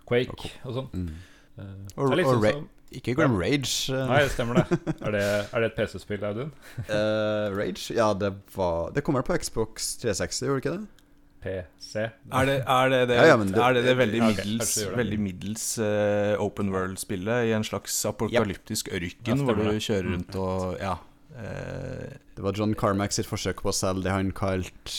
Quake 0.09 0.33
Og 0.33 0.51
og 0.69 0.75
sånn. 0.79 0.91
Mm. 0.97 1.15
Uh, 1.59 2.11
litt 2.17 2.27
og 2.29 2.35
sånn 2.39 2.45
Ra- 2.45 2.67
Ikke 2.99 3.13
glem 3.19 3.35
Rage. 3.37 3.93
eh. 3.93 4.05
Nei, 4.09 4.21
det 4.25 4.33
stemmer 4.33 4.61
det. 4.63 4.79
Er 5.09 5.13
det, 5.17 5.25
er 5.53 5.65
det 5.65 5.71
et 5.73 5.77
PC-spill, 5.77 6.25
Audun? 6.29 6.53
uh, 6.89 7.49
Rage? 7.57 7.89
Ja, 7.97 8.13
det 8.17 8.33
var 8.57 8.93
Det 8.97 9.05
kommer 9.05 9.25
på 9.29 9.37
Xbox 9.43 9.97
360, 10.01 10.47
gjorde 10.49 10.61
det 10.61 10.65
ikke 10.65 10.77
det? 10.79 10.87
PC? 11.43 12.05
Er 12.33 12.49
det 12.49 12.57
er 12.67 12.89
det, 12.93 13.01
det, 13.09 13.17
Ja, 13.19 13.27
ja, 13.31 13.37
det- 13.37 13.57
er 13.63 13.73
det, 13.77 13.85
det 13.87 13.97
veldig 13.99 14.21
middels, 14.25 14.73
okay, 14.79 14.89
det 14.91 14.97
veldig 14.99 15.19
middels 15.21 15.67
uh, 15.79 16.35
open 16.43 16.73
world-spillet 16.75 17.49
i 17.49 17.53
en 17.57 17.65
slags 17.67 17.99
apokalyptisk 18.11 18.91
ørken, 18.93 19.45
hvor 19.47 19.55
du 19.59 19.79
kjører 19.79 20.11
rundt 20.15 20.35
og 20.37 20.79
Ja. 20.83 20.97
Uh, 21.39 22.09
Det 22.35 22.43
var 22.43 22.53
John 22.59 22.75
Carmack 22.75 23.13
sitt 23.15 23.27
forsøk 23.27 23.63
på 23.63 23.71
å 23.71 23.75
selge 23.77 24.03
det 24.09 24.11
han 24.15 24.33
kalte 24.33 24.95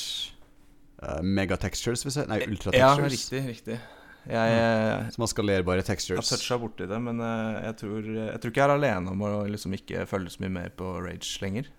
uh, 1.04 1.20
megatextures, 1.24 2.04
hvis 2.06 2.16
jeg 2.22 2.28
Nei, 2.30 2.40
ja, 2.76 2.94
riktig. 3.00 3.42
riktig 3.48 3.80
Jeg, 4.30 4.52
jeg, 4.52 5.12
Som 5.16 5.24
har 5.24 5.30
skalerbare 5.32 5.80
jeg 5.80 5.86
har 5.88 5.90
textures. 5.96 6.30
toucha 6.30 6.58
borti 6.60 6.86
det, 6.88 6.98
men 7.02 7.20
eh, 7.24 7.60
jeg, 7.66 7.76
tror, 7.80 8.04
jeg 8.04 8.40
tror 8.44 8.52
ikke 8.52 8.62
jeg 8.62 8.68
er 8.70 8.74
alene 8.76 9.14
om 9.16 9.22
å 9.26 9.30
liksom 9.50 9.74
ikke 9.74 10.04
følge 10.12 10.30
så 10.36 10.44
mye 10.44 10.52
mer 10.58 10.70
på 10.76 10.90
Rage 11.02 11.40
lenger. 11.42 11.70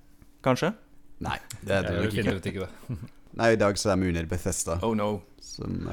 Kanskje? 0.42 0.72
Nei, 1.20 1.36
det 1.62 1.82
tror 1.84 2.00
Jeg 2.00 2.24
det 2.24 2.36
ikke. 2.40 2.50
ikke 2.50 2.66
det. 2.66 2.98
Nei, 3.38 3.52
i 3.52 3.56
dag 3.60 3.76
så 3.78 3.92
er 3.92 3.96
de 4.00 4.08
under 4.10 4.26
Bethesda. 4.26 4.78
Oh 4.82 4.94
no. 4.94 5.22
Som 5.40 5.86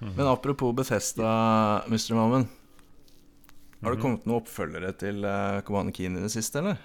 Mhm. 0.00 0.14
Men 0.16 0.26
apropos 0.30 0.72
Bethesda, 0.72 1.82
Mr. 1.86 2.14
Mammen. 2.16 2.46
Har 3.82 3.90
det 3.90 3.98
Mhm. 3.98 4.02
kommet 4.02 4.24
noen 4.26 4.40
oppfølgere 4.40 4.92
til 4.96 5.24
uh, 5.24 5.60
Commander 5.60 5.92
Keen 5.92 6.16
i 6.16 6.20
det 6.22 6.30
siste, 6.32 6.58
eller? 6.58 6.78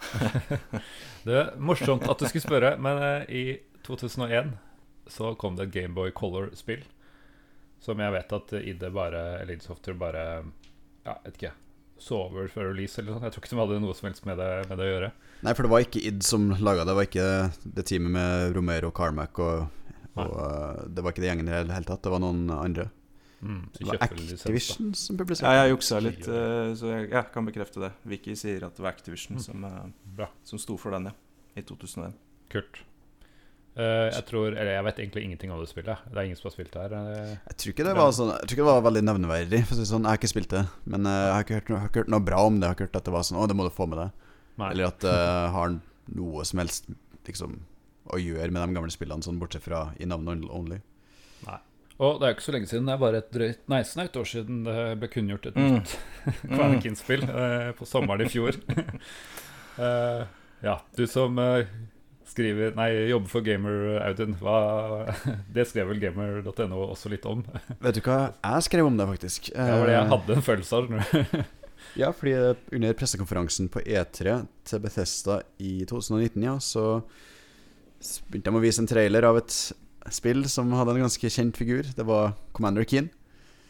Det 1.24 1.36
er 1.36 1.50
morsomt 1.60 2.06
at 2.08 2.18
du 2.18 2.26
skulle 2.28 2.42
spørre, 2.44 2.72
men 2.80 2.98
eh, 3.04 3.24
i 3.28 3.44
2001 3.86 4.54
så 5.10 5.34
kom 5.38 5.56
det 5.58 5.68
et 5.68 5.74
Gameboy 5.74 6.10
Color-spill. 6.16 6.82
Som 7.80 8.00
jeg 8.02 8.12
vet 8.12 8.32
at 8.36 8.52
ID 8.60 8.84
bare, 8.92 9.22
eller 9.42 9.54
id 9.56 9.62
Software 9.64 9.96
bare 9.98 10.24
Ja, 11.06 11.14
vet 11.24 11.36
ikke. 11.38 11.52
Sover 12.00 12.48
før 12.52 12.70
release 12.72 12.98
eller 13.00 13.12
noe 13.12 13.20
sånt. 13.20 13.28
Jeg 13.28 13.32
tror 13.36 13.44
ikke 13.44 13.54
de 13.56 13.60
hadde 13.62 13.80
noe 13.84 13.94
som 13.96 14.08
helst 14.10 14.26
med 14.28 14.36
det, 14.40 14.50
med 14.68 14.78
det 14.80 14.86
å 14.86 14.92
gjøre. 14.94 15.12
Nei, 15.42 15.52
for 15.56 15.64
det 15.64 15.70
var 15.72 15.84
ikke 15.86 16.02
id 16.04 16.22
som 16.26 16.50
laga 16.60 16.84
det. 16.84 16.90
Det 16.90 16.96
var 16.98 17.06
ikke 17.08 17.74
det 17.78 17.84
teamet 17.88 18.12
med 18.12 18.56
Romero 18.56 18.90
og 18.90 18.96
Carmack 18.98 19.38
og, 19.40 19.68
og 20.20 20.34
eh, 20.44 20.80
Det 20.92 21.04
var 21.04 21.14
ikke 21.14 21.22
det 21.24 21.30
gjengen 21.30 21.48
i 21.48 21.54
det 21.64 21.72
hele 21.76 21.88
tatt. 21.88 22.02
Det 22.04 22.12
var 22.12 22.20
noen 22.20 22.42
andre. 22.52 22.90
Mm, 23.40 23.62
Det 23.72 23.86
var. 23.88 23.96
Activision 24.04 24.90
som 24.92 25.16
Ja, 25.16 25.22
publiserte 25.22 25.54
jeg 25.56 25.72
juksa 25.72 26.00
litt, 26.04 26.26
eh, 26.28 26.74
så 26.76 26.90
jeg 26.92 27.08
ja, 27.14 27.22
kan 27.32 27.46
bekrefte 27.48 27.80
det. 27.86 27.92
Vicky 28.04 28.34
sier 28.36 28.66
at 28.68 28.76
det 28.76 28.84
var 28.84 28.92
Activision 28.92 29.38
Mm. 29.38 29.42
som, 29.46 29.64
eh, 29.64 30.26
som 30.44 30.58
sto 30.60 30.76
for 30.76 30.90
den, 30.92 31.08
ja. 31.08 31.12
I 31.56 31.62
2001. 31.64 32.12
Kult. 32.52 32.82
Uh, 33.78 34.10
jeg 34.10 34.24
tror 34.26 34.48
Eller 34.50 34.72
jeg 34.74 34.84
vet 34.84 34.96
egentlig 34.98 35.22
ingenting 35.24 35.52
om 35.54 35.60
det 35.62 35.68
spillet. 35.70 35.96
Det 36.10 36.18
er 36.18 36.24
ingen 36.26 36.36
som 36.36 36.48
har 36.50 36.52
spilt 36.56 36.72
det 36.74 36.80
her. 36.82 36.94
Jeg 37.46 37.56
tror 37.56 37.70
ikke 37.72 37.84
det 37.86 37.92
var 37.96 38.10
sånn 38.12 38.32
Jeg 38.34 38.40
tror 38.50 38.56
ikke 38.56 38.64
det 38.66 38.74
var 38.74 38.82
veldig 38.90 39.02
nevneverdig. 39.06 39.60
For 39.68 39.74
å 39.74 39.78
si 39.78 39.86
sånn 39.88 40.02
Jeg 40.04 40.10
har 40.10 40.18
ikke 40.18 40.32
spilt 40.32 40.50
det, 40.50 40.62
men 40.90 41.06
jeg 41.06 41.32
har 41.32 41.44
ikke 41.46 41.54
hørt, 41.60 41.68
noe- 41.70 41.76
jeg 41.78 41.80
har 41.80 41.88
ikke 41.92 42.02
hørt 42.02 42.10
noe 42.12 42.24
bra 42.26 42.40
om 42.50 42.58
det. 42.58 42.66
Jeg 42.66 42.68
har 42.68 42.74
ikke 42.76 42.86
hørt 42.90 42.98
at 43.00 43.04
det 43.08 43.14
var 43.14 43.22
sånn 43.30 43.38
Å, 43.40 43.46
det 43.48 43.56
må 43.56 43.64
du 43.64 43.70
få 43.70 43.86
med 43.88 43.98
deg. 44.02 44.10
Nei. 44.60 44.70
Eller 44.74 44.90
at 44.92 45.00
det 45.04 45.16
har 45.56 45.74
noe 46.16 46.44
som 46.48 46.60
helst 46.62 46.88
liksom 47.26 47.58
å 48.10 48.18
gjøre 48.18 48.50
med 48.50 48.62
de 48.64 48.74
gamle 48.76 48.90
spillene, 48.92 49.22
sånn 49.22 49.38
bortsett 49.40 49.62
fra 49.64 49.84
i 50.02 50.06
navnet 50.10 50.46
only. 50.50 50.80
Nei. 51.46 51.58
Og 52.00 52.16
det 52.18 52.26
er 52.26 52.30
jo 52.32 52.36
ikke 52.38 52.46
så 52.46 52.52
lenge 52.56 52.68
siden. 52.70 52.86
Det 52.88 52.94
er 52.94 53.00
bare 53.02 53.18
et 53.20 53.30
drøyt 53.34 53.58
Nei, 53.68 53.82
snaut 53.84 54.14
år 54.16 54.24
siden 54.30 54.62
det 54.64 54.76
ble 55.02 55.08
kunngjort 55.12 55.46
et 55.50 55.58
Mm. 55.60 55.74
nytt 55.76 55.92
Kvanakin-spill 56.54 57.26
uh, 57.28 57.70
på 57.76 57.86
sommeren 57.88 58.24
i 58.24 58.30
fjor. 58.32 58.56
uh, 59.78 60.24
ja, 60.68 60.78
du 60.96 61.04
som 61.08 61.38
eh, 61.38 61.68
skriver 62.30 62.74
Nei, 62.78 62.88
jobber 63.10 63.28
for 63.32 63.44
Gamer, 63.46 64.00
Audun. 64.08 64.34
Hva, 64.40 64.56
det 65.54 65.68
skrev 65.70 65.92
vel 65.92 66.00
gamer.no 66.02 66.82
også 66.90 67.12
litt 67.12 67.26
om. 67.28 67.44
Vet 67.84 68.00
du 68.00 68.02
hva, 68.06 68.18
jeg 68.44 68.68
skrev 68.70 68.88
om 68.90 68.96
det, 69.00 69.06
faktisk. 69.14 69.52
Det 69.54 69.70
var 69.70 69.86
det 69.90 69.96
jeg 69.98 70.04
Eh, 70.06 70.12
hadde 70.16 70.36
en 70.40 70.46
følelse 70.50 70.80
av. 70.80 71.46
Ja, 71.98 72.12
fordi 72.14 72.34
under 72.72 72.96
pressekonferansen 72.96 73.68
på 73.72 73.82
E3 73.82 74.46
til 74.64 74.82
Bethesda 74.84 75.40
i 75.58 75.84
2019, 75.90 76.42
ja, 76.46 76.56
så 76.62 77.02
begynte 78.30 78.50
de 78.50 78.56
å 78.60 78.62
vise 78.62 78.82
en 78.82 78.90
trailer 78.90 79.26
av 79.28 79.40
et 79.40 79.56
spill 80.10 80.46
som 80.48 80.70
hadde 80.72 80.96
en 80.96 81.04
ganske 81.04 81.30
kjent 81.30 81.58
figur. 81.58 81.88
Det 81.96 82.06
var 82.06 82.34
Commander 82.56 82.84
Keen. 82.84 83.10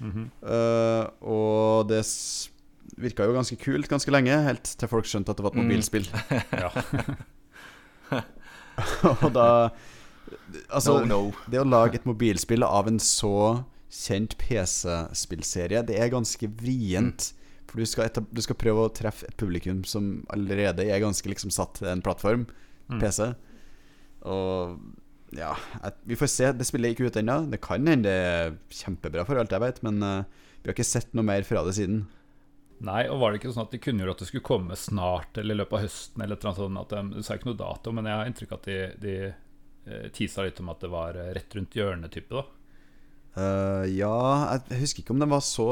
-hmm. 0.01 0.27
uh, 0.43 1.07
og 1.21 1.89
det 1.89 2.03
virka 3.01 3.25
jo 3.25 3.37
ganske 3.37 3.57
kult 3.61 3.89
ganske 3.89 4.13
lenge, 4.13 4.35
helt 4.45 4.75
til 4.79 4.91
folk 4.91 5.09
skjønte 5.09 5.33
at 5.33 5.37
det 5.41 5.45
var 5.45 5.51
et 5.51 5.61
Mm. 5.61 5.65
mobilspill. 5.69 6.09
Ja. 6.63 6.71
og 9.23 9.33
da 9.35 9.71
Altså, 10.73 11.05
no, 11.05 11.07
no. 11.07 11.33
det 11.51 11.61
å 11.61 11.67
lage 11.67 11.95
et 11.99 12.07
mobilspill 12.07 12.63
av 12.63 12.89
en 12.89 12.99
så 13.03 13.65
kjent 13.91 14.37
PC-spillserie, 14.39 15.83
det 15.87 15.99
er 15.99 16.11
ganske 16.11 16.47
vrient. 16.47 17.33
For 17.71 17.79
du 17.79 17.87
skal, 17.87 18.11
du 18.11 18.43
skal 18.43 18.59
prøve 18.59 18.89
å 18.89 18.93
treffe 18.95 19.29
et 19.31 19.37
publikum 19.39 19.85
som 19.87 20.25
allerede 20.35 20.89
er 20.91 21.03
ganske 21.03 21.31
liksom 21.31 21.53
satt 21.55 21.79
til 21.79 21.93
en 21.93 22.03
plattform, 22.05 22.49
Mm. 22.91 22.99
PC. 22.99 23.29
Og 24.27 24.79
ja, 25.39 25.53
vi 26.03 26.17
får 26.19 26.27
se. 26.27 26.49
Det 26.59 26.67
spillet 26.67 26.91
er 26.91 26.97
ikke 26.97 27.11
ut 27.11 27.19
ennå. 27.21 27.37
Det 27.53 27.61
kan 27.63 27.87
hende 27.87 28.03
det 28.09 28.15
er 28.19 28.57
kjempebra, 28.75 29.23
for 29.29 29.39
alt 29.39 29.53
jeg 29.55 29.63
vet, 29.63 29.79
men 29.87 30.03
uh, 30.03 30.25
vi 30.59 30.67
har 30.67 30.75
ikke 30.75 30.89
sett 30.89 31.15
noe 31.15 31.27
mer 31.27 31.47
fra 31.47 31.63
det 31.67 31.77
siden. 31.79 32.01
Nei, 32.83 33.05
og 33.13 33.21
var 33.21 33.31
det 33.31 33.41
ikke 33.41 33.53
sånn 33.55 33.67
at 33.69 33.75
de 33.77 33.83
kunngjorde 33.85 34.17
at 34.17 34.23
det 34.25 34.29
skulle 34.31 34.49
komme 34.49 34.77
snart, 34.79 35.37
eller 35.39 35.55
i 35.55 35.61
løpet 35.61 35.77
av 35.77 35.85
høsten, 35.85 36.23
eller 36.25 36.41
annet 36.41 36.61
sånt? 36.63 36.81
At 36.81 36.95
de, 36.97 37.03
du 37.21 37.27
sa 37.27 37.37
ikke 37.37 37.51
noe 37.53 37.61
dato, 37.61 37.93
men 37.95 38.09
jeg 38.09 38.17
har 38.19 38.31
inntrykk 38.31 38.55
av 38.57 38.61
at 38.63 38.69
de, 38.71 38.79
de 39.05 39.15
eh, 39.29 40.07
tisa 40.17 40.47
litt 40.47 40.63
om 40.65 40.73
at 40.73 40.81
det 40.83 40.91
var 40.93 41.19
eh, 41.21 41.31
rett 41.37 41.57
rundt 41.59 41.77
hjørnet-type, 41.77 42.41
da. 42.41 42.60
Eh, 43.39 43.87
ja, 43.95 44.17
jeg 44.71 44.83
husker 44.83 45.05
ikke 45.05 45.15
om 45.15 45.23
det 45.23 45.31
var 45.31 45.45
så, 45.47 45.71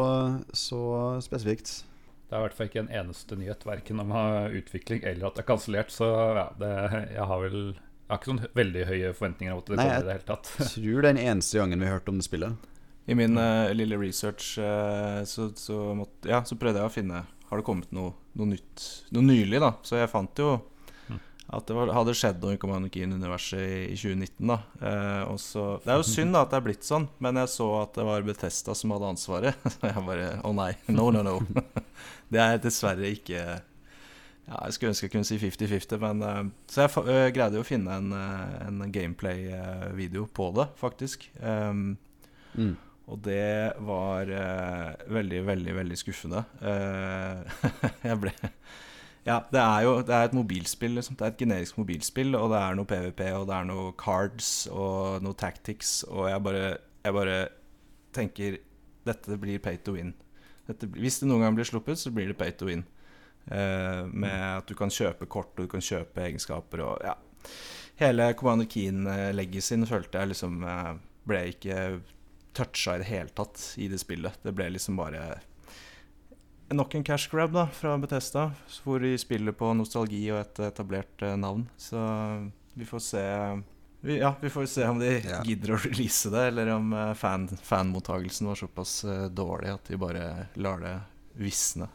så 0.55 0.81
spesifikt. 1.25 1.83
Det 2.29 2.37
er 2.37 2.43
i 2.43 2.45
hvert 2.45 2.57
fall 2.57 2.69
ikke 2.69 2.85
en 2.85 2.93
eneste 2.93 3.39
nyhet, 3.41 3.65
verken 3.65 4.03
om 4.05 4.13
utvikling 4.53 5.01
eller 5.01 5.31
at 5.31 5.39
det 5.39 5.47
er 5.47 5.49
kansellert, 5.49 5.93
så 5.95 6.09
ja, 6.37 6.49
det, 6.61 6.73
jeg 7.15 7.29
har 7.31 7.45
vel 7.47 7.61
jeg 8.09 8.15
har 8.15 8.21
ikke 8.23 8.31
sånn 8.31 8.45
veldig 8.57 8.83
høye 8.89 9.09
forventninger 9.13 9.53
om 9.53 9.59
at 9.61 9.67
det 9.69 9.77
Nei, 9.77 9.85
kommer 9.85 9.99
i 10.01 10.07
det 10.07 10.15
hele 10.15 10.29
tatt. 10.31 10.51
Jeg 10.57 10.69
tror 10.73 10.87
det 10.89 11.09
er 11.11 11.17
den 11.19 11.27
eneste 11.27 11.59
gangen 11.61 11.83
vi 11.83 11.89
har 11.89 11.99
hørt 11.99 12.07
om 12.09 12.21
det 12.21 12.25
spillet. 12.25 12.69
I 13.05 13.17
min 13.17 13.41
uh, 13.41 13.69
lille 13.77 13.99
research 14.01 14.55
uh, 14.61 15.21
så, 15.29 15.51
så, 15.57 15.77
måtte, 15.97 16.31
ja, 16.31 16.39
så 16.49 16.57
prøvde 16.61 16.81
jeg 16.81 16.89
å 16.89 16.93
finne 16.93 17.21
Har 17.49 17.61
det 17.61 17.65
kommet 17.65 17.93
noe, 17.97 18.15
noe 18.37 18.51
nytt 18.51 18.87
Noe 19.17 19.25
nylig, 19.25 19.61
da. 19.61 19.75
Så 19.85 19.97
jeg 20.01 20.09
fant 20.13 20.41
jo. 20.41 20.55
At 21.49 21.65
det 21.65 21.77
var, 21.79 21.89
hadde 21.97 22.13
skjedd 22.13 22.43
noe 22.43 22.57
i 22.57 22.61
Command 22.61 22.91
Keen-universet 22.93 23.61
i, 23.63 23.79
i 23.95 23.97
2019. 23.97 24.51
da 24.51 24.59
eh, 24.85 25.23
og 25.31 25.39
så, 25.41 25.63
Det 25.85 25.95
er 25.95 26.01
jo 26.03 26.05
synd 26.11 26.37
da 26.37 26.43
at 26.45 26.53
det 26.53 26.59
er 26.59 26.67
blitt 26.67 26.85
sånn, 26.85 27.07
men 27.25 27.41
jeg 27.41 27.49
så 27.55 27.69
at 27.81 27.95
det 27.97 28.05
var 28.05 28.27
Betesta 28.27 28.75
som 28.77 28.93
hadde 28.93 29.13
ansvaret. 29.15 29.65
Så 29.73 29.89
jeg 29.89 30.05
bare 30.05 30.29
Å 30.45 30.53
nei. 30.53 30.73
No, 30.93 31.09
no, 31.15 31.23
no. 31.25 31.39
det 32.33 32.43
er 32.45 32.61
dessverre 32.61 33.09
ikke 33.15 33.39
ja, 33.41 34.59
Jeg 34.65 34.77
skulle 34.77 34.93
ønske 34.93 35.09
jeg 35.09 35.15
kunne 35.15 35.29
si 35.29 35.39
50-50, 35.41 36.03
men 36.05 36.27
eh, 36.29 36.43
Så 36.69 36.85
jeg 36.85 37.07
eh, 37.15 37.31
greide 37.37 37.57
jo 37.61 37.65
å 37.65 37.69
finne 37.71 37.97
en, 38.03 38.13
eh, 38.13 38.59
en 38.69 38.85
gameplay-video 38.93 40.29
på 40.37 40.51
det, 40.59 40.69
faktisk. 40.81 41.31
Um, 41.41 41.97
Mm. 42.59 42.73
og 43.07 43.19
det 43.23 43.75
var 43.85 44.31
eh, 44.33 44.95
veldig, 45.13 45.43
veldig, 45.47 45.75
veldig 45.77 45.99
skuffende. 46.01 46.41
Eh, 46.65 47.61
jeg 48.09 48.17
ble 48.25 48.33
Ja, 49.29 49.43
det 49.53 49.61
er 49.61 49.83
jo 49.85 49.97
det 50.09 50.15
er 50.17 50.29
et 50.29 50.37
mobilspill, 50.37 50.95
liksom. 50.97 51.19
Det 51.19 51.27
er 51.27 51.35
et 51.35 51.43
generisk 51.43 51.79
mobilspill, 51.81 52.33
og 52.39 52.53
det 52.55 52.61
er 52.63 52.79
noe 52.79 52.89
PVP, 52.89 53.25
og 53.37 53.49
det 53.51 53.57
er 53.59 53.67
noe 53.69 53.91
cards 54.01 54.53
og 54.73 55.25
noe 55.25 55.37
tactics, 55.37 56.01
og 56.09 56.31
jeg 56.31 56.45
bare, 56.47 56.71
jeg 57.05 57.17
bare 57.19 57.37
tenker 58.17 58.59
Dette 59.09 59.39
blir 59.41 59.61
pay 59.65 59.79
to 59.81 59.95
win. 59.95 60.11
Dette, 60.67 60.89
hvis 61.01 61.21
det 61.21 61.29
noen 61.31 61.47
gang 61.47 61.55
blir 61.57 61.65
sluppet, 61.65 61.97
så 61.97 62.11
blir 62.13 62.29
det 62.29 62.37
pay 62.37 62.53
to 62.53 62.67
win. 62.69 62.83
Uh, 63.49 64.05
med 64.13 64.35
at 64.35 64.69
du 64.69 64.75
kan 64.77 64.93
kjøpe 64.93 65.29
kort, 65.33 65.55
og 65.57 65.65
du 65.65 65.71
kan 65.73 65.85
kjøpe 65.85 66.27
egenskaper 66.27 66.83
og 66.85 67.05
ja. 67.07 67.15
Hele 67.99 68.27
Commander 68.39 68.69
Keen-legacyen 68.71 69.87
følte 69.89 70.21
jeg 70.21 70.31
liksom 70.31 70.61
eh, 70.63 70.91
ble 71.27 71.41
ikke 71.51 71.79
toucha 72.55 72.95
i 72.95 73.01
det 73.03 73.09
hele 73.09 73.33
tatt 73.35 73.63
i 73.81 73.89
det 73.91 73.99
spillet. 73.99 74.37
Det 74.45 74.53
ble 74.55 74.69
liksom 74.75 75.01
bare 75.01 75.41
nok 76.71 76.95
en 76.95 77.05
cash 77.05 77.29
grab 77.33 77.53
da 77.55 77.67
fra 77.73 77.97
Bethesda, 77.99 78.51
hvor 78.85 79.01
de 79.01 79.15
spiller 79.19 79.53
på 79.57 79.71
nostalgi 79.77 80.25
og 80.35 80.41
et 80.43 80.61
etablert 80.69 81.23
eh, 81.25 81.37
navn. 81.41 81.67
Så 81.81 81.99
vi 82.79 82.85
får 82.89 83.01
se 83.05 83.23
vi, 84.01 84.19
Ja, 84.21 84.35
vi 84.41 84.51
får 84.53 84.67
se 84.71 84.85
om 84.89 84.99
de 85.01 85.15
Ja. 85.25 85.41
gidder 85.43 85.75
å 85.75 85.81
release 85.83 86.31
det, 86.31 86.45
eller 86.53 86.69
om 86.77 86.93
eh, 86.93 87.15
fan, 87.19 87.49
fanmottagelsen 87.49 88.47
var 88.47 88.55
såpass 88.61 89.05
eh, 89.05 89.27
dårlig 89.29 89.73
at 89.75 89.85
de 89.91 89.97
bare 89.99 90.27
lar 90.57 90.79
det 90.85 90.95
visne. 91.41 91.89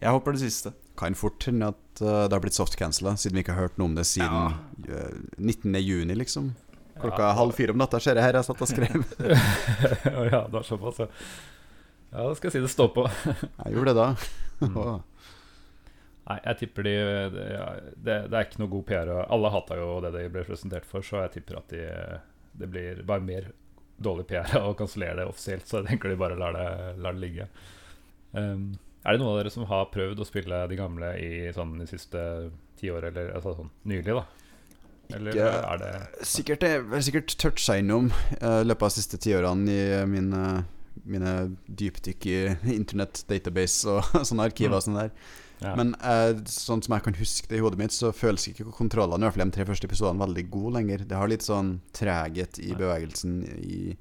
Jeg 0.00 0.14
håper 0.14 0.32
det 0.36 0.44
siste. 0.44 0.72
Kan 0.98 1.14
fort 1.18 1.42
hende 1.48 1.72
at 1.72 1.98
det 1.98 2.30
har 2.30 2.40
blitt 2.42 2.54
soft-cancela, 2.54 3.16
siden 3.18 3.34
vi 3.34 3.42
ikke 3.42 3.54
har 3.56 3.64
hørt 3.66 3.78
noe 3.80 3.88
om 3.90 3.94
det 3.98 4.04
siden 4.06 4.54
ja. 4.86 5.08
19. 5.38 5.74
juni, 5.82 6.14
liksom. 6.14 6.52
Klokka 7.00 7.24
Ja. 7.28 7.32
halv 7.34 7.52
fire 7.54 7.70
om 7.74 7.78
natta 7.78 7.98
ser 8.02 8.14
jeg 8.18 8.22
her 8.22 8.38
jeg 8.38 8.46
satt 8.46 8.62
og 8.62 8.70
skrev. 8.70 9.02
Ja, 10.30 10.44
det 10.46 10.52
var 10.54 10.62
såpass, 10.66 10.98
ja. 11.02 11.06
Ja, 12.10 12.24
da 12.24 12.34
skal 12.34 12.48
jeg 12.48 12.56
si 12.56 12.64
det 12.64 12.72
står 12.72 12.88
på. 12.96 13.04
Jeg 13.28 13.74
gjorde 13.76 13.94
det 13.94 14.00
da. 14.02 14.10
Mm. 14.58 14.74
Nei, 16.28 16.36
jeg 16.42 16.56
tipper 16.58 16.82
de 16.82 16.92
det, 17.30 17.42
ja, 17.54 17.66
det, 17.94 18.14
det 18.26 18.34
er 18.34 18.46
ikke 18.48 18.58
noe 18.58 18.70
god 18.72 18.82
PR. 18.88 19.10
Alle 19.30 19.52
hata 19.54 19.76
jo 19.78 19.92
det 20.02 20.10
de 20.16 20.24
ble 20.34 20.42
presentert 20.48 20.88
for, 20.88 21.04
så 21.06 21.20
jeg 21.22 21.36
tipper 21.36 21.60
at 21.60 21.70
de, 21.70 21.84
det 22.58 22.68
blir 22.72 23.04
bare 23.06 23.22
mer 23.22 23.46
dårlig 24.02 24.26
PR 24.32 24.56
å 24.66 24.74
kansellere 24.78 25.20
det 25.22 25.28
offisielt. 25.30 25.68
Så 25.70 25.78
jeg 25.78 25.92
tenker 25.92 26.10
de 26.10 26.18
bare 26.18 26.36
lar 26.40 26.58
det, 26.58 26.66
lar 26.98 27.14
det 27.14 27.22
ligge. 27.22 27.46
Um, 28.34 28.74
er 29.06 29.14
det 29.14 29.22
noen 29.22 29.30
av 29.36 29.38
dere 29.44 29.52
som 29.54 29.68
har 29.70 29.86
prøvd 29.94 30.20
å 30.20 30.26
spille 30.28 30.58
de 30.68 30.76
gamle 30.82 31.12
i 31.22 31.30
sånn 31.54 31.78
de 31.80 31.86
siste 31.88 32.20
ti 32.82 32.90
år, 32.92 33.08
eller 33.12 33.30
altså 33.38 33.54
sånn 33.60 33.70
nylig, 33.88 34.18
da? 34.18 34.26
Eller 35.16 35.32
Ikke- 35.38 35.52
er 35.70 35.78
det 35.80 36.26
Sikkert 36.28 36.66
jeg 36.66 36.82
har 36.90 37.00
sikkert 37.06 37.38
toucha 37.40 37.78
innom 37.80 38.10
i 38.10 38.42
uh, 38.42 38.60
løpet 38.66 38.82
av 38.84 38.90
de 38.90 38.98
siste 38.98 39.22
tiårene 39.24 39.70
i 39.72 40.02
min 40.04 40.28
mine, 40.28 40.42
mine 41.04 41.34
dypdykk 41.68 42.26
i 42.30 42.38
internett 42.74 43.22
database 43.28 43.86
og 43.92 44.02
sånne 44.28 44.48
arkiver 44.48 44.78
og 44.78 44.82
sånn 44.86 44.98
der. 45.00 45.12
ja. 45.62 45.74
Men 45.78 45.94
eh, 46.00 46.32
sånn 46.50 46.82
som 46.82 46.94
jeg 46.96 47.04
kan 47.08 47.18
huske 47.18 47.48
det 47.50 47.58
i 47.58 47.62
hodet 47.64 47.78
mitt, 47.80 47.94
så 47.94 48.12
føles 48.14 48.48
ikke 48.50 48.70
kontrollene 48.72 49.22
i 49.22 49.28
hvert 49.28 49.38
fall 49.38 49.50
de 49.50 49.56
tre 49.58 49.68
første 49.68 49.88
episodene 49.90 50.24
veldig 50.26 50.46
gode 50.50 50.74
lenger. 50.80 51.06
Det 51.08 51.16
har 51.18 51.28
litt 51.30 51.46
sånn 51.46 51.80
treghet 51.96 52.58
i 52.62 52.72
Nei. 52.72 52.78
bevegelsen, 52.82 53.40
i 53.58 53.96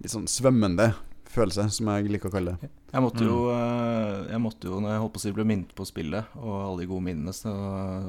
litt 0.00 0.12
sånn 0.14 0.28
svømmende 0.30 0.92
følelse, 1.30 1.68
som 1.70 1.86
jeg 1.92 2.08
liker 2.10 2.26
å 2.26 2.32
kalle 2.34 2.56
det. 2.58 2.68
Jeg 2.90 3.02
måtte 3.04 3.22
Mm. 3.22 3.28
jo, 3.28 3.34
eh, 3.54 4.30
jeg 4.32 4.40
måtte 4.42 4.66
jo 4.66 4.80
når 4.82 4.90
jeg 4.90 4.98
holdt 5.00 5.12
på 5.14 5.20
å 5.20 5.22
si 5.22 5.30
ble 5.36 5.44
minnet 5.46 5.74
på 5.78 5.84
spillet 5.86 6.24
og 6.40 6.54
alle 6.64 6.80
de 6.80 6.86
gode 6.90 7.04
minnene, 7.06 7.30
så, 7.36 7.52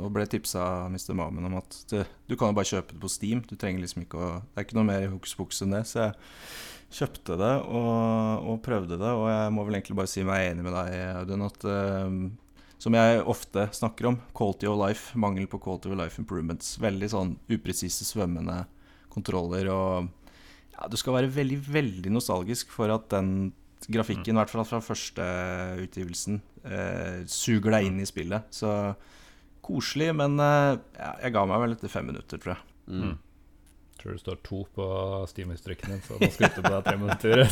og 0.02 0.10
ble 0.16 0.26
tipsa 0.26 0.58
av 0.64 0.88
Mr. 0.90 1.14
Mamen 1.14 1.46
om 1.46 1.58
at 1.60 1.78
du, 1.92 2.00
du 2.28 2.36
kan 2.36 2.50
jo 2.50 2.58
bare 2.58 2.66
kjøpe 2.72 2.96
det 2.96 3.00
på 3.04 3.12
Steam. 3.14 3.44
Du 3.46 3.54
trenger 3.56 3.84
liksom 3.84 4.02
ikke 4.08 4.18
å 4.18 4.32
Det 4.42 4.58
er 4.58 4.66
ikke 4.66 4.80
noe 4.80 4.90
mer 4.90 5.06
hokus 5.14 5.36
pokus 5.38 5.62
enn 5.62 5.76
det. 5.76 5.84
Så 5.86 6.00
jeg 6.02 6.16
kjøpte 6.92 7.38
det 7.40 7.52
og, 7.72 8.48
og 8.52 8.62
prøvde 8.66 9.00
det, 9.00 9.12
og 9.16 9.28
jeg 9.32 9.52
må 9.56 9.66
vel 9.68 9.78
egentlig 9.78 9.98
bare 10.02 10.12
si 10.12 10.24
meg 10.28 10.50
enig 10.50 10.66
med 10.66 10.76
deg, 10.76 10.96
Audun, 11.22 11.46
at 11.48 11.68
uh, 11.68 12.16
som 12.82 12.98
jeg 12.98 13.22
ofte 13.30 13.68
snakker 13.78 14.10
om, 14.10 14.20
quality 14.38 14.68
of 14.70 14.80
life, 14.82 15.18
mangel 15.20 15.48
på 15.50 15.60
quality 15.62 15.92
of 15.92 16.00
life 16.00 16.18
improvements. 16.22 16.74
Veldig 16.82 17.10
sånn 17.14 17.36
upresise, 17.52 18.08
svømmende 18.08 18.64
kontroller 19.12 19.70
og 19.70 20.10
ja, 20.74 20.88
Du 20.90 20.98
skal 20.98 21.20
være 21.20 21.30
veldig, 21.36 21.60
veldig 21.68 22.14
nostalgisk 22.16 22.72
for 22.74 22.90
at 22.94 23.10
den 23.14 23.52
grafikken, 23.92 24.34
i 24.34 24.40
hvert 24.40 24.52
fall 24.52 24.66
fra 24.66 24.82
første 24.84 25.26
utgivelsen, 25.84 26.42
uh, 26.66 27.22
suger 27.30 27.78
deg 27.78 27.90
inn 27.90 28.02
i 28.02 28.10
spillet. 28.10 28.50
Så 28.54 28.72
koselig, 29.66 30.12
men 30.18 30.40
uh, 30.42 30.78
ja, 30.98 31.16
jeg 31.26 31.36
ga 31.38 31.46
meg 31.50 31.62
vel 31.64 31.78
etter 31.78 31.92
fem 31.92 32.10
minutter, 32.10 32.42
tror 32.42 32.56
jeg. 32.56 32.66
Mm. 32.92 33.14
Tror 34.02 34.12
det 34.16 34.20
står 34.24 34.38
to 34.44 34.64
på 34.76 34.86
Steam-historikken 35.30 35.90
din, 35.94 36.02
så 36.02 36.14
nå 36.18 36.26
du 36.58 36.62
på 36.66 36.72
deg 36.74 36.84
tre 36.88 36.98
minutter. 36.98 37.36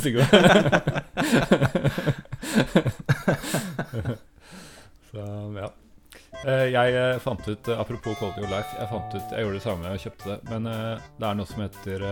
Så 5.11 5.53
ja. 5.57 5.71
Eh, 6.45 6.65
Jeg 6.71 6.93
eh, 6.95 7.19
fant 7.19 7.47
ut, 7.47 7.67
eh, 7.67 7.79
apropos 7.79 8.15
Quality 8.19 8.41
of 8.45 8.51
Life, 8.51 8.75
jeg 8.79 8.89
fant 8.91 9.15
ut, 9.15 9.31
jeg 9.33 9.41
gjorde 9.45 9.57
det 9.57 9.63
samme, 9.65 9.93
og 9.93 10.03
kjøpte 10.05 10.29
det. 10.29 10.37
Men 10.49 10.69
det 10.69 11.29
er 11.29 11.39
noe 11.39 11.49
som 11.49 11.63
heter 11.65 12.05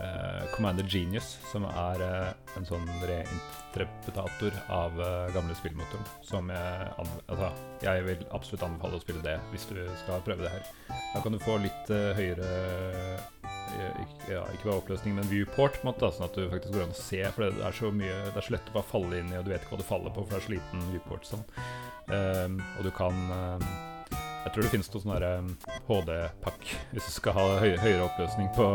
eh, 0.00 0.44
Commander 0.54 0.86
Genius, 0.88 1.36
som 1.50 1.66
er 1.68 2.02
uh, 2.02 2.56
en 2.58 2.66
sånn 2.68 2.86
reinterpretator 3.06 4.56
av 4.72 4.96
uh, 5.00 5.28
gamle 5.34 5.56
spillmotoren. 5.58 6.06
Som 6.26 6.50
jeg, 6.52 6.88
altså, 7.00 7.50
jeg 7.84 8.06
vil 8.08 8.24
absolutt 8.30 8.66
anbefale 8.66 8.98
å 8.98 9.04
spille 9.04 9.24
det 9.24 9.36
hvis 9.52 9.68
du 9.70 9.78
skal 10.04 10.24
prøve 10.26 10.46
det 10.46 10.54
her. 10.54 10.72
Da 11.14 11.22
kan 11.24 11.36
du 11.36 11.42
få 11.42 11.58
litt 11.62 11.90
høyere 11.90 12.48
ja, 14.30 14.42
ikke 14.50 14.66
bare 14.66 14.80
oppløsning, 14.80 15.14
men 15.14 15.28
viewport, 15.30 15.76
på 15.78 15.84
en 15.84 15.90
måte, 15.92 16.10
sånn 16.14 16.26
at 16.26 16.36
du 16.36 16.48
faktisk 16.50 16.74
går 16.74 16.86
an 16.86 16.94
å 16.94 16.98
se. 16.98 17.20
For 17.34 17.46
det 17.46 17.66
er 17.66 17.76
så 17.76 17.92
mye 17.94 18.16
Det 18.30 18.34
er 18.34 18.46
så 18.46 18.56
lett 18.56 18.72
å 18.72 18.76
bare 18.78 18.90
falle 18.90 19.20
inn 19.20 19.30
i, 19.30 19.38
og 19.38 19.46
du 19.46 19.52
vet 19.52 19.62
ikke 19.62 19.76
hva 19.76 19.82
du 19.82 19.86
faller 19.86 20.14
på, 20.14 20.24
for 20.24 20.34
det 20.34 20.40
er 20.40 20.46
så 20.46 20.54
liten 20.56 20.90
viewport. 20.90 21.30
Sånn. 21.30 21.46
Um, 22.10 22.58
og 22.78 22.86
du 22.86 22.90
kan 22.94 23.20
ehm, 23.36 23.66
Jeg 24.40 24.52
tror 24.54 24.64
det 24.64 24.70
finnes 24.72 24.90
noe 24.94 25.02
sånn 25.04 25.48
HD-pakk 25.88 26.68
hvis 26.94 27.06
du 27.06 27.12
skal 27.12 27.36
ha 27.36 27.46
høy, 27.60 27.74
høyere 27.82 28.06
oppløsning 28.06 28.48
på, 28.56 28.66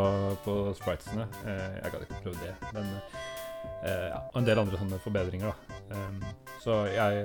på 0.46 0.54
spritesene. 0.78 1.26
Eh, 1.44 1.78
jeg 1.82 1.92
gadd 1.94 2.04
ikke 2.06 2.22
prøve 2.22 2.38
det, 2.44 2.54
men 2.76 2.90
eh, 3.82 4.08
ja, 4.12 4.20
Og 4.30 4.40
en 4.40 4.46
del 4.46 4.62
andre 4.62 4.78
sånne 4.80 5.00
forbedringer, 5.02 5.50
da. 5.50 5.78
Ehm, 5.96 6.20
så 6.62 6.84
jeg 6.94 7.24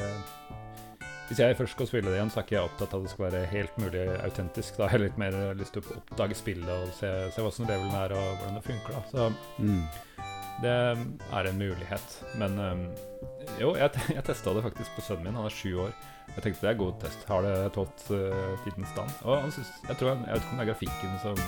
hvis 1.31 1.39
jeg 1.39 1.55
først 1.55 1.77
skal 1.77 1.87
spille 1.87 2.09
det 2.11 2.17
igjen, 2.17 2.29
så 2.33 2.41
er 2.41 2.43
ikke 2.43 2.55
jeg 2.57 2.67
opptatt 2.67 2.91
av 2.91 2.99
at 2.99 3.05
det 3.07 3.11
skal 3.13 3.25
være 3.29 3.45
helt 3.53 3.77
mulig 3.79 4.01
autentisk. 4.19 4.75
Da 4.75 4.89
har 4.89 4.97
jeg 4.99 5.05
litt 5.05 5.19
mer 5.21 5.37
lyst 5.55 5.71
til 5.77 5.85
å 5.85 5.93
oppdage 6.01 6.35
spillet 6.35 6.67
og 6.75 6.89
se, 6.97 7.07
se 7.31 7.45
hva 7.45 7.51
som 7.55 7.69
levelen 7.69 7.93
er 7.95 8.11
og 8.17 8.33
hvordan 8.41 8.57
det 8.57 8.63
funker. 8.65 8.97
da. 8.97 9.03
Så 9.13 9.29
Mm. 9.61 9.85
Det 10.61 10.71
er 10.71 11.47
en 11.49 11.59
mulighet. 11.59 12.15
Men 12.39 12.57
øhm, 12.59 12.87
jo, 13.59 13.75
jeg, 13.79 13.91
jeg 14.15 14.25
testa 14.27 14.53
det 14.55 14.65
faktisk 14.65 14.97
på 14.97 15.05
sønnen 15.05 15.29
min. 15.29 15.37
Han 15.39 15.47
er 15.49 15.55
sju 15.55 15.71
år. 15.87 15.95
Jeg 16.31 16.43
tenkte 16.45 16.63
det 16.63 16.71
er 16.71 16.79
god 16.79 16.99
test. 17.01 17.23
Har 17.27 17.43
det 17.43 17.55
tålt 17.75 18.03
uh, 18.13 18.51
tidens 18.65 18.91
stand? 18.93 19.15
Og 19.27 19.41
han 19.41 19.51
synes, 19.51 19.71
jeg, 19.87 19.97
tror 19.99 20.13
han, 20.13 20.21
jeg 20.27 20.37
vet 20.37 20.45
ikke 20.45 20.53
om 20.53 20.61
det 20.61 20.65
er 20.65 20.69
grafikken 20.69 21.17
som 21.23 21.41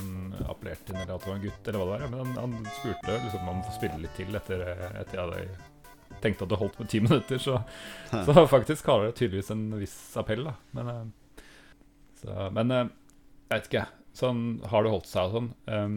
appellerte 0.52 0.90
til, 0.90 0.98
eller 0.98 1.14
at 1.14 1.24
det 1.24 1.32
var 1.32 1.38
en 1.38 1.46
gutt, 1.46 1.70
eller 1.70 1.80
hva 1.80 1.86
det 1.86 1.94
var. 1.94 2.10
Men 2.10 2.24
han, 2.24 2.34
han 2.42 2.74
spurte 2.80 3.20
liksom 3.28 3.54
om 3.54 3.62
å 3.62 3.68
få 3.70 3.78
spille 3.78 4.02
litt 4.04 4.18
til 4.20 4.42
etter, 4.42 4.66
etter 4.92 5.20
jeg 5.20 5.24
hadde 5.24 5.70
tenkte 6.24 6.46
at 6.46 6.54
det 6.54 6.60
holdt 6.62 6.78
på 6.80 6.88
ti 6.90 7.02
minutter, 7.06 7.42
så, 7.42 7.62
så 8.12 8.48
faktisk 8.50 8.88
har 8.92 9.06
det 9.06 9.16
tydeligvis 9.20 9.52
en 9.54 9.68
viss 9.80 9.98
appell, 10.20 10.46
da. 10.50 10.56
Men, 10.78 10.92
eh, 10.94 11.46
så, 12.22 12.50
men 12.56 12.74
eh, 12.74 12.92
jeg 13.50 13.56
vet 13.56 13.72
ikke. 13.72 13.88
Sånn, 14.14 14.44
har 14.70 14.86
det 14.86 14.94
holdt 14.94 15.10
seg 15.10 15.32
og 15.32 15.40
sånn? 15.40 15.48
Um, 15.66 15.96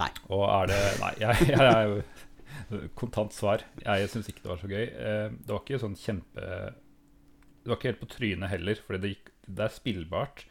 Nei. 0.00 0.08
Og 0.32 0.44
er 0.48 0.70
det 0.72 0.80
Nei, 1.02 1.10
jeg, 1.20 1.48
jeg 1.52 1.66
jeg, 1.66 2.86
Kontant 2.96 3.34
svar. 3.36 3.64
Jeg 3.82 4.08
syns 4.12 4.28
ikke 4.30 4.44
det 4.44 4.50
var 4.52 4.60
så 4.62 4.70
gøy. 4.70 4.84
Eh, 4.86 5.26
det 5.34 5.52
var 5.52 5.60
ikke 5.64 5.80
sånn 5.82 5.96
kjempe 5.98 6.46
Det 6.46 7.68
var 7.70 7.76
ikke 7.78 7.90
helt 7.90 8.00
på 8.02 8.08
trynet 8.14 8.52
heller, 8.52 8.80
fordi 8.86 9.00
det, 9.04 9.34
det 9.46 9.66
er 9.66 9.74
spillbart. 9.74 10.44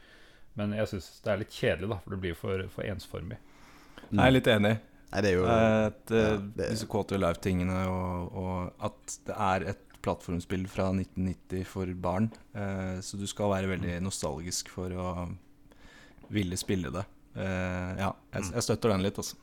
Men 0.59 0.75
jeg 0.75 0.89
syns 0.91 1.09
det 1.23 1.31
er 1.33 1.41
litt 1.41 1.55
kjedelig, 1.55 1.89
da, 1.93 1.97
for 2.03 2.13
det 2.15 2.21
blir 2.25 2.37
for, 2.37 2.63
for 2.73 2.87
ensformig. 2.87 3.37
Jeg 4.11 4.23
er 4.25 4.33
litt 4.35 4.49
enig. 4.51 4.73
Nei, 5.11 5.21
det 5.23 5.31
er 5.31 5.37
jo 5.37 5.45
At, 5.47 6.11
eh, 6.15 6.25
ja, 6.25 6.35
det- 6.39 6.69
Disse 6.73 6.87
Quarter 6.91 7.19
Life-tingene, 7.19 7.79
og, 7.91 8.35
og 8.41 8.85
at 8.89 9.17
det 9.27 9.37
er 9.47 9.65
et 9.73 9.87
plattformspill 10.01 10.63
fra 10.71 10.87
1990 10.95 11.65
for 11.69 11.89
barn. 12.01 12.29
Eh, 12.57 12.99
så 13.05 13.19
du 13.19 13.27
skal 13.29 13.51
være 13.53 13.69
veldig 13.75 13.97
nostalgisk 14.05 14.71
for 14.73 14.93
å 14.97 15.07
ville 16.31 16.57
spille 16.59 16.91
det. 16.95 17.03
Eh, 17.35 17.91
ja, 17.99 18.11
jeg, 18.35 18.51
jeg 18.57 18.65
støtter 18.65 18.93
den 18.93 19.05
litt, 19.05 19.19
altså. 19.21 19.39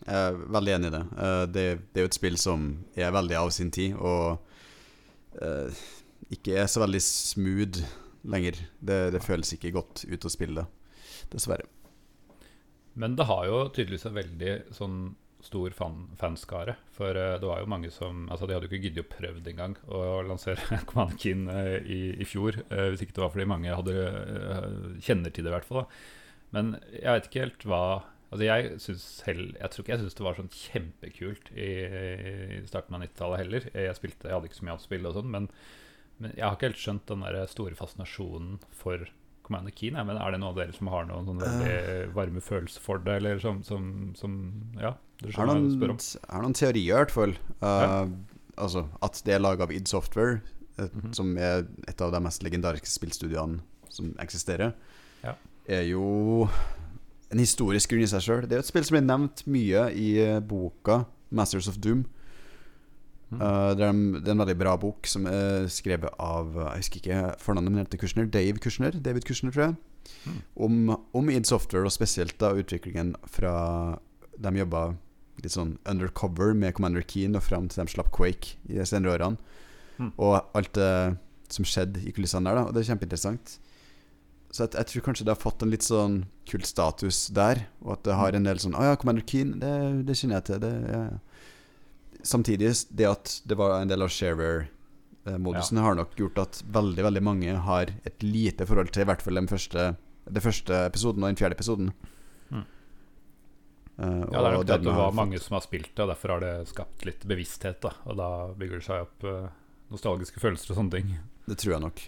Jeg 0.00 0.16
er 0.16 0.38
veldig 0.56 0.74
enig 0.76 0.90
i 0.90 0.94
det. 0.96 1.02
Eh, 1.24 1.44
det. 1.54 1.64
Det 1.92 2.02
er 2.02 2.06
jo 2.06 2.10
et 2.10 2.18
spill 2.18 2.38
som 2.40 2.68
er 2.98 3.14
veldig 3.14 3.38
av 3.38 3.52
sin 3.54 3.70
tid, 3.74 3.96
og 3.96 4.40
uh, 5.40 5.82
ikke 6.32 6.56
er 6.62 6.70
så 6.70 6.82
veldig 6.82 7.02
smooth 7.04 7.82
lenger. 8.30 8.58
Det, 8.80 9.00
det 9.14 9.24
føles 9.24 9.54
ikke 9.56 9.74
godt 9.76 10.04
ut 10.08 10.26
å 10.26 10.32
spille 10.32 10.64
det, 10.64 10.94
dessverre. 11.36 11.68
Men 13.00 13.14
det 13.16 13.28
har 13.28 13.46
jo 13.46 13.66
tydeligvis 13.70 14.08
en 14.08 14.16
veldig 14.16 14.54
sånn 14.74 14.96
stor 15.44 15.72
fan, 15.72 16.02
fanskare. 16.20 16.74
For 16.92 17.16
det 17.16 17.46
var 17.46 17.62
jo 17.62 17.68
mange 17.70 17.88
som 17.94 18.26
Altså 18.28 18.44
De 18.44 18.52
hadde 18.52 18.66
jo 18.66 18.74
ikke 18.74 18.82
giddet 18.82 19.06
å 19.06 19.12
prøvd 19.14 19.46
engang 19.48 19.76
å 19.88 20.20
lansere 20.26 20.80
Command 20.90 21.14
Keen 21.22 21.46
i, 21.80 22.00
i 22.20 22.26
fjor. 22.28 22.58
hvis 22.68 23.04
ikke 23.06 23.16
det 23.16 23.22
var 23.22 23.32
fordi 23.32 23.48
mange 23.48 23.78
hadde 23.78 23.94
kjenner 25.00 25.32
til 25.32 25.46
det, 25.46 25.52
i 25.52 25.54
hvert 25.54 25.68
fall. 25.70 25.86
Da. 25.86 26.19
Men 26.52 26.72
jeg 26.92 27.12
vet 27.14 27.28
ikke 27.30 27.44
helt 27.46 27.64
hva 27.70 27.82
Altså 28.30 28.44
Jeg 28.46 28.80
synes 28.82 29.02
selv 29.24 29.56
Jeg 29.58 29.70
tror 29.70 29.82
ikke 29.84 29.92
jeg 29.96 30.00
syns 30.04 30.14
det 30.18 30.24
var 30.26 30.36
sånn 30.38 30.50
kjempekult 30.54 31.48
i, 31.58 31.68
i 32.60 32.66
starten 32.70 32.94
av 32.94 33.02
90-tallet 33.02 33.40
heller. 33.42 33.64
Jeg 33.74 33.96
spilte, 33.98 34.28
jeg 34.28 34.36
hadde 34.36 34.50
ikke 34.50 34.58
så 34.60 34.66
mye 34.66 34.74
annet 34.76 34.84
spill 34.86 35.08
og 35.10 35.16
sånn, 35.16 35.30
men, 35.34 35.48
men 36.22 36.34
jeg 36.36 36.44
har 36.46 36.54
ikke 36.54 36.68
helt 36.70 36.78
skjønt 36.84 37.06
den 37.10 37.24
der 37.26 37.40
store 37.50 37.74
fascinasjonen 37.78 38.60
for 38.70 39.02
Commander 39.46 39.74
Keen. 39.74 39.98
Men 39.98 40.14
er 40.14 40.30
det 40.30 40.38
noen 40.38 40.52
av 40.52 40.60
dere 40.60 40.76
som 40.76 40.90
har 40.94 41.08
noen 41.10 41.26
sånn 41.26 41.42
veldig 41.42 42.14
varme 42.14 42.44
følelser 42.46 42.84
for 42.86 43.02
det, 43.02 43.16
eller 43.18 43.42
som, 43.42 43.64
som, 43.66 43.90
som 44.18 44.36
Ja, 44.78 44.94
dere 45.24 45.34
skjønner 45.34 45.58
hva 45.58 45.64
jeg 45.66 45.74
spør 45.80 45.94
om? 45.96 46.00
jeg 46.06 46.30
har 46.36 46.46
noen 46.46 46.58
teorier, 46.62 46.86
i 46.94 46.98
hvert 47.00 47.16
fall. 47.18 47.34
Uh, 47.58 48.04
Altså 48.60 48.82
At 49.02 49.18
det 49.24 49.32
er 49.34 49.40
laga 49.42 49.64
av 49.66 49.70
id 49.72 49.88
Software, 49.88 50.38
et, 50.78 50.94
Mhm. 50.94 51.12
som 51.16 51.34
er 51.40 51.64
et 51.88 52.00
av 52.04 52.12
de 52.14 52.20
mest 52.22 52.42
legendariske 52.46 52.86
spillstudiene 52.94 53.58
som 53.90 54.14
eksisterer, 54.22 54.74
Ja. 55.24 55.34
Er 55.70 55.86
jo 55.88 56.48
en 57.30 57.40
historisk 57.40 57.92
grunn 57.92 58.04
i 58.04 58.10
seg 58.10 58.24
sjøl. 58.24 58.46
Det 58.46 58.56
er 58.56 58.60
jo 58.60 58.66
et 58.66 58.70
spill 58.70 58.86
som 58.86 58.96
blir 58.96 59.06
nevnt 59.06 59.44
mye 59.50 59.84
i 59.94 60.08
eh, 60.22 60.40
boka 60.42 61.04
'Masters 61.30 61.68
of 61.70 61.78
Doom'. 61.78 62.06
Mm. 63.30 63.38
Uh, 63.38 63.70
det, 63.78 63.84
er 63.84 63.92
en, 63.92 64.06
det 64.18 64.26
er 64.26 64.34
en 64.34 64.42
veldig 64.42 64.58
bra 64.58 64.72
bok 64.74 65.06
som 65.06 65.26
er 65.30 65.68
skrevet 65.70 66.10
av 66.18 66.48
uh, 66.56 66.72
Jeg 66.74 66.82
husker 66.82 66.98
ikke 66.98 67.20
fornavnet, 67.38 67.70
men 67.70 67.84
heter 67.84 68.00
Kushner. 68.02 68.26
Dave 68.26 68.58
Kushner, 68.58 68.90
David 68.90 69.22
Kushner, 69.28 69.54
tror 69.54 69.68
jeg. 69.68 69.76
Mm. 70.26 70.40
Om, 70.66 70.96
om 71.14 71.30
id 71.30 71.46
Software, 71.46 71.86
og 71.86 71.94
spesielt 71.94 72.34
da 72.42 72.50
utviklingen 72.58 73.14
fra 73.30 74.00
De 74.34 74.50
jobba 74.56 74.96
litt 75.40 75.54
sånn 75.54 75.76
undercover 75.88 76.52
med 76.58 76.74
Commander 76.74 77.04
Keen 77.06 77.38
og 77.38 77.44
fram 77.46 77.68
til 77.70 77.84
de 77.84 77.92
slapp 77.94 78.10
Quake 78.12 78.58
i 78.68 78.80
de 78.80 78.86
senere 78.88 79.14
årene. 79.14 79.38
Mm. 80.00 80.10
Og 80.16 80.56
alt 80.56 80.74
det 80.74 80.92
som 81.52 81.66
skjedde 81.66 82.02
i 82.02 82.12
kulissene 82.16 82.48
der, 82.48 82.58
da. 82.58 82.66
Og 82.66 82.74
det 82.74 82.82
er 82.82 82.90
kjempeinteressant. 82.90 83.58
Så 84.50 84.64
jeg, 84.64 84.72
jeg 84.74 84.86
tror 84.90 85.04
kanskje 85.06 85.24
det 85.28 85.30
har 85.34 85.38
fått 85.38 85.62
en 85.62 85.70
litt 85.70 85.84
sånn 85.86 86.24
kult 86.50 86.66
status 86.66 87.28
der, 87.36 87.60
og 87.84 87.92
at 87.94 88.02
det 88.08 88.16
har 88.18 88.34
en 88.34 88.48
del 88.48 88.58
sånn 88.58 88.74
Å 88.74 88.82
ja, 88.88 88.96
Commander 88.98 89.22
Keen, 89.22 89.52
det, 89.62 89.70
det 90.08 90.16
kjenner 90.18 90.40
jeg 90.40 90.46
til. 90.48 90.58
Det, 90.64 90.70
ja. 90.90 91.02
ja. 91.06 92.20
Samtidig, 92.26 92.72
det 92.90 93.06
at 93.08 93.36
det 93.48 93.56
var 93.56 93.76
en 93.78 93.88
del 93.88 94.02
av 94.02 94.10
shareware-modusen, 94.12 95.78
har 95.80 95.94
nok 95.96 96.16
gjort 96.18 96.40
at 96.42 96.58
veldig 96.66 97.06
veldig 97.06 97.22
mange 97.24 97.54
har 97.68 97.92
et 98.04 98.26
lite 98.26 98.66
forhold 98.68 98.90
til 98.92 99.06
i 99.06 99.08
hvert 99.08 99.22
fall 99.24 99.38
den 99.40 99.48
første, 99.48 99.86
den 100.26 100.44
første 100.44 100.82
episoden 100.90 101.22
og 101.24 101.30
den 101.30 101.38
fjerde 101.40 101.56
episoden. 101.56 101.92
Mm. 102.50 102.66
Uh, 104.00 104.26
Ja, 104.32 104.42
det 104.42 104.50
er 104.50 104.54
nok 104.58 104.66
det 104.66 104.74
at 104.74 104.82
det 104.84 104.90
var 104.90 104.98
var 104.98 105.10
fått- 105.12 105.20
mange 105.22 105.40
som 105.46 105.54
har 105.60 105.64
spilt 105.64 105.90
det, 105.94 106.02
og 106.04 106.10
derfor 106.12 106.34
har 106.34 106.40
det 106.44 106.52
skapt 106.74 107.04
litt 107.06 107.24
bevissthet. 107.28 107.80
da 107.86 107.94
Og 108.06 108.16
da 108.16 108.28
bygger 108.58 108.80
det 108.82 108.84
seg 108.90 109.06
opp 109.06 109.24
uh, 109.24 109.48
nostalgiske 109.94 110.40
følelser 110.40 110.72
og 110.74 110.78
sånne 110.82 110.90
ting. 110.98 111.18
Det 111.46 111.58
tror 111.58 111.74
jeg 111.78 111.80
nok. 111.86 112.02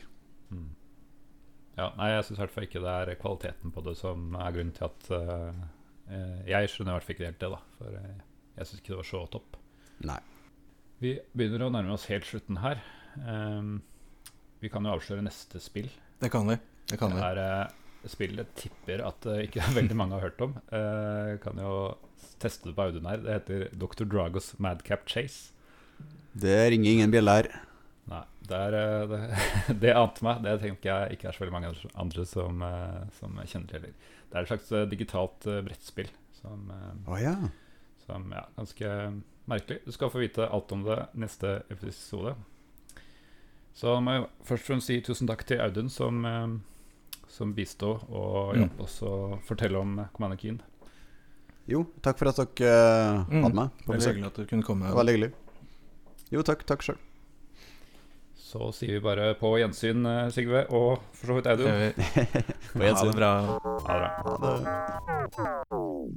Mm. 0.52 0.68
Ja, 1.78 1.88
nei, 1.96 2.10
jeg 2.12 2.26
syns 2.26 2.36
i 2.36 2.42
hvert 2.42 2.54
fall 2.54 2.66
ikke 2.66 2.82
det 2.84 2.92
er 2.92 3.14
kvaliteten 3.20 3.72
på 3.72 3.84
det 3.86 3.94
som 4.00 4.34
er 4.36 4.52
grunnen 4.54 4.74
til 4.76 4.88
at 4.90 5.06
eh, 5.16 5.62
eh, 6.12 6.40
Jeg 6.50 6.72
skjønner 6.72 6.92
i 6.92 6.96
hvert 6.98 7.06
fall 7.06 7.16
ikke 7.16 7.30
helt 7.30 7.40
det, 7.40 7.50
da. 7.54 7.60
For 7.78 8.00
eh, 8.00 8.18
jeg 8.58 8.68
syns 8.68 8.82
ikke 8.82 8.92
det 8.92 9.00
var 9.00 9.10
så 9.12 9.22
topp. 9.32 9.60
Nei. 10.10 10.18
Vi 11.02 11.14
begynner 11.32 11.66
å 11.66 11.72
nærme 11.74 11.96
oss 11.96 12.08
helt 12.12 12.28
slutten 12.28 12.60
her. 12.62 12.82
Um, 13.26 13.80
vi 14.62 14.70
kan 14.70 14.84
jo 14.86 14.92
avsløre 14.94 15.24
neste 15.24 15.58
spill. 15.62 15.88
Det 16.22 16.30
kan 16.30 16.46
vi. 16.46 16.58
Det 16.92 16.98
kan 17.00 17.10
Det 17.16 17.24
er 17.24 17.40
uh, 17.42 17.80
spillet 18.10 18.54
tipper 18.58 19.02
at 19.06 19.26
eh, 19.30 19.44
ikke 19.46 19.66
veldig 19.78 19.96
mange 19.98 20.18
har 20.18 20.28
hørt 20.28 20.44
om. 20.44 20.56
Eh, 20.74 21.34
kan 21.42 21.58
jo 21.60 21.74
teste 22.42 22.70
det 22.70 22.76
på 22.78 22.88
Audun 22.88 23.08
her. 23.10 23.22
Det 23.22 23.36
heter 23.38 23.66
Dr. 23.78 24.06
Dragos 24.06 24.52
Madcap 24.62 25.06
Chase. 25.10 25.52
Det 26.32 26.58
ringer 26.72 26.96
ingen 26.96 27.12
bjeller 27.12 27.42
her. 27.42 27.60
Nei, 28.10 28.22
det, 28.48 28.58
er, 28.58 28.74
eh, 28.74 29.02
det, 29.12 29.76
det 29.84 29.92
ante 29.94 30.24
meg. 30.26 30.40
Det 30.42 30.56
tenker 30.64 30.90
jeg 30.90 31.16
ikke 31.16 31.28
er 31.30 31.36
så 31.36 31.44
veldig 31.44 31.54
mange 31.54 31.74
andre 32.02 32.24
som, 32.26 32.62
eh, 32.66 33.02
som 33.20 33.36
kjenner 33.44 33.68
til 33.70 33.78
heller. 33.78 33.92
Det 34.32 34.38
er 34.38 34.40
et 34.46 34.50
slags 34.50 34.72
eh, 34.72 34.86
digitalt 34.90 35.46
brettspill 35.68 36.10
som, 36.40 36.64
oh, 37.06 37.18
ja. 37.22 37.36
som 38.06 38.26
ja, 38.34 38.42
ganske 38.56 38.90
merkelig. 39.46 39.80
Du 39.86 39.92
skal 39.94 40.10
få 40.10 40.18
vite 40.24 40.48
alt 40.50 40.72
om 40.74 40.82
det 40.86 40.98
neste 41.14 41.60
episode. 41.70 42.34
Så 43.74 43.94
må 44.04 44.16
jeg 44.18 44.26
først 44.44 44.64
og 44.66 44.68
fremst 44.72 44.90
si 44.90 44.98
tusen 45.06 45.30
takk 45.30 45.46
til 45.48 45.62
Audun, 45.64 45.88
som, 45.88 46.18
som 47.32 47.54
bisto 47.56 47.94
og 48.10 48.52
Mm. 48.52 48.58
hjalp 48.64 48.80
oss 48.84 48.98
å 49.06 49.12
fortelle 49.46 49.78
om 49.80 49.94
Commander 50.12 50.36
Keen. 50.42 50.58
Jo, 51.70 51.84
takk 52.04 52.18
for 52.18 52.28
at 52.28 52.42
dere 52.58 53.24
Mm. 53.30 53.46
hadde 53.46 53.54
meg 53.56 53.70
på 53.86 53.92
Veldig 53.94 54.02
besøk. 54.02 54.12
hyggelig 54.16 54.26
at 54.32 54.34
du 54.42 54.46
kunne 54.50 54.66
komme. 54.66 54.90
Veldig 54.92 55.14
hyggelig. 55.14 55.32
Jo, 56.34 56.42
takk. 56.42 56.66
Takk 56.66 56.82
sjøl. 56.84 56.98
Så 58.52 58.66
sier 58.76 58.98
vi 58.98 59.00
bare 59.00 59.30
på 59.40 59.54
gjensyn, 59.56 60.04
eh, 60.06 60.26
Sigve, 60.34 60.66
og 60.76 61.00
for 61.16 61.26
så 61.30 61.38
vidt 61.38 61.46
Audun. 61.48 61.72
på 62.74 62.84
gjensyn. 62.84 62.98
Ha 63.00 63.08
det 63.08 63.16
bra. 63.16 63.32
Ha 63.86 63.96
det 63.96 64.50
bra. 65.32 66.12